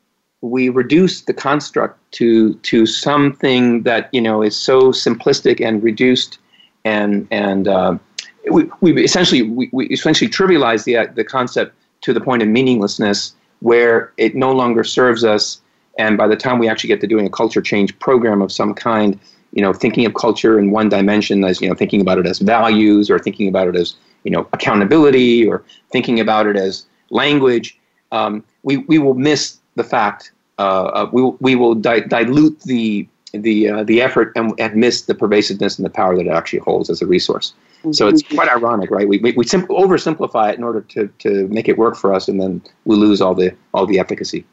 we 0.41 0.69
reduce 0.69 1.21
the 1.23 1.33
construct 1.33 1.99
to 2.13 2.53
to 2.55 2.85
something 2.85 3.83
that 3.83 4.09
you 4.13 4.21
know 4.21 4.41
is 4.41 4.55
so 4.55 4.93
simplistic 4.93 5.63
and 5.63 5.83
reduced, 5.83 6.39
and 6.85 7.27
and 7.29 7.67
uh, 7.67 7.97
we, 8.49 8.69
we 8.79 9.03
essentially 9.03 9.41
we, 9.43 9.69
we 9.73 9.87
essentially 9.87 10.31
trivialize 10.31 10.85
the 10.85 11.13
the 11.13 11.25
concept 11.25 11.75
to 12.01 12.13
the 12.13 12.21
point 12.21 12.41
of 12.41 12.47
meaninglessness, 12.47 13.35
where 13.59 14.13
it 14.17 14.33
no 14.33 14.53
longer 14.53 14.83
serves 14.85 15.25
us. 15.25 15.61
And 15.97 16.17
by 16.17 16.27
the 16.29 16.37
time 16.37 16.57
we 16.57 16.69
actually 16.69 16.87
get 16.87 17.01
to 17.01 17.07
doing 17.07 17.27
a 17.27 17.29
culture 17.29 17.61
change 17.61 17.99
program 17.99 18.41
of 18.41 18.53
some 18.53 18.73
kind, 18.73 19.19
you 19.51 19.61
know, 19.61 19.73
thinking 19.73 20.05
of 20.05 20.13
culture 20.13 20.57
in 20.57 20.71
one 20.71 20.87
dimension 20.87 21.43
as 21.43 21.59
you 21.59 21.67
know, 21.67 21.75
thinking 21.75 21.99
about 21.99 22.17
it 22.17 22.25
as 22.25 22.39
values, 22.39 23.09
or 23.09 23.19
thinking 23.19 23.49
about 23.49 23.67
it 23.67 23.75
as 23.75 23.95
you 24.23 24.31
know, 24.31 24.47
accountability, 24.53 25.45
or 25.45 25.65
thinking 25.91 26.21
about 26.21 26.47
it 26.47 26.55
as 26.55 26.85
language 27.09 27.78
um, 28.11 28.43
we, 28.63 28.77
we 28.77 28.99
will 28.99 29.13
miss 29.13 29.57
the 29.75 29.83
fact, 29.83 30.31
uh, 30.57 31.07
we, 31.11 31.23
we 31.39 31.55
will 31.55 31.75
di- 31.75 32.01
dilute 32.01 32.59
the, 32.61 33.07
the, 33.33 33.69
uh, 33.69 33.83
the 33.83 34.01
effort 34.01 34.31
and, 34.35 34.53
and 34.59 34.75
miss 34.75 35.03
the 35.03 35.15
pervasiveness 35.15 35.77
and 35.77 35.85
the 35.85 35.89
power 35.89 36.15
that 36.15 36.25
it 36.25 36.31
actually 36.31 36.59
holds 36.59 36.89
as 36.89 37.01
a 37.01 37.05
resource. 37.05 37.53
Mm-hmm. 37.79 37.93
So 37.93 38.07
it's 38.07 38.23
quite 38.23 38.49
ironic, 38.49 38.91
right? 38.91 39.07
We, 39.07 39.19
we, 39.19 39.31
we 39.33 39.45
sim- 39.45 39.67
oversimplify 39.67 40.51
it 40.51 40.57
in 40.57 40.63
order 40.63 40.81
to, 40.81 41.07
to 41.19 41.47
make 41.47 41.69
it 41.69 41.77
work 41.77 41.95
for 41.95 42.13
us, 42.13 42.27
and 42.27 42.41
then 42.41 42.61
we 42.85 42.95
lose 42.95 43.21
all 43.21 43.35
the, 43.35 43.55
all 43.73 43.85
the 43.85 43.99
efficacy. 43.99 44.45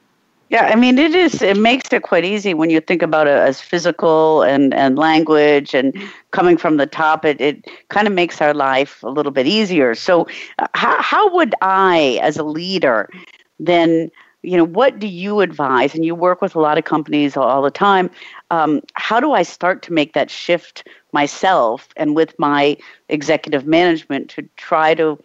Yeah, 0.48 0.66
I 0.66 0.76
mean, 0.76 0.96
it 0.96 1.12
is. 1.12 1.42
It 1.42 1.56
makes 1.56 1.92
it 1.92 2.04
quite 2.04 2.24
easy 2.24 2.54
when 2.54 2.70
you 2.70 2.80
think 2.80 3.02
about 3.02 3.26
it 3.26 3.36
as 3.36 3.60
physical 3.60 4.42
and 4.42 4.72
and 4.74 4.96
language 4.96 5.74
and 5.74 5.92
coming 6.30 6.56
from 6.56 6.76
the 6.76 6.86
top. 6.86 7.24
It 7.24 7.40
it 7.40 7.66
kind 7.88 8.06
of 8.06 8.14
makes 8.14 8.40
our 8.40 8.54
life 8.54 9.02
a 9.02 9.08
little 9.08 9.32
bit 9.32 9.48
easier. 9.48 9.96
So, 9.96 10.28
uh, 10.60 10.68
how 10.74 11.02
how 11.02 11.34
would 11.34 11.52
I, 11.62 12.20
as 12.22 12.36
a 12.36 12.44
leader, 12.44 13.10
then 13.58 14.10
you 14.46 14.56
know, 14.56 14.64
what 14.64 15.00
do 15.00 15.08
you 15.08 15.40
advise? 15.40 15.92
And 15.92 16.04
you 16.04 16.14
work 16.14 16.40
with 16.40 16.54
a 16.54 16.60
lot 16.60 16.78
of 16.78 16.84
companies 16.84 17.36
all 17.36 17.62
the 17.62 17.70
time. 17.70 18.08
Um, 18.52 18.80
how 18.94 19.18
do 19.18 19.32
I 19.32 19.42
start 19.42 19.82
to 19.82 19.92
make 19.92 20.12
that 20.12 20.30
shift 20.30 20.86
myself 21.12 21.88
and 21.96 22.14
with 22.14 22.38
my 22.38 22.76
executive 23.08 23.66
management 23.66 24.30
to 24.30 24.48
try 24.56 24.94
to 24.94 25.18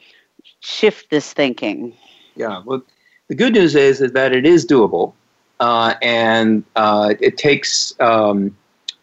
shift 0.61 1.11
this 1.11 1.33
thinking? 1.33 1.95
Yeah, 2.35 2.63
well, 2.65 2.81
the 3.27 3.35
good 3.35 3.53
news 3.53 3.75
is, 3.75 4.01
is 4.01 4.13
that 4.13 4.33
it 4.33 4.45
is 4.45 4.65
doable, 4.65 5.13
uh, 5.59 5.93
and 6.01 6.63
uh, 6.75 7.13
it 7.19 7.37
takes 7.37 7.93
um, 7.99 8.57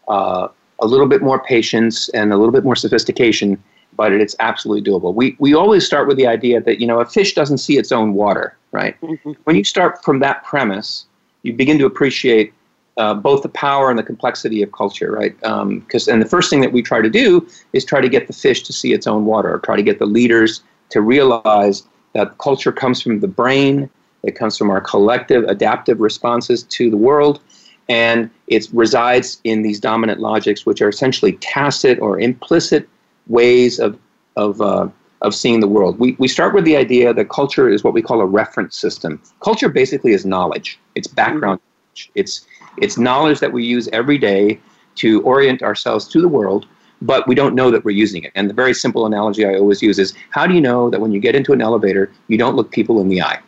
uh, 0.09 0.49
a 0.79 0.85
little 0.85 1.07
bit 1.07 1.21
more 1.21 1.41
patience 1.41 2.09
and 2.09 2.33
a 2.33 2.37
little 2.37 2.51
bit 2.51 2.65
more 2.65 2.75
sophistication, 2.75 3.61
but 3.95 4.11
it's 4.11 4.35
absolutely 4.39 4.91
doable. 4.91 5.13
We, 5.13 5.37
we 5.39 5.53
always 5.53 5.85
start 5.85 6.09
with 6.09 6.17
the 6.17 6.27
idea 6.27 6.59
that, 6.59 6.81
you 6.81 6.87
know, 6.87 6.99
a 6.99 7.05
fish 7.05 7.35
doesn't 7.35 7.59
see 7.59 7.77
its 7.77 7.93
own 7.93 8.13
water, 8.13 8.57
right? 8.71 8.99
Mm-hmm. 9.01 9.31
When 9.43 9.55
you 9.55 9.63
start 9.63 10.03
from 10.03 10.19
that 10.19 10.43
premise, 10.43 11.05
you 11.43 11.53
begin 11.53 11.77
to 11.79 11.85
appreciate 11.85 12.53
uh, 12.97 13.13
both 13.13 13.43
the 13.43 13.49
power 13.49 13.89
and 13.89 13.97
the 13.97 14.03
complexity 14.03 14.61
of 14.61 14.71
culture, 14.71 15.11
right? 15.11 15.35
Because 15.37 16.07
um, 16.07 16.13
and 16.13 16.21
the 16.21 16.27
first 16.27 16.49
thing 16.49 16.61
that 16.61 16.73
we 16.73 16.81
try 16.81 17.01
to 17.01 17.09
do 17.09 17.47
is 17.73 17.85
try 17.85 18.01
to 18.01 18.09
get 18.09 18.27
the 18.27 18.33
fish 18.33 18.63
to 18.63 18.73
see 18.73 18.93
its 18.93 19.07
own 19.07 19.25
water, 19.25 19.53
or 19.53 19.59
try 19.59 19.75
to 19.75 19.83
get 19.83 19.99
the 19.99 20.05
leaders 20.05 20.61
to 20.89 21.01
realize 21.01 21.83
that 22.13 22.37
culture 22.39 22.71
comes 22.71 23.01
from 23.01 23.19
the 23.21 23.27
brain, 23.27 23.89
it 24.23 24.35
comes 24.35 24.57
from 24.57 24.69
our 24.69 24.81
collective 24.81 25.43
adaptive 25.45 26.01
responses 26.01 26.63
to 26.63 26.89
the 26.89 26.97
world, 26.97 27.39
and 27.87 28.29
it 28.47 28.67
resides 28.73 29.39
in 29.45 29.61
these 29.61 29.79
dominant 29.79 30.19
logics, 30.19 30.65
which 30.65 30.81
are 30.81 30.89
essentially 30.89 31.33
tacit 31.33 31.99
or 31.99 32.19
implicit 32.19 32.87
ways 33.27 33.79
of 33.79 33.97
of 34.35 34.61
uh, 34.61 34.87
of 35.21 35.35
seeing 35.35 35.59
the 35.59 35.67
world. 35.67 35.99
We 35.99 36.15
we 36.19 36.27
start 36.27 36.53
with 36.53 36.65
the 36.65 36.77
idea 36.77 37.13
that 37.13 37.29
culture 37.29 37.69
is 37.69 37.83
what 37.83 37.93
we 37.93 38.01
call 38.01 38.21
a 38.21 38.25
reference 38.25 38.77
system. 38.77 39.21
Culture 39.41 39.69
basically 39.69 40.13
is 40.13 40.25
knowledge. 40.25 40.79
It's 40.95 41.07
background. 41.07 41.59
Mm-hmm. 41.59 42.11
It's 42.15 42.45
it's 42.77 42.97
knowledge 42.97 43.39
that 43.39 43.51
we 43.51 43.63
use 43.63 43.89
every 43.91 44.17
day 44.17 44.59
to 44.95 45.21
orient 45.23 45.61
ourselves 45.61 46.07
to 46.09 46.21
the 46.21 46.27
world, 46.27 46.65
but 47.01 47.27
we 47.27 47.35
don't 47.35 47.55
know 47.55 47.71
that 47.71 47.83
we're 47.83 47.91
using 47.95 48.23
it. 48.23 48.31
And 48.35 48.49
the 48.49 48.53
very 48.53 48.73
simple 48.73 49.05
analogy 49.05 49.45
I 49.45 49.55
always 49.55 49.81
use 49.81 49.99
is: 49.99 50.13
How 50.29 50.47
do 50.47 50.53
you 50.53 50.61
know 50.61 50.89
that 50.89 51.01
when 51.01 51.11
you 51.11 51.19
get 51.19 51.35
into 51.35 51.51
an 51.53 51.61
elevator, 51.61 52.11
you 52.27 52.37
don't 52.37 52.55
look 52.55 52.71
people 52.71 53.01
in 53.01 53.09
the 53.09 53.21
eye? 53.21 53.39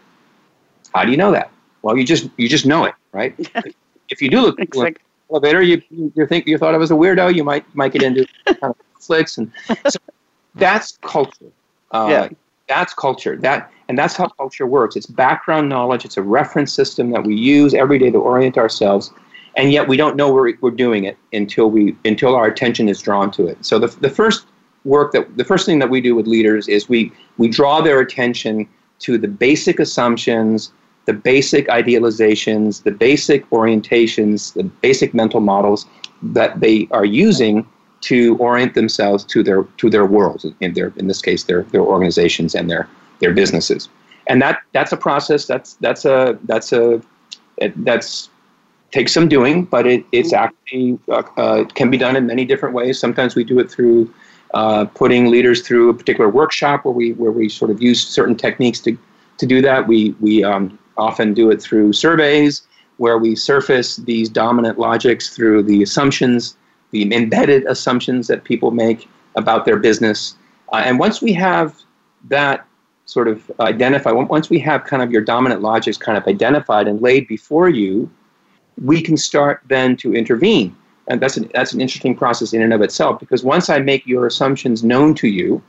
How 0.94 1.06
do 1.06 1.12
you 1.12 1.18
know 1.18 1.32
that? 1.32 1.52
Well, 1.82 1.98
you 1.98 2.06
just 2.06 2.30
you 2.38 2.50
just 2.50 2.66
know 2.66 2.86
it, 2.86 2.96
right? 3.14 3.34
if 4.10 4.22
you 4.22 4.30
do 4.30 4.42
look 4.42 4.76
like, 4.76 5.02
elevator, 5.30 5.62
you 5.62 5.82
you 5.90 6.28
think 6.28 6.48
you 6.48 6.58
thought 6.58 6.74
I 6.74 6.78
was 6.78 6.92
a 6.92 6.96
weirdo, 6.96 7.34
you 7.34 7.44
might 7.44 7.64
might 7.74 7.94
get 7.94 8.04
into 8.04 8.28
kind 8.46 8.58
of 8.64 8.76
conflicts, 8.94 9.38
and 9.38 9.52
so 9.90 10.00
that's 10.56 10.98
culture. 11.02 11.52
Uh, 11.92 12.08
yeah. 12.10 12.30
That's 12.68 12.94
culture. 12.94 13.36
That 13.36 13.72
and 13.90 13.98
that's 13.98 14.16
how 14.16 14.28
culture 14.30 14.66
works. 14.66 14.96
It's 14.96 15.06
background 15.06 15.68
knowledge. 15.68 16.06
It's 16.06 16.16
a 16.16 16.22
reference 16.22 16.72
system 16.72 17.12
that 17.12 17.26
we 17.26 17.36
use 17.36 17.74
every 17.74 18.00
day 18.00 18.10
to 18.12 18.18
orient 18.18 18.58
ourselves, 18.58 19.12
and 19.58 19.74
yet 19.74 19.90
we 19.90 19.98
don't 19.98 20.16
know 20.16 20.32
we're, 20.32 20.54
we're 20.62 20.72
doing 20.72 21.04
it 21.04 21.18
until 21.34 21.70
we 21.70 21.96
until 22.06 22.36
our 22.36 22.46
attention 22.46 22.88
is 22.88 23.02
drawn 23.02 23.30
to 23.32 23.48
it. 23.48 23.66
So 23.66 23.78
the 23.80 23.88
the 23.88 24.10
first 24.10 24.46
work 24.86 25.12
that 25.12 25.36
the 25.36 25.44
first 25.44 25.66
thing 25.66 25.80
that 25.80 25.90
we 25.90 26.00
do 26.00 26.16
with 26.16 26.28
leaders 26.28 26.70
is 26.70 26.88
we 26.88 27.12
we 27.38 27.50
draw 27.50 27.82
their 27.82 28.00
attention 28.00 28.70
to 29.00 29.18
the 29.18 29.28
basic 29.28 29.80
assumptions 29.80 30.72
the 31.06 31.14
basic 31.14 31.68
idealizations, 31.68 32.84
the 32.84 32.92
basic 32.92 33.50
orientations, 33.50 34.54
the 34.54 34.64
basic 34.64 35.14
mental 35.14 35.40
models 35.40 35.86
that 36.22 36.60
they 36.60 36.88
are 36.92 37.06
using 37.06 37.68
to 38.02 38.36
orient 38.38 38.74
themselves 38.74 39.24
to 39.26 39.44
their 39.44 39.64
to 39.78 39.90
their 39.90 40.06
worlds 40.06 40.46
in 40.60 40.74
their 40.74 40.92
in 40.98 41.08
this 41.08 41.22
case 41.22 41.44
their 41.44 41.64
their 41.64 41.82
organizations 41.82 42.56
and 42.56 42.70
their 42.70 42.88
their 43.20 43.34
businesses. 43.34 43.90
And 44.28 44.42
that 44.42 44.62
that's 44.74 44.92
a 44.92 44.98
process 44.98 45.46
that's 45.46 45.76
that's 45.76 46.06
a 46.06 46.38
that's 46.46 46.72
a 46.74 47.02
it, 47.58 47.86
that's 47.86 48.30
takes 48.92 49.14
some 49.14 49.30
doing 49.30 49.64
but 49.64 49.88
it, 49.88 50.06
it's 50.12 50.34
actually 50.34 51.00
uh, 51.10 51.24
uh, 51.38 51.64
can 51.76 51.90
be 51.90 51.98
done 51.98 52.16
in 52.16 52.26
many 52.26 52.44
different 52.44 52.76
ways. 52.76 53.00
Sometimes 53.00 53.36
we 53.36 53.44
do 53.44 53.58
it 53.60 53.72
through 53.72 54.14
uh, 54.54 54.86
putting 54.86 55.28
leaders 55.28 55.62
through 55.66 55.90
a 55.90 55.94
particular 55.94 56.30
workshop 56.30 56.84
where 56.84 56.94
we 56.94 57.14
where 57.14 57.32
we 57.32 57.48
sort 57.48 57.72
of 57.72 57.82
use 57.82 58.06
certain 58.06 58.36
techniques 58.36 58.80
to 58.82 58.98
to 59.38 59.46
do 59.46 59.62
that. 59.62 59.88
We 59.88 60.16
we 60.20 60.44
um, 60.44 60.78
often 60.98 61.34
do 61.34 61.50
it 61.52 61.62
through 61.62 61.94
surveys 61.94 62.68
where 62.98 63.18
we 63.18 63.36
surface 63.36 63.96
these 63.96 64.30
dominant 64.30 64.78
logics 64.78 65.36
through 65.36 65.64
the 65.64 65.82
assumptions, 65.82 66.56
the 66.92 67.14
embedded 67.14 67.66
assumptions 67.66 68.28
that 68.28 68.44
people 68.44 68.72
make 68.72 69.10
about 69.36 69.66
their 69.66 69.78
business. 69.78 70.36
Uh, 70.72 70.78
and 70.86 71.00
once 71.00 71.22
we 71.22 71.34
have 71.34 71.76
that 72.30 72.66
sort 73.06 73.28
of 73.28 73.52
identified, 73.60 74.14
once 74.14 74.50
we 74.50 74.60
have 74.60 74.84
kind 74.84 75.02
of 75.02 75.12
your 75.12 75.22
dominant 75.22 75.62
logics 75.62 75.98
kind 75.98 76.18
of 76.18 76.26
identified 76.28 76.88
and 76.88 77.02
laid 77.02 77.28
before 77.28 77.70
you, 77.70 78.10
we 78.82 79.02
can 79.02 79.18
start 79.18 79.62
then 79.68 79.98
to 79.98 80.14
intervene. 80.14 80.76
And 81.08 81.20
that's 81.20 81.36
an, 81.36 81.50
that's 81.54 81.74
an 81.74 81.82
interesting 81.82 82.16
process 82.16 82.54
in 82.54 82.62
and 82.62 82.74
of 82.74 82.82
itself 82.82 83.20
because 83.20 83.44
once 83.44 83.70
I 83.70 83.80
make 83.80 84.06
your 84.06 84.28
assumptions 84.28 84.84
known 84.84 85.14
to 85.16 85.28
you, 85.28 85.62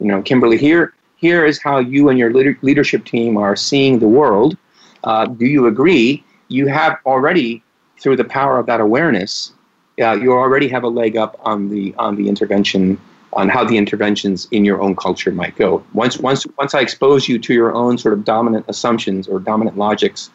you 0.00 0.06
know, 0.06 0.20
Kimberly, 0.20 0.58
here, 0.58 0.92
here 1.16 1.46
is 1.46 1.62
how 1.62 1.78
you 1.78 2.08
and 2.08 2.18
your 2.18 2.32
leadership 2.32 3.04
team 3.04 3.36
are 3.36 3.56
seeing 3.56 3.98
the 3.98 4.08
world. 4.08 4.56
Uh, 5.04 5.26
do 5.26 5.46
you 5.46 5.66
agree? 5.66 6.24
You 6.48 6.66
have 6.66 6.98
already, 7.06 7.62
through 8.00 8.16
the 8.16 8.24
power 8.24 8.58
of 8.58 8.66
that 8.66 8.80
awareness, 8.80 9.52
uh, 10.00 10.12
you 10.12 10.32
already 10.32 10.68
have 10.68 10.84
a 10.84 10.88
leg 10.88 11.16
up 11.16 11.38
on 11.42 11.68
the 11.68 11.94
on 11.98 12.16
the 12.16 12.28
intervention 12.28 12.98
on 13.34 13.48
how 13.48 13.64
the 13.64 13.76
interventions 13.78 14.46
in 14.50 14.64
your 14.64 14.80
own 14.80 14.94
culture 14.94 15.32
might 15.32 15.56
go. 15.56 15.84
Once 15.92 16.18
once 16.18 16.46
once 16.58 16.74
I 16.74 16.80
expose 16.80 17.28
you 17.28 17.38
to 17.38 17.54
your 17.54 17.74
own 17.74 17.98
sort 17.98 18.14
of 18.14 18.24
dominant 18.24 18.66
assumptions 18.68 19.26
or 19.28 19.38
dominant 19.38 19.76
logics, 19.76 20.30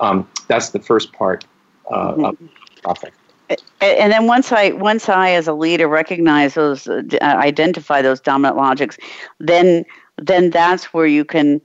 um, 0.00 0.28
that's 0.48 0.70
the 0.70 0.80
first 0.80 1.12
part 1.12 1.44
uh, 1.90 2.12
mm-hmm. 2.12 2.24
of 2.84 3.00
the 3.00 3.10
and 3.80 4.12
then 4.12 4.26
once 4.26 4.52
I 4.52 4.70
once 4.70 5.08
I 5.08 5.30
as 5.32 5.46
a 5.46 5.52
leader 5.52 5.88
recognize 5.88 6.54
those 6.54 6.88
uh, 6.88 7.02
identify 7.20 8.02
those 8.02 8.20
dominant 8.20 8.56
logics, 8.56 8.96
then 9.40 9.84
then 10.16 10.50
that's 10.50 10.92
where 10.94 11.06
you 11.06 11.24
can 11.24 11.60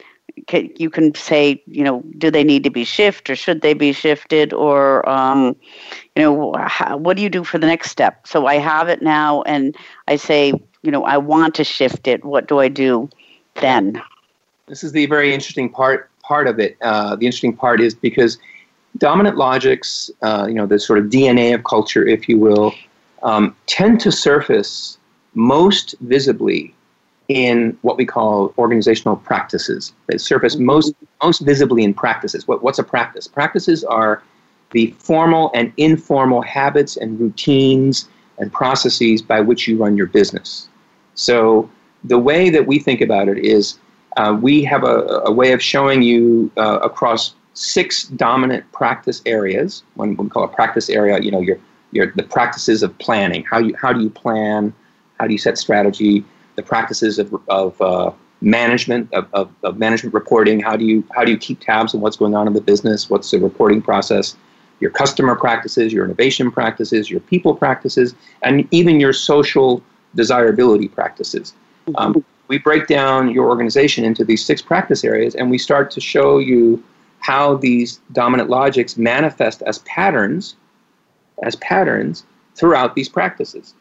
you 0.51 0.89
can 0.89 1.13
say, 1.15 1.61
you 1.67 1.83
know, 1.83 2.01
do 2.17 2.31
they 2.31 2.43
need 2.43 2.63
to 2.63 2.69
be 2.69 2.83
shifted 2.83 3.33
or 3.33 3.35
should 3.35 3.61
they 3.61 3.73
be 3.73 3.91
shifted 3.91 4.53
or, 4.53 5.07
um, 5.09 5.55
you 6.15 6.23
know, 6.23 6.53
how, 6.57 6.97
what 6.97 7.17
do 7.17 7.23
you 7.23 7.29
do 7.29 7.43
for 7.43 7.57
the 7.57 7.67
next 7.67 7.91
step? 7.91 8.27
So 8.27 8.45
I 8.45 8.55
have 8.55 8.89
it 8.89 9.01
now 9.01 9.41
and 9.43 9.75
I 10.07 10.15
say, 10.15 10.53
you 10.81 10.91
know, 10.91 11.03
I 11.03 11.17
want 11.17 11.55
to 11.55 11.63
shift 11.63 12.07
it. 12.07 12.23
What 12.23 12.47
do 12.47 12.59
I 12.59 12.67
do 12.67 13.09
then? 13.55 14.01
This 14.67 14.83
is 14.83 14.91
the 14.91 15.05
very 15.07 15.33
interesting 15.33 15.69
part 15.69 16.09
part 16.23 16.47
of 16.47 16.59
it. 16.59 16.77
Uh, 16.81 17.15
the 17.15 17.25
interesting 17.25 17.55
part 17.55 17.79
is 17.79 17.95
because 17.95 18.37
dominant 18.97 19.37
logics, 19.37 20.11
uh, 20.21 20.45
you 20.47 20.55
know, 20.55 20.65
the 20.65 20.77
sort 20.77 20.99
of 20.99 21.05
DNA 21.05 21.53
of 21.55 21.63
culture, 21.63 22.05
if 22.05 22.27
you 22.27 22.37
will, 22.37 22.73
um, 23.23 23.55
tend 23.65 23.99
to 24.01 24.11
surface 24.11 24.97
most 25.33 25.95
visibly 26.01 26.73
in 27.27 27.77
what 27.81 27.97
we 27.97 28.05
call 28.05 28.53
organizational 28.57 29.17
practices. 29.17 29.93
They 30.07 30.17
surface 30.17 30.55
mm-hmm. 30.55 30.65
most 30.65 30.93
most 31.23 31.39
visibly 31.39 31.83
in 31.83 31.93
practices. 31.93 32.47
What, 32.47 32.63
what's 32.63 32.79
a 32.79 32.83
practice? 32.83 33.27
Practices 33.27 33.83
are 33.83 34.23
the 34.71 34.91
formal 34.99 35.51
and 35.53 35.73
informal 35.77 36.41
habits 36.41 36.97
and 36.97 37.19
routines 37.19 38.07
and 38.37 38.51
processes 38.51 39.21
by 39.21 39.41
which 39.41 39.67
you 39.67 39.77
run 39.77 39.97
your 39.97 40.07
business. 40.07 40.67
So 41.15 41.69
the 42.03 42.19
way 42.19 42.49
that 42.49 42.67
we 42.67 42.79
think 42.79 43.01
about 43.01 43.27
it 43.27 43.39
is 43.39 43.79
uh, 44.17 44.37
we 44.39 44.63
have 44.63 44.83
a, 44.83 45.21
a, 45.25 45.31
way 45.31 45.51
of 45.51 45.61
showing 45.61 46.01
you 46.01 46.51
uh, 46.57 46.79
across 46.81 47.33
six 47.53 48.03
dominant 48.03 48.69
practice 48.71 49.21
areas. 49.25 49.83
One 49.95 50.15
we 50.15 50.29
call 50.29 50.43
a 50.43 50.47
practice 50.47 50.89
area, 50.89 51.19
you 51.19 51.31
know, 51.31 51.41
your 51.41 51.57
your 51.91 52.11
the 52.15 52.23
practices 52.23 52.83
of 52.83 52.97
planning. 52.99 53.43
How 53.49 53.59
you 53.59 53.75
how 53.79 53.93
do 53.93 54.01
you 54.01 54.09
plan? 54.09 54.73
How 55.19 55.27
do 55.27 55.33
you 55.33 55.39
set 55.39 55.57
strategy? 55.57 56.23
The 56.57 56.63
practices 56.63 57.19
of, 57.19 57.33
of 57.47 57.81
uh, 57.81 58.11
management 58.41 59.11
of, 59.13 59.27
of, 59.33 59.49
of, 59.63 59.77
management 59.77 60.13
reporting. 60.13 60.59
How 60.59 60.75
do 60.75 60.83
you 60.83 61.03
how 61.15 61.23
do 61.23 61.31
you 61.31 61.37
keep 61.37 61.61
tabs 61.61 61.95
on 61.95 62.01
what's 62.01 62.17
going 62.17 62.35
on 62.35 62.47
in 62.47 62.53
the 62.53 62.61
business? 62.61 63.09
What's 63.09 63.31
the 63.31 63.39
reporting 63.39 63.81
process? 63.81 64.35
Your 64.79 64.91
customer 64.91 65.35
practices, 65.35 65.93
your 65.93 66.03
innovation 66.03 66.51
practices, 66.51 67.09
your 67.09 67.21
people 67.21 67.55
practices, 67.55 68.13
and 68.43 68.67
even 68.71 68.99
your 68.99 69.13
social 69.13 69.81
desirability 70.13 70.87
practices. 70.87 71.53
Um, 71.95 72.23
we 72.47 72.59
break 72.59 72.87
down 72.87 73.29
your 73.31 73.49
organization 73.49 74.03
into 74.03 74.23
these 74.23 74.43
six 74.45 74.61
practice 74.61 75.03
areas, 75.03 75.35
and 75.35 75.49
we 75.49 75.57
start 75.57 75.89
to 75.91 76.01
show 76.01 76.37
you 76.37 76.83
how 77.19 77.55
these 77.57 77.99
dominant 78.11 78.49
logics 78.49 78.97
manifest 78.97 79.61
as 79.63 79.79
patterns, 79.79 80.55
as 81.43 81.55
patterns 81.57 82.23
throughout 82.55 82.93
these 82.93 83.09
practices. 83.09 83.73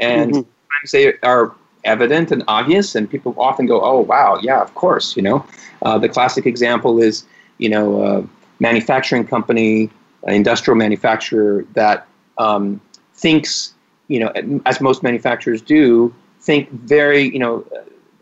And 0.00 0.32
mm-hmm. 0.32 0.40
sometimes 0.40 0.92
they 0.92 1.14
are 1.26 1.54
evident 1.84 2.30
and 2.30 2.44
obvious, 2.48 2.94
and 2.94 3.10
people 3.10 3.34
often 3.38 3.66
go, 3.66 3.80
"Oh, 3.80 4.00
wow, 4.00 4.38
yeah, 4.42 4.60
of 4.60 4.74
course." 4.74 5.16
You 5.16 5.22
know, 5.22 5.46
uh, 5.82 5.98
the 5.98 6.08
classic 6.08 6.46
example 6.46 7.02
is, 7.02 7.24
you 7.58 7.68
know, 7.68 8.02
a 8.02 8.28
manufacturing 8.60 9.26
company, 9.26 9.90
an 10.24 10.34
industrial 10.34 10.76
manufacturer 10.76 11.64
that 11.74 12.06
um, 12.38 12.80
thinks, 13.14 13.74
you 14.08 14.20
know, 14.20 14.32
as 14.66 14.80
most 14.80 15.02
manufacturers 15.02 15.60
do, 15.60 16.14
think 16.40 16.70
very, 16.70 17.32
you 17.32 17.38
know, 17.38 17.64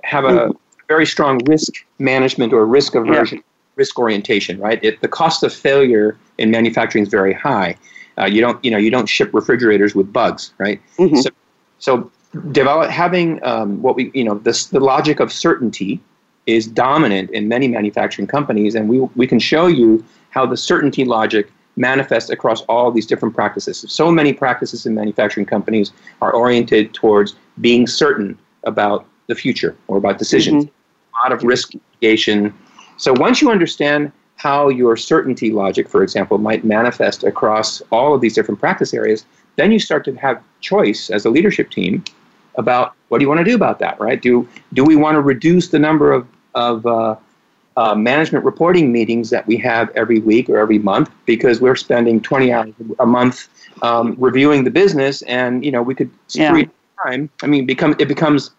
have 0.03 0.25
a 0.25 0.51
very 0.89 1.07
strong 1.07 1.39
risk 1.47 1.73
management 1.99 2.53
or 2.53 2.67
risk 2.67 2.95
aversion. 2.95 3.39
Yeah. 3.39 3.45
risk 3.77 3.99
orientation, 3.99 4.59
right? 4.61 4.79
It, 4.83 5.01
the 5.01 5.09
cost 5.09 5.43
of 5.43 5.55
failure 5.55 6.17
in 6.37 6.51
manufacturing 6.51 7.03
is 7.03 7.09
very 7.09 7.33
high. 7.33 7.77
Uh, 8.19 8.27
you 8.27 8.41
don't, 8.43 8.63
you 8.63 8.71
know, 8.71 8.77
you 8.77 8.91
don't 8.91 9.09
ship 9.09 9.33
refrigerators 9.33 9.95
with 9.95 10.13
bugs, 10.13 10.53
right? 10.59 10.79
Mm-hmm. 10.99 11.17
So, 11.17 11.31
so 11.79 12.11
develop 12.53 12.91
having 12.91 13.43
um, 13.45 13.83
what 13.83 13.97
we, 13.97 14.11
you 14.15 14.25
know, 14.25 14.39
this, 14.39 14.67
the 14.67 14.81
logic 14.81 15.21
of 15.21 15.33
certainty 15.33 16.01
is 16.47 16.67
dominant 16.67 17.31
in 17.31 17.49
many 17.49 17.69
manufacturing 17.69 18.27
companies, 18.27 18.75
and 18.75 18.89
we 18.89 19.01
we 19.17 19.27
can 19.27 19.39
show 19.39 19.67
you 19.67 20.05
how 20.31 20.47
the 20.47 20.57
certainty 20.57 21.05
logic 21.05 21.51
manifests 21.77 22.31
across 22.31 22.63
all 22.63 22.91
these 22.91 23.07
different 23.07 23.35
practices. 23.35 23.85
So 23.89 24.11
many 24.11 24.33
practices 24.33 24.87
in 24.87 24.95
manufacturing 24.95 25.47
companies 25.47 25.93
are 26.21 26.33
oriented 26.33 26.93
towards 26.95 27.37
being 27.61 27.87
certain 27.87 28.39
about 28.65 29.07
the 29.29 29.35
future 29.35 29.77
or 29.89 29.97
about 29.97 30.19
decisions. 30.19 30.65
Mm-hmm. 30.65 31.27
A 31.27 31.29
lot 31.29 31.33
of 31.33 31.45
risk 31.45 31.73
mitigation. 31.75 32.53
So 32.97 33.13
once 33.13 33.41
you 33.41 33.51
understand 33.51 34.13
how 34.37 34.69
your 34.69 34.97
certainty 34.97 35.51
logic, 35.51 35.89
for 35.89 36.03
example, 36.03 36.39
might 36.39 36.65
manifest 36.65 37.25
across 37.25 37.83
all 37.93 38.15
of 38.15 38.21
these 38.21 38.35
different 38.35 38.59
practice 38.59 38.95
areas, 38.95 39.25
then 39.57 39.71
you 39.71 39.79
start 39.79 40.05
to 40.07 40.15
have 40.15 40.43
choice 40.61 41.11
as 41.11 41.25
a 41.25 41.31
leadership 41.31 41.71
team 41.71 42.03
about 42.61 42.95
what 43.09 43.19
do 43.19 43.25
you 43.25 43.29
want 43.29 43.39
to 43.39 43.45
do 43.45 43.57
about 43.57 43.81
that, 43.81 43.99
right? 43.99 44.23
Do 44.23 44.49
do 44.73 44.85
we 44.85 44.95
want 44.95 45.17
to 45.17 45.21
reduce 45.21 45.69
the 45.69 45.79
number 45.79 46.13
of 46.13 46.29
of 46.55 46.87
uh, 46.87 47.17
uh, 47.77 47.95
management 47.95 48.45
reporting 48.45 48.93
meetings 48.93 49.31
that 49.31 49.47
we 49.47 49.57
have 49.57 49.91
every 49.97 50.21
week 50.21 50.49
or 50.49 50.59
every 50.59 50.79
month 50.79 51.11
because 51.27 51.61
we're 51.61 51.77
spending 51.77 52.21
20 52.21 52.53
hours 52.53 52.75
a 52.99 53.07
month 53.07 53.49
um, 53.83 54.15
reviewing 54.19 54.65
the 54.65 54.71
business, 54.71 55.23
and 55.23 55.65
you 55.65 55.73
know 55.73 55.83
we 55.83 55.95
could 55.95 56.11
yeah. 56.31 56.63
time. 57.05 57.31
I 57.43 57.47
mean, 57.47 57.67
become 57.67 57.97
it 57.99 58.07
becomes 58.07 58.51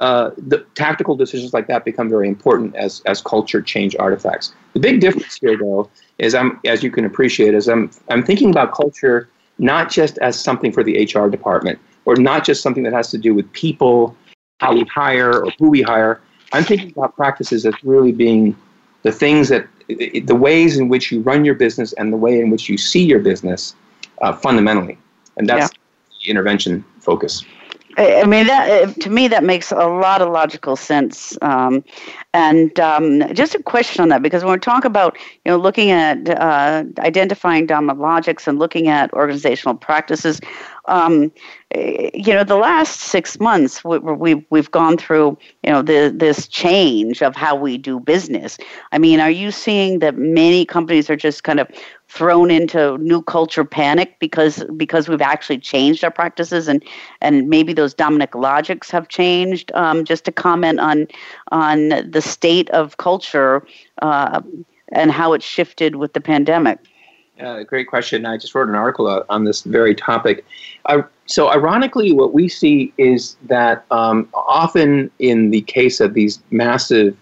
uh, 0.00 0.30
the 0.36 0.58
tactical 0.74 1.14
decisions 1.14 1.54
like 1.54 1.68
that 1.68 1.84
become 1.84 2.08
very 2.08 2.28
important 2.28 2.74
as 2.74 3.00
as 3.06 3.22
culture 3.22 3.62
change 3.62 3.94
artifacts. 3.98 4.52
The 4.72 4.80
big 4.80 5.00
difference 5.00 5.36
here, 5.36 5.56
though, 5.56 5.88
is 6.18 6.34
I'm 6.34 6.60
as 6.64 6.82
you 6.82 6.90
can 6.90 7.04
appreciate, 7.04 7.54
is 7.54 7.68
I'm 7.68 7.90
I'm 8.10 8.24
thinking 8.24 8.50
about 8.50 8.74
culture 8.74 9.28
not 9.58 9.88
just 9.90 10.18
as 10.18 10.38
something 10.38 10.72
for 10.72 10.82
the 10.82 11.04
HR 11.04 11.28
department 11.28 11.78
or 12.04 12.16
not 12.16 12.44
just 12.44 12.62
something 12.62 12.82
that 12.84 12.92
has 12.92 13.10
to 13.10 13.18
do 13.18 13.34
with 13.34 13.50
people, 13.52 14.16
how 14.60 14.74
we 14.74 14.84
hire 14.84 15.44
or 15.44 15.50
who 15.58 15.70
we 15.70 15.82
hire. 15.82 16.20
I'm 16.52 16.64
thinking 16.64 16.92
about 16.92 17.16
practices 17.16 17.66
as 17.66 17.74
really 17.82 18.12
being 18.12 18.56
the 19.02 19.12
things 19.12 19.48
that 19.48 19.66
the 19.88 20.34
ways 20.34 20.78
in 20.78 20.88
which 20.88 21.12
you 21.12 21.20
run 21.20 21.44
your 21.44 21.54
business 21.54 21.92
and 21.94 22.12
the 22.12 22.16
way 22.16 22.40
in 22.40 22.50
which 22.50 22.68
you 22.68 22.78
see 22.78 23.04
your 23.04 23.18
business 23.18 23.74
uh, 24.22 24.32
fundamentally, 24.32 24.96
and 25.36 25.48
that's 25.48 25.72
yeah. 25.72 25.78
the 26.24 26.30
intervention 26.30 26.84
focus. 27.00 27.44
I 27.96 28.24
mean, 28.24 28.46
that 28.48 29.00
to 29.02 29.10
me 29.10 29.28
that 29.28 29.44
makes 29.44 29.70
a 29.70 29.86
lot 29.86 30.20
of 30.20 30.30
logical 30.30 30.74
sense. 30.74 31.38
Um, 31.42 31.84
and 32.32 32.78
um, 32.80 33.22
just 33.34 33.54
a 33.54 33.62
question 33.62 34.02
on 34.02 34.08
that, 34.08 34.20
because 34.20 34.42
when 34.42 34.54
we 34.54 34.58
talk 34.58 34.84
about 34.84 35.16
you 35.44 35.52
know 35.52 35.56
looking 35.56 35.90
at 35.90 36.28
uh, 36.28 36.84
identifying 36.98 37.66
dominant 37.66 38.00
logics 38.00 38.48
and 38.48 38.58
looking 38.58 38.88
at 38.88 39.12
organizational 39.12 39.76
practices, 39.76 40.40
um, 40.86 41.32
you 41.74 42.34
know, 42.34 42.44
the 42.44 42.56
last 42.56 43.00
six 43.00 43.40
months 43.40 43.82
we, 43.84 43.98
we, 43.98 44.46
we've 44.50 44.70
gone 44.70 44.96
through, 44.96 45.38
you 45.62 45.70
know, 45.70 45.82
the, 45.82 46.12
this 46.14 46.46
change 46.46 47.22
of 47.22 47.34
how 47.34 47.56
we 47.56 47.78
do 47.78 47.98
business. 47.98 48.58
I 48.92 48.98
mean, 48.98 49.18
are 49.18 49.30
you 49.30 49.50
seeing 49.50 50.00
that 50.00 50.16
many 50.16 50.64
companies 50.64 51.08
are 51.08 51.16
just 51.16 51.42
kind 51.42 51.58
of 51.58 51.68
thrown 52.08 52.50
into 52.50 52.98
new 52.98 53.22
culture 53.22 53.64
panic 53.64 54.16
because 54.20 54.62
because 54.76 55.08
we've 55.08 55.22
actually 55.22 55.58
changed 55.58 56.04
our 56.04 56.10
practices 56.10 56.68
and 56.68 56.84
and 57.20 57.48
maybe 57.48 57.72
those 57.72 57.94
dominant 57.94 58.34
logics 58.34 58.90
have 58.90 59.08
changed? 59.08 59.72
Um, 59.74 60.04
just 60.04 60.24
to 60.26 60.32
comment 60.32 60.80
on 60.80 61.08
on 61.50 61.88
the 61.88 62.22
state 62.22 62.70
of 62.70 62.98
culture 62.98 63.66
uh, 64.02 64.42
and 64.92 65.10
how 65.10 65.32
it 65.32 65.42
shifted 65.42 65.96
with 65.96 66.12
the 66.12 66.20
pandemic. 66.20 66.78
Uh, 67.40 67.64
great 67.64 67.88
question. 67.88 68.24
I 68.26 68.36
just 68.36 68.54
wrote 68.54 68.68
an 68.68 68.76
article 68.76 69.24
on 69.28 69.44
this 69.44 69.62
very 69.62 69.94
topic. 69.94 70.44
Uh, 70.86 71.02
so, 71.26 71.50
ironically, 71.50 72.12
what 72.12 72.32
we 72.32 72.48
see 72.48 72.92
is 72.96 73.36
that 73.44 73.84
um, 73.90 74.28
often 74.34 75.10
in 75.18 75.50
the 75.50 75.62
case 75.62 76.00
of 76.00 76.14
these 76.14 76.40
massive 76.50 77.16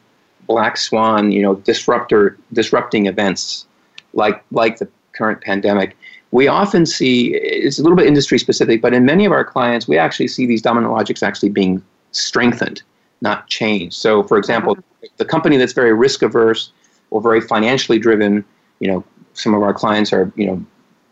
black 0.47 0.77
swan, 0.77 1.33
you 1.33 1.41
know, 1.41 1.55
disruptor 1.55 2.37
disrupting 2.53 3.07
events 3.07 3.67
like 4.13 4.45
like 4.51 4.79
the 4.79 4.89
current 5.13 5.41
pandemic, 5.41 5.97
we 6.31 6.47
often 6.47 6.85
see 6.85 7.35
it's 7.35 7.79
a 7.79 7.83
little 7.83 7.97
bit 7.97 8.07
industry 8.07 8.39
specific, 8.39 8.83
but 8.83 8.93
in 8.93 9.07
many 9.07 9.25
of 9.25 9.33
our 9.33 9.45
clients, 9.45 9.89
we 9.89 9.97
actually 9.97 10.29
see 10.29 10.45
these 10.47 10.61
dominant 10.61 10.93
logics 10.93 11.23
actually 11.23 11.51
being 11.51 11.83
strengthened, 12.11 12.83
not 13.23 13.47
changed. 13.49 13.97
So, 13.97 14.23
for 14.25 14.37
example, 14.37 14.77
the 15.17 15.25
company 15.25 15.57
that's 15.57 15.73
very 15.73 15.95
risk 15.95 16.21
averse 16.23 16.73
or 17.11 17.23
very 17.23 17.41
financially 17.41 17.99
driven, 17.99 18.45
you 18.81 18.89
know, 18.89 19.05
some 19.35 19.55
of 19.55 19.63
our 19.63 19.75
clients 19.75 20.13
are 20.13 20.33
you 20.37 20.47
know 20.47 20.65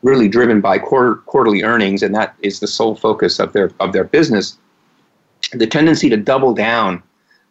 really 0.03 0.29
driven 0.29 0.61
by 0.61 0.79
quarter, 0.79 1.17
quarterly 1.27 1.63
earnings, 1.63 2.03
and 2.03 2.15
that 2.15 2.35
is 2.41 2.61
the 2.61 2.67
sole 2.67 2.95
focus 2.95 3.39
of 3.39 3.53
their 3.53 3.71
of 3.81 3.93
their 3.93 4.05
business. 4.05 4.59
The 5.53 5.67
tendency 5.67 6.09
to 6.09 6.17
double 6.17 6.55
down 6.55 7.03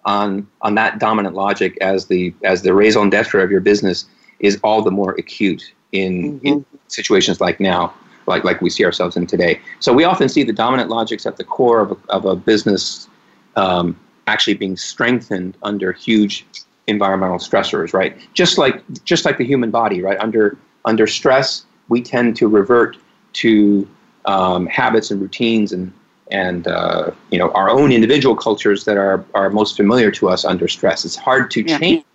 on 0.05 0.47
on 0.61 0.75
that 0.75 0.99
dominant 0.99 1.35
logic 1.35 1.77
as 1.81 2.07
the 2.07 2.33
as 2.43 2.61
the 2.61 2.73
raison 2.73 3.09
d'être 3.09 3.43
of 3.43 3.51
your 3.51 3.61
business 3.61 4.05
is 4.39 4.59
all 4.63 4.81
the 4.81 4.91
more 4.91 5.11
acute 5.15 5.73
in, 5.91 6.39
mm-hmm. 6.39 6.47
in 6.47 6.65
situations 6.87 7.41
like 7.41 7.59
now, 7.59 7.93
like 8.25 8.43
like 8.43 8.61
we 8.61 8.69
see 8.69 8.85
ourselves 8.85 9.17
in 9.17 9.27
today. 9.27 9.59
So 9.79 9.93
we 9.93 10.03
often 10.03 10.29
see 10.29 10.43
the 10.43 10.53
dominant 10.53 10.89
logics 10.89 11.25
at 11.25 11.37
the 11.37 11.43
core 11.43 11.81
of 11.81 11.91
a, 11.91 11.97
of 12.09 12.25
a 12.25 12.35
business 12.35 13.07
um, 13.55 13.99
actually 14.27 14.53
being 14.53 14.77
strengthened 14.77 15.57
under 15.63 15.91
huge 15.91 16.45
environmental 16.89 17.37
stressors, 17.37 17.93
right? 17.93 18.17
Just 18.33 18.57
like 18.57 18.83
just 19.05 19.25
like 19.25 19.37
the 19.37 19.45
human 19.45 19.71
body, 19.71 20.01
right? 20.01 20.19
Under 20.19 20.57
under 20.85 21.07
stress, 21.07 21.65
we 21.87 22.01
tend 22.01 22.35
to 22.37 22.47
revert 22.47 22.97
to 23.33 23.87
um, 24.25 24.65
habits 24.67 25.11
and 25.11 25.21
routines 25.21 25.71
and 25.71 25.93
and 26.31 26.67
uh, 26.67 27.11
you 27.31 27.39
know 27.39 27.51
our 27.51 27.69
own 27.69 27.91
individual 27.91 28.35
cultures 28.35 28.85
that 28.85 28.97
are 28.97 29.23
are 29.33 29.49
most 29.49 29.77
familiar 29.77 30.11
to 30.11 30.29
us 30.29 30.45
under 30.45 30.67
stress. 30.67 31.05
It's 31.05 31.15
hard 31.15 31.51
to 31.51 31.61
yeah. 31.61 31.79
change 31.79 32.05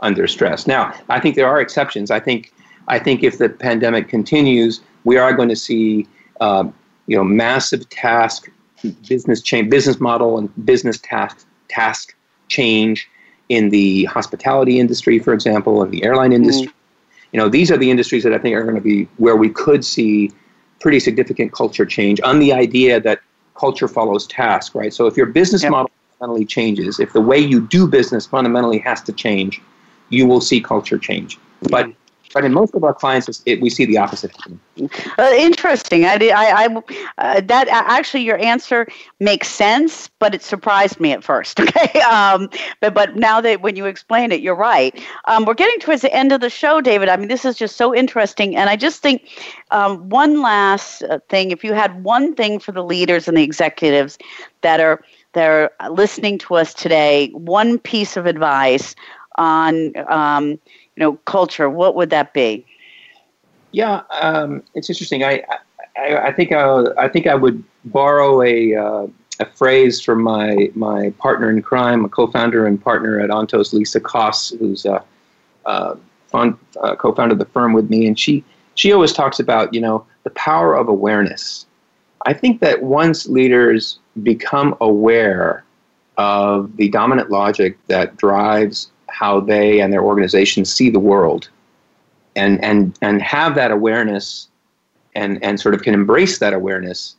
under 0.00 0.26
stress. 0.26 0.66
Now, 0.66 0.94
I 1.08 1.20
think 1.20 1.34
there 1.34 1.48
are 1.48 1.60
exceptions. 1.60 2.10
I 2.10 2.20
think 2.20 2.52
I 2.88 2.98
think 2.98 3.22
if 3.22 3.38
the 3.38 3.48
pandemic 3.48 4.08
continues, 4.08 4.80
we 5.04 5.16
are 5.16 5.32
going 5.32 5.48
to 5.48 5.56
see 5.56 6.06
uh, 6.40 6.64
you 7.06 7.16
know 7.16 7.24
massive 7.24 7.88
task 7.88 8.50
business 9.08 9.42
change, 9.42 9.70
business 9.70 10.00
model 10.00 10.38
and 10.38 10.64
business 10.64 10.98
task 10.98 11.46
task 11.68 12.14
change 12.48 13.08
in 13.48 13.70
the 13.70 14.04
hospitality 14.04 14.78
industry, 14.78 15.18
for 15.18 15.32
example, 15.32 15.82
and 15.82 15.92
the 15.92 16.04
airline 16.04 16.32
industry. 16.32 16.68
Mm. 16.68 16.72
You 17.32 17.38
know, 17.40 17.48
these 17.48 17.70
are 17.70 17.76
the 17.76 17.90
industries 17.90 18.24
that 18.24 18.32
I 18.32 18.38
think 18.38 18.54
are 18.56 18.62
going 18.62 18.74
to 18.74 18.80
be 18.80 19.04
where 19.16 19.36
we 19.36 19.50
could 19.50 19.84
see 19.84 20.30
pretty 20.80 21.00
significant 21.00 21.52
culture 21.52 21.84
change 21.84 22.20
on 22.22 22.38
the 22.38 22.52
idea 22.52 23.00
that 23.00 23.20
culture 23.54 23.88
follows 23.88 24.26
task, 24.26 24.74
right? 24.74 24.92
So 24.92 25.06
if 25.06 25.16
your 25.16 25.26
business 25.26 25.62
yep. 25.62 25.72
model 25.72 25.90
fundamentally 26.18 26.46
changes, 26.46 27.00
if 27.00 27.12
the 27.12 27.20
way 27.20 27.38
you 27.38 27.60
do 27.60 27.86
business 27.86 28.26
fundamentally 28.26 28.78
has 28.78 29.02
to 29.02 29.12
change, 29.12 29.60
you 30.10 30.26
will 30.26 30.40
see 30.40 30.60
culture 30.60 30.98
change. 30.98 31.38
But 31.70 31.90
but 32.38 32.44
in 32.44 32.52
most 32.52 32.72
of 32.72 32.84
our 32.84 32.94
clients, 32.94 33.42
it, 33.46 33.60
we 33.60 33.68
see 33.68 33.84
the 33.84 33.98
opposite. 33.98 34.30
Uh, 35.18 35.32
interesting. 35.34 36.04
I, 36.04 36.14
I, 36.14 36.66
I 36.66 36.82
uh, 37.18 37.40
that 37.40 37.66
actually 37.68 38.22
your 38.22 38.38
answer 38.38 38.86
makes 39.18 39.48
sense, 39.48 40.08
but 40.20 40.36
it 40.36 40.42
surprised 40.42 41.00
me 41.00 41.10
at 41.10 41.24
first. 41.24 41.58
Okay, 41.68 42.00
um, 42.02 42.48
but 42.80 42.94
but 42.94 43.16
now 43.16 43.40
that 43.40 43.60
when 43.60 43.74
you 43.74 43.86
explain 43.86 44.30
it, 44.30 44.40
you're 44.40 44.54
right. 44.54 44.96
Um, 45.24 45.44
we're 45.44 45.54
getting 45.54 45.80
towards 45.80 46.02
the 46.02 46.14
end 46.14 46.30
of 46.30 46.40
the 46.40 46.48
show, 46.48 46.80
David. 46.80 47.08
I 47.08 47.16
mean, 47.16 47.26
this 47.26 47.44
is 47.44 47.56
just 47.56 47.76
so 47.76 47.92
interesting, 47.92 48.56
and 48.56 48.70
I 48.70 48.76
just 48.76 49.02
think 49.02 49.28
um, 49.72 50.08
one 50.08 50.40
last 50.40 51.02
uh, 51.02 51.18
thing. 51.28 51.50
If 51.50 51.64
you 51.64 51.72
had 51.72 52.04
one 52.04 52.36
thing 52.36 52.60
for 52.60 52.70
the 52.70 52.84
leaders 52.84 53.26
and 53.26 53.36
the 53.36 53.42
executives 53.42 54.16
that 54.60 54.78
are 54.78 55.02
that 55.32 55.50
are 55.50 55.72
listening 55.90 56.38
to 56.38 56.54
us 56.54 56.72
today, 56.72 57.30
one 57.32 57.80
piece 57.80 58.16
of 58.16 58.26
advice 58.26 58.94
on 59.38 59.92
um, 60.08 60.58
you 60.98 61.04
know, 61.04 61.12
culture, 61.26 61.70
what 61.70 61.94
would 61.94 62.10
that 62.10 62.34
be? 62.34 62.66
Yeah, 63.70 64.02
um, 64.20 64.64
it's 64.74 64.90
interesting. 64.90 65.22
I, 65.22 65.44
I, 65.96 66.16
I 66.16 66.32
think 66.32 66.50
I, 66.50 66.60
uh, 66.60 66.92
I 66.98 67.06
think 67.06 67.28
I 67.28 67.36
would 67.36 67.62
borrow 67.84 68.42
a 68.42 68.74
uh, 68.74 69.06
a 69.38 69.46
phrase 69.54 70.00
from 70.00 70.24
my 70.24 70.72
my 70.74 71.10
partner 71.18 71.50
in 71.50 71.62
crime, 71.62 72.04
a 72.04 72.08
co-founder 72.08 72.66
and 72.66 72.82
partner 72.82 73.20
at 73.20 73.30
Ontos, 73.30 73.72
Lisa 73.72 74.00
Koss, 74.00 74.58
who's 74.58 74.84
a, 74.86 75.04
uh, 75.66 75.94
fund, 76.26 76.58
uh, 76.82 76.96
co-founded 76.96 77.38
the 77.38 77.46
firm 77.46 77.72
with 77.74 77.88
me, 77.88 78.08
and 78.08 78.18
she 78.18 78.42
she 78.74 78.92
always 78.92 79.12
talks 79.12 79.38
about 79.38 79.72
you 79.72 79.80
know 79.80 80.04
the 80.24 80.30
power 80.30 80.74
of 80.74 80.88
awareness. 80.88 81.64
I 82.26 82.32
think 82.32 82.60
that 82.60 82.82
once 82.82 83.28
leaders 83.28 84.00
become 84.24 84.76
aware 84.80 85.62
of 86.16 86.76
the 86.76 86.88
dominant 86.88 87.30
logic 87.30 87.78
that 87.86 88.16
drives 88.16 88.90
how 89.08 89.40
they 89.40 89.80
and 89.80 89.92
their 89.92 90.02
organizations 90.02 90.72
see 90.72 90.90
the 90.90 91.00
world 91.00 91.48
and 92.36 92.62
and 92.62 92.96
and 93.02 93.22
have 93.22 93.54
that 93.54 93.70
awareness 93.70 94.48
and 95.14 95.42
and 95.42 95.60
sort 95.60 95.74
of 95.74 95.82
can 95.82 95.94
embrace 95.94 96.38
that 96.38 96.52
awareness 96.52 97.16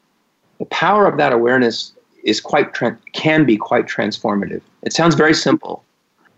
the 0.59 0.65
power 0.65 1.05
of 1.07 1.17
that 1.17 1.33
awareness 1.33 1.93
is 2.23 2.39
quite 2.41 2.73
can 3.13 3.45
be 3.45 3.57
quite 3.57 3.85
transformative 3.85 4.61
it 4.83 4.93
sounds 4.93 5.15
very 5.15 5.33
simple 5.33 5.83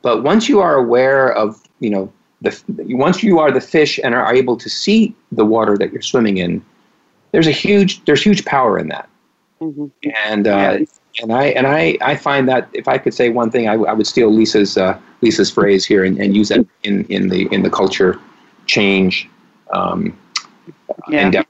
but 0.01 0.23
once 0.23 0.47
you 0.47 0.59
are 0.59 0.75
aware 0.75 1.31
of 1.33 1.61
you 1.79 1.89
know 1.89 2.11
the 2.41 2.63
once 2.89 3.23
you 3.23 3.39
are 3.39 3.51
the 3.51 3.61
fish 3.61 3.99
and 4.03 4.15
are 4.15 4.33
able 4.33 4.57
to 4.57 4.69
see 4.69 5.15
the 5.31 5.45
water 5.45 5.77
that 5.77 5.91
you're 5.91 6.01
swimming 6.01 6.37
in, 6.37 6.63
there's 7.31 7.47
a 7.47 7.51
huge 7.51 8.03
there's 8.05 8.21
huge 8.21 8.45
power 8.45 8.77
in 8.77 8.87
that. 8.89 9.07
Mm-hmm. 9.61 9.87
And 10.25 10.47
uh, 10.47 10.79
and 11.21 11.31
I 11.31 11.45
and 11.47 11.67
I, 11.67 11.97
I 12.01 12.15
find 12.15 12.47
that 12.49 12.67
if 12.73 12.87
I 12.87 12.97
could 12.97 13.13
say 13.13 13.29
one 13.29 13.51
thing, 13.51 13.67
I, 13.67 13.73
I 13.73 13.93
would 13.93 14.07
steal 14.07 14.33
Lisa's 14.33 14.77
uh, 14.77 14.99
Lisa's 15.21 15.51
phrase 15.51 15.85
here 15.85 16.03
and, 16.03 16.19
and 16.19 16.35
use 16.35 16.49
that 16.49 16.65
in, 16.83 17.05
in 17.05 17.29
the 17.29 17.47
in 17.51 17.61
the 17.61 17.69
culture 17.69 18.19
change 18.65 19.29
um, 19.71 20.17
yeah. 21.07 21.25
endeavor. 21.25 21.47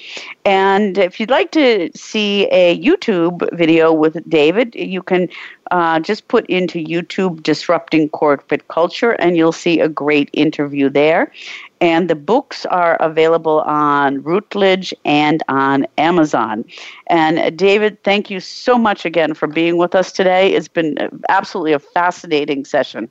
And 0.44 0.98
if 0.98 1.18
you'd 1.18 1.30
like 1.30 1.52
to 1.52 1.90
see 1.94 2.46
a 2.46 2.78
YouTube 2.78 3.48
video 3.56 3.92
with 3.92 4.28
David, 4.28 4.74
you 4.74 5.02
can 5.02 5.28
uh, 5.70 6.00
just 6.00 6.28
put 6.28 6.46
into 6.46 6.78
YouTube 6.78 7.42
Disrupting 7.42 8.08
Corporate 8.10 8.66
Culture, 8.68 9.12
and 9.12 9.36
you'll 9.36 9.52
see 9.52 9.80
a 9.80 9.88
great 9.88 10.28
interview 10.32 10.88
there. 10.88 11.32
And 11.80 12.08
the 12.10 12.14
books 12.14 12.66
are 12.66 12.96
available 12.96 13.60
on 13.62 14.22
Routledge 14.22 14.94
and 15.04 15.42
on 15.48 15.86
Amazon. 15.98 16.64
And 17.08 17.38
uh, 17.38 17.50
David, 17.50 18.02
thank 18.04 18.30
you 18.30 18.40
so 18.40 18.78
much 18.78 19.04
again 19.04 19.34
for 19.34 19.48
being 19.48 19.76
with 19.76 19.94
us 19.94 20.12
today. 20.12 20.52
It's 20.52 20.68
been 20.68 20.96
absolutely 21.28 21.72
a 21.72 21.78
fascinating 21.78 22.64
session. 22.64 23.08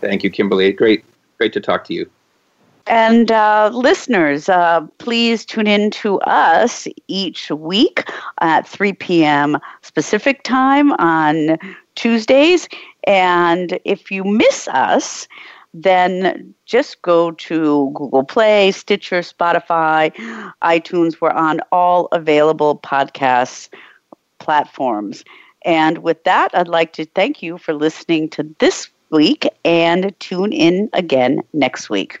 Thank 0.00 0.22
you, 0.22 0.30
Kimberly. 0.30 0.72
Great, 0.72 1.04
great 1.38 1.52
to 1.52 1.60
talk 1.60 1.84
to 1.84 1.94
you. 1.94 2.10
And 2.86 3.30
uh, 3.30 3.70
listeners, 3.72 4.48
uh, 4.48 4.86
please 4.98 5.44
tune 5.44 5.66
in 5.66 5.90
to 5.92 6.18
us 6.20 6.88
each 7.08 7.50
week 7.50 8.08
at 8.40 8.66
3 8.66 8.92
p.m. 8.94 9.58
Pacific 9.94 10.42
time 10.42 10.92
on 10.94 11.58
Tuesdays. 11.94 12.68
And 13.04 13.78
if 13.84 14.10
you 14.10 14.24
miss 14.24 14.68
us, 14.68 15.28
then 15.74 16.54
just 16.66 17.00
go 17.02 17.30
to 17.32 17.90
Google 17.94 18.24
Play, 18.24 18.72
Stitcher, 18.72 19.20
Spotify, 19.20 20.12
iTunes. 20.62 21.20
We're 21.20 21.30
on 21.30 21.60
all 21.70 22.08
available 22.12 22.78
podcast 22.78 23.68
platforms. 24.38 25.24
And 25.64 25.98
with 25.98 26.24
that, 26.24 26.50
I'd 26.52 26.68
like 26.68 26.92
to 26.94 27.06
thank 27.06 27.42
you 27.42 27.58
for 27.58 27.72
listening 27.72 28.28
to 28.30 28.54
this 28.58 28.88
week 29.10 29.46
and 29.64 30.18
tune 30.20 30.52
in 30.52 30.90
again 30.92 31.42
next 31.52 31.88
week. 31.88 32.20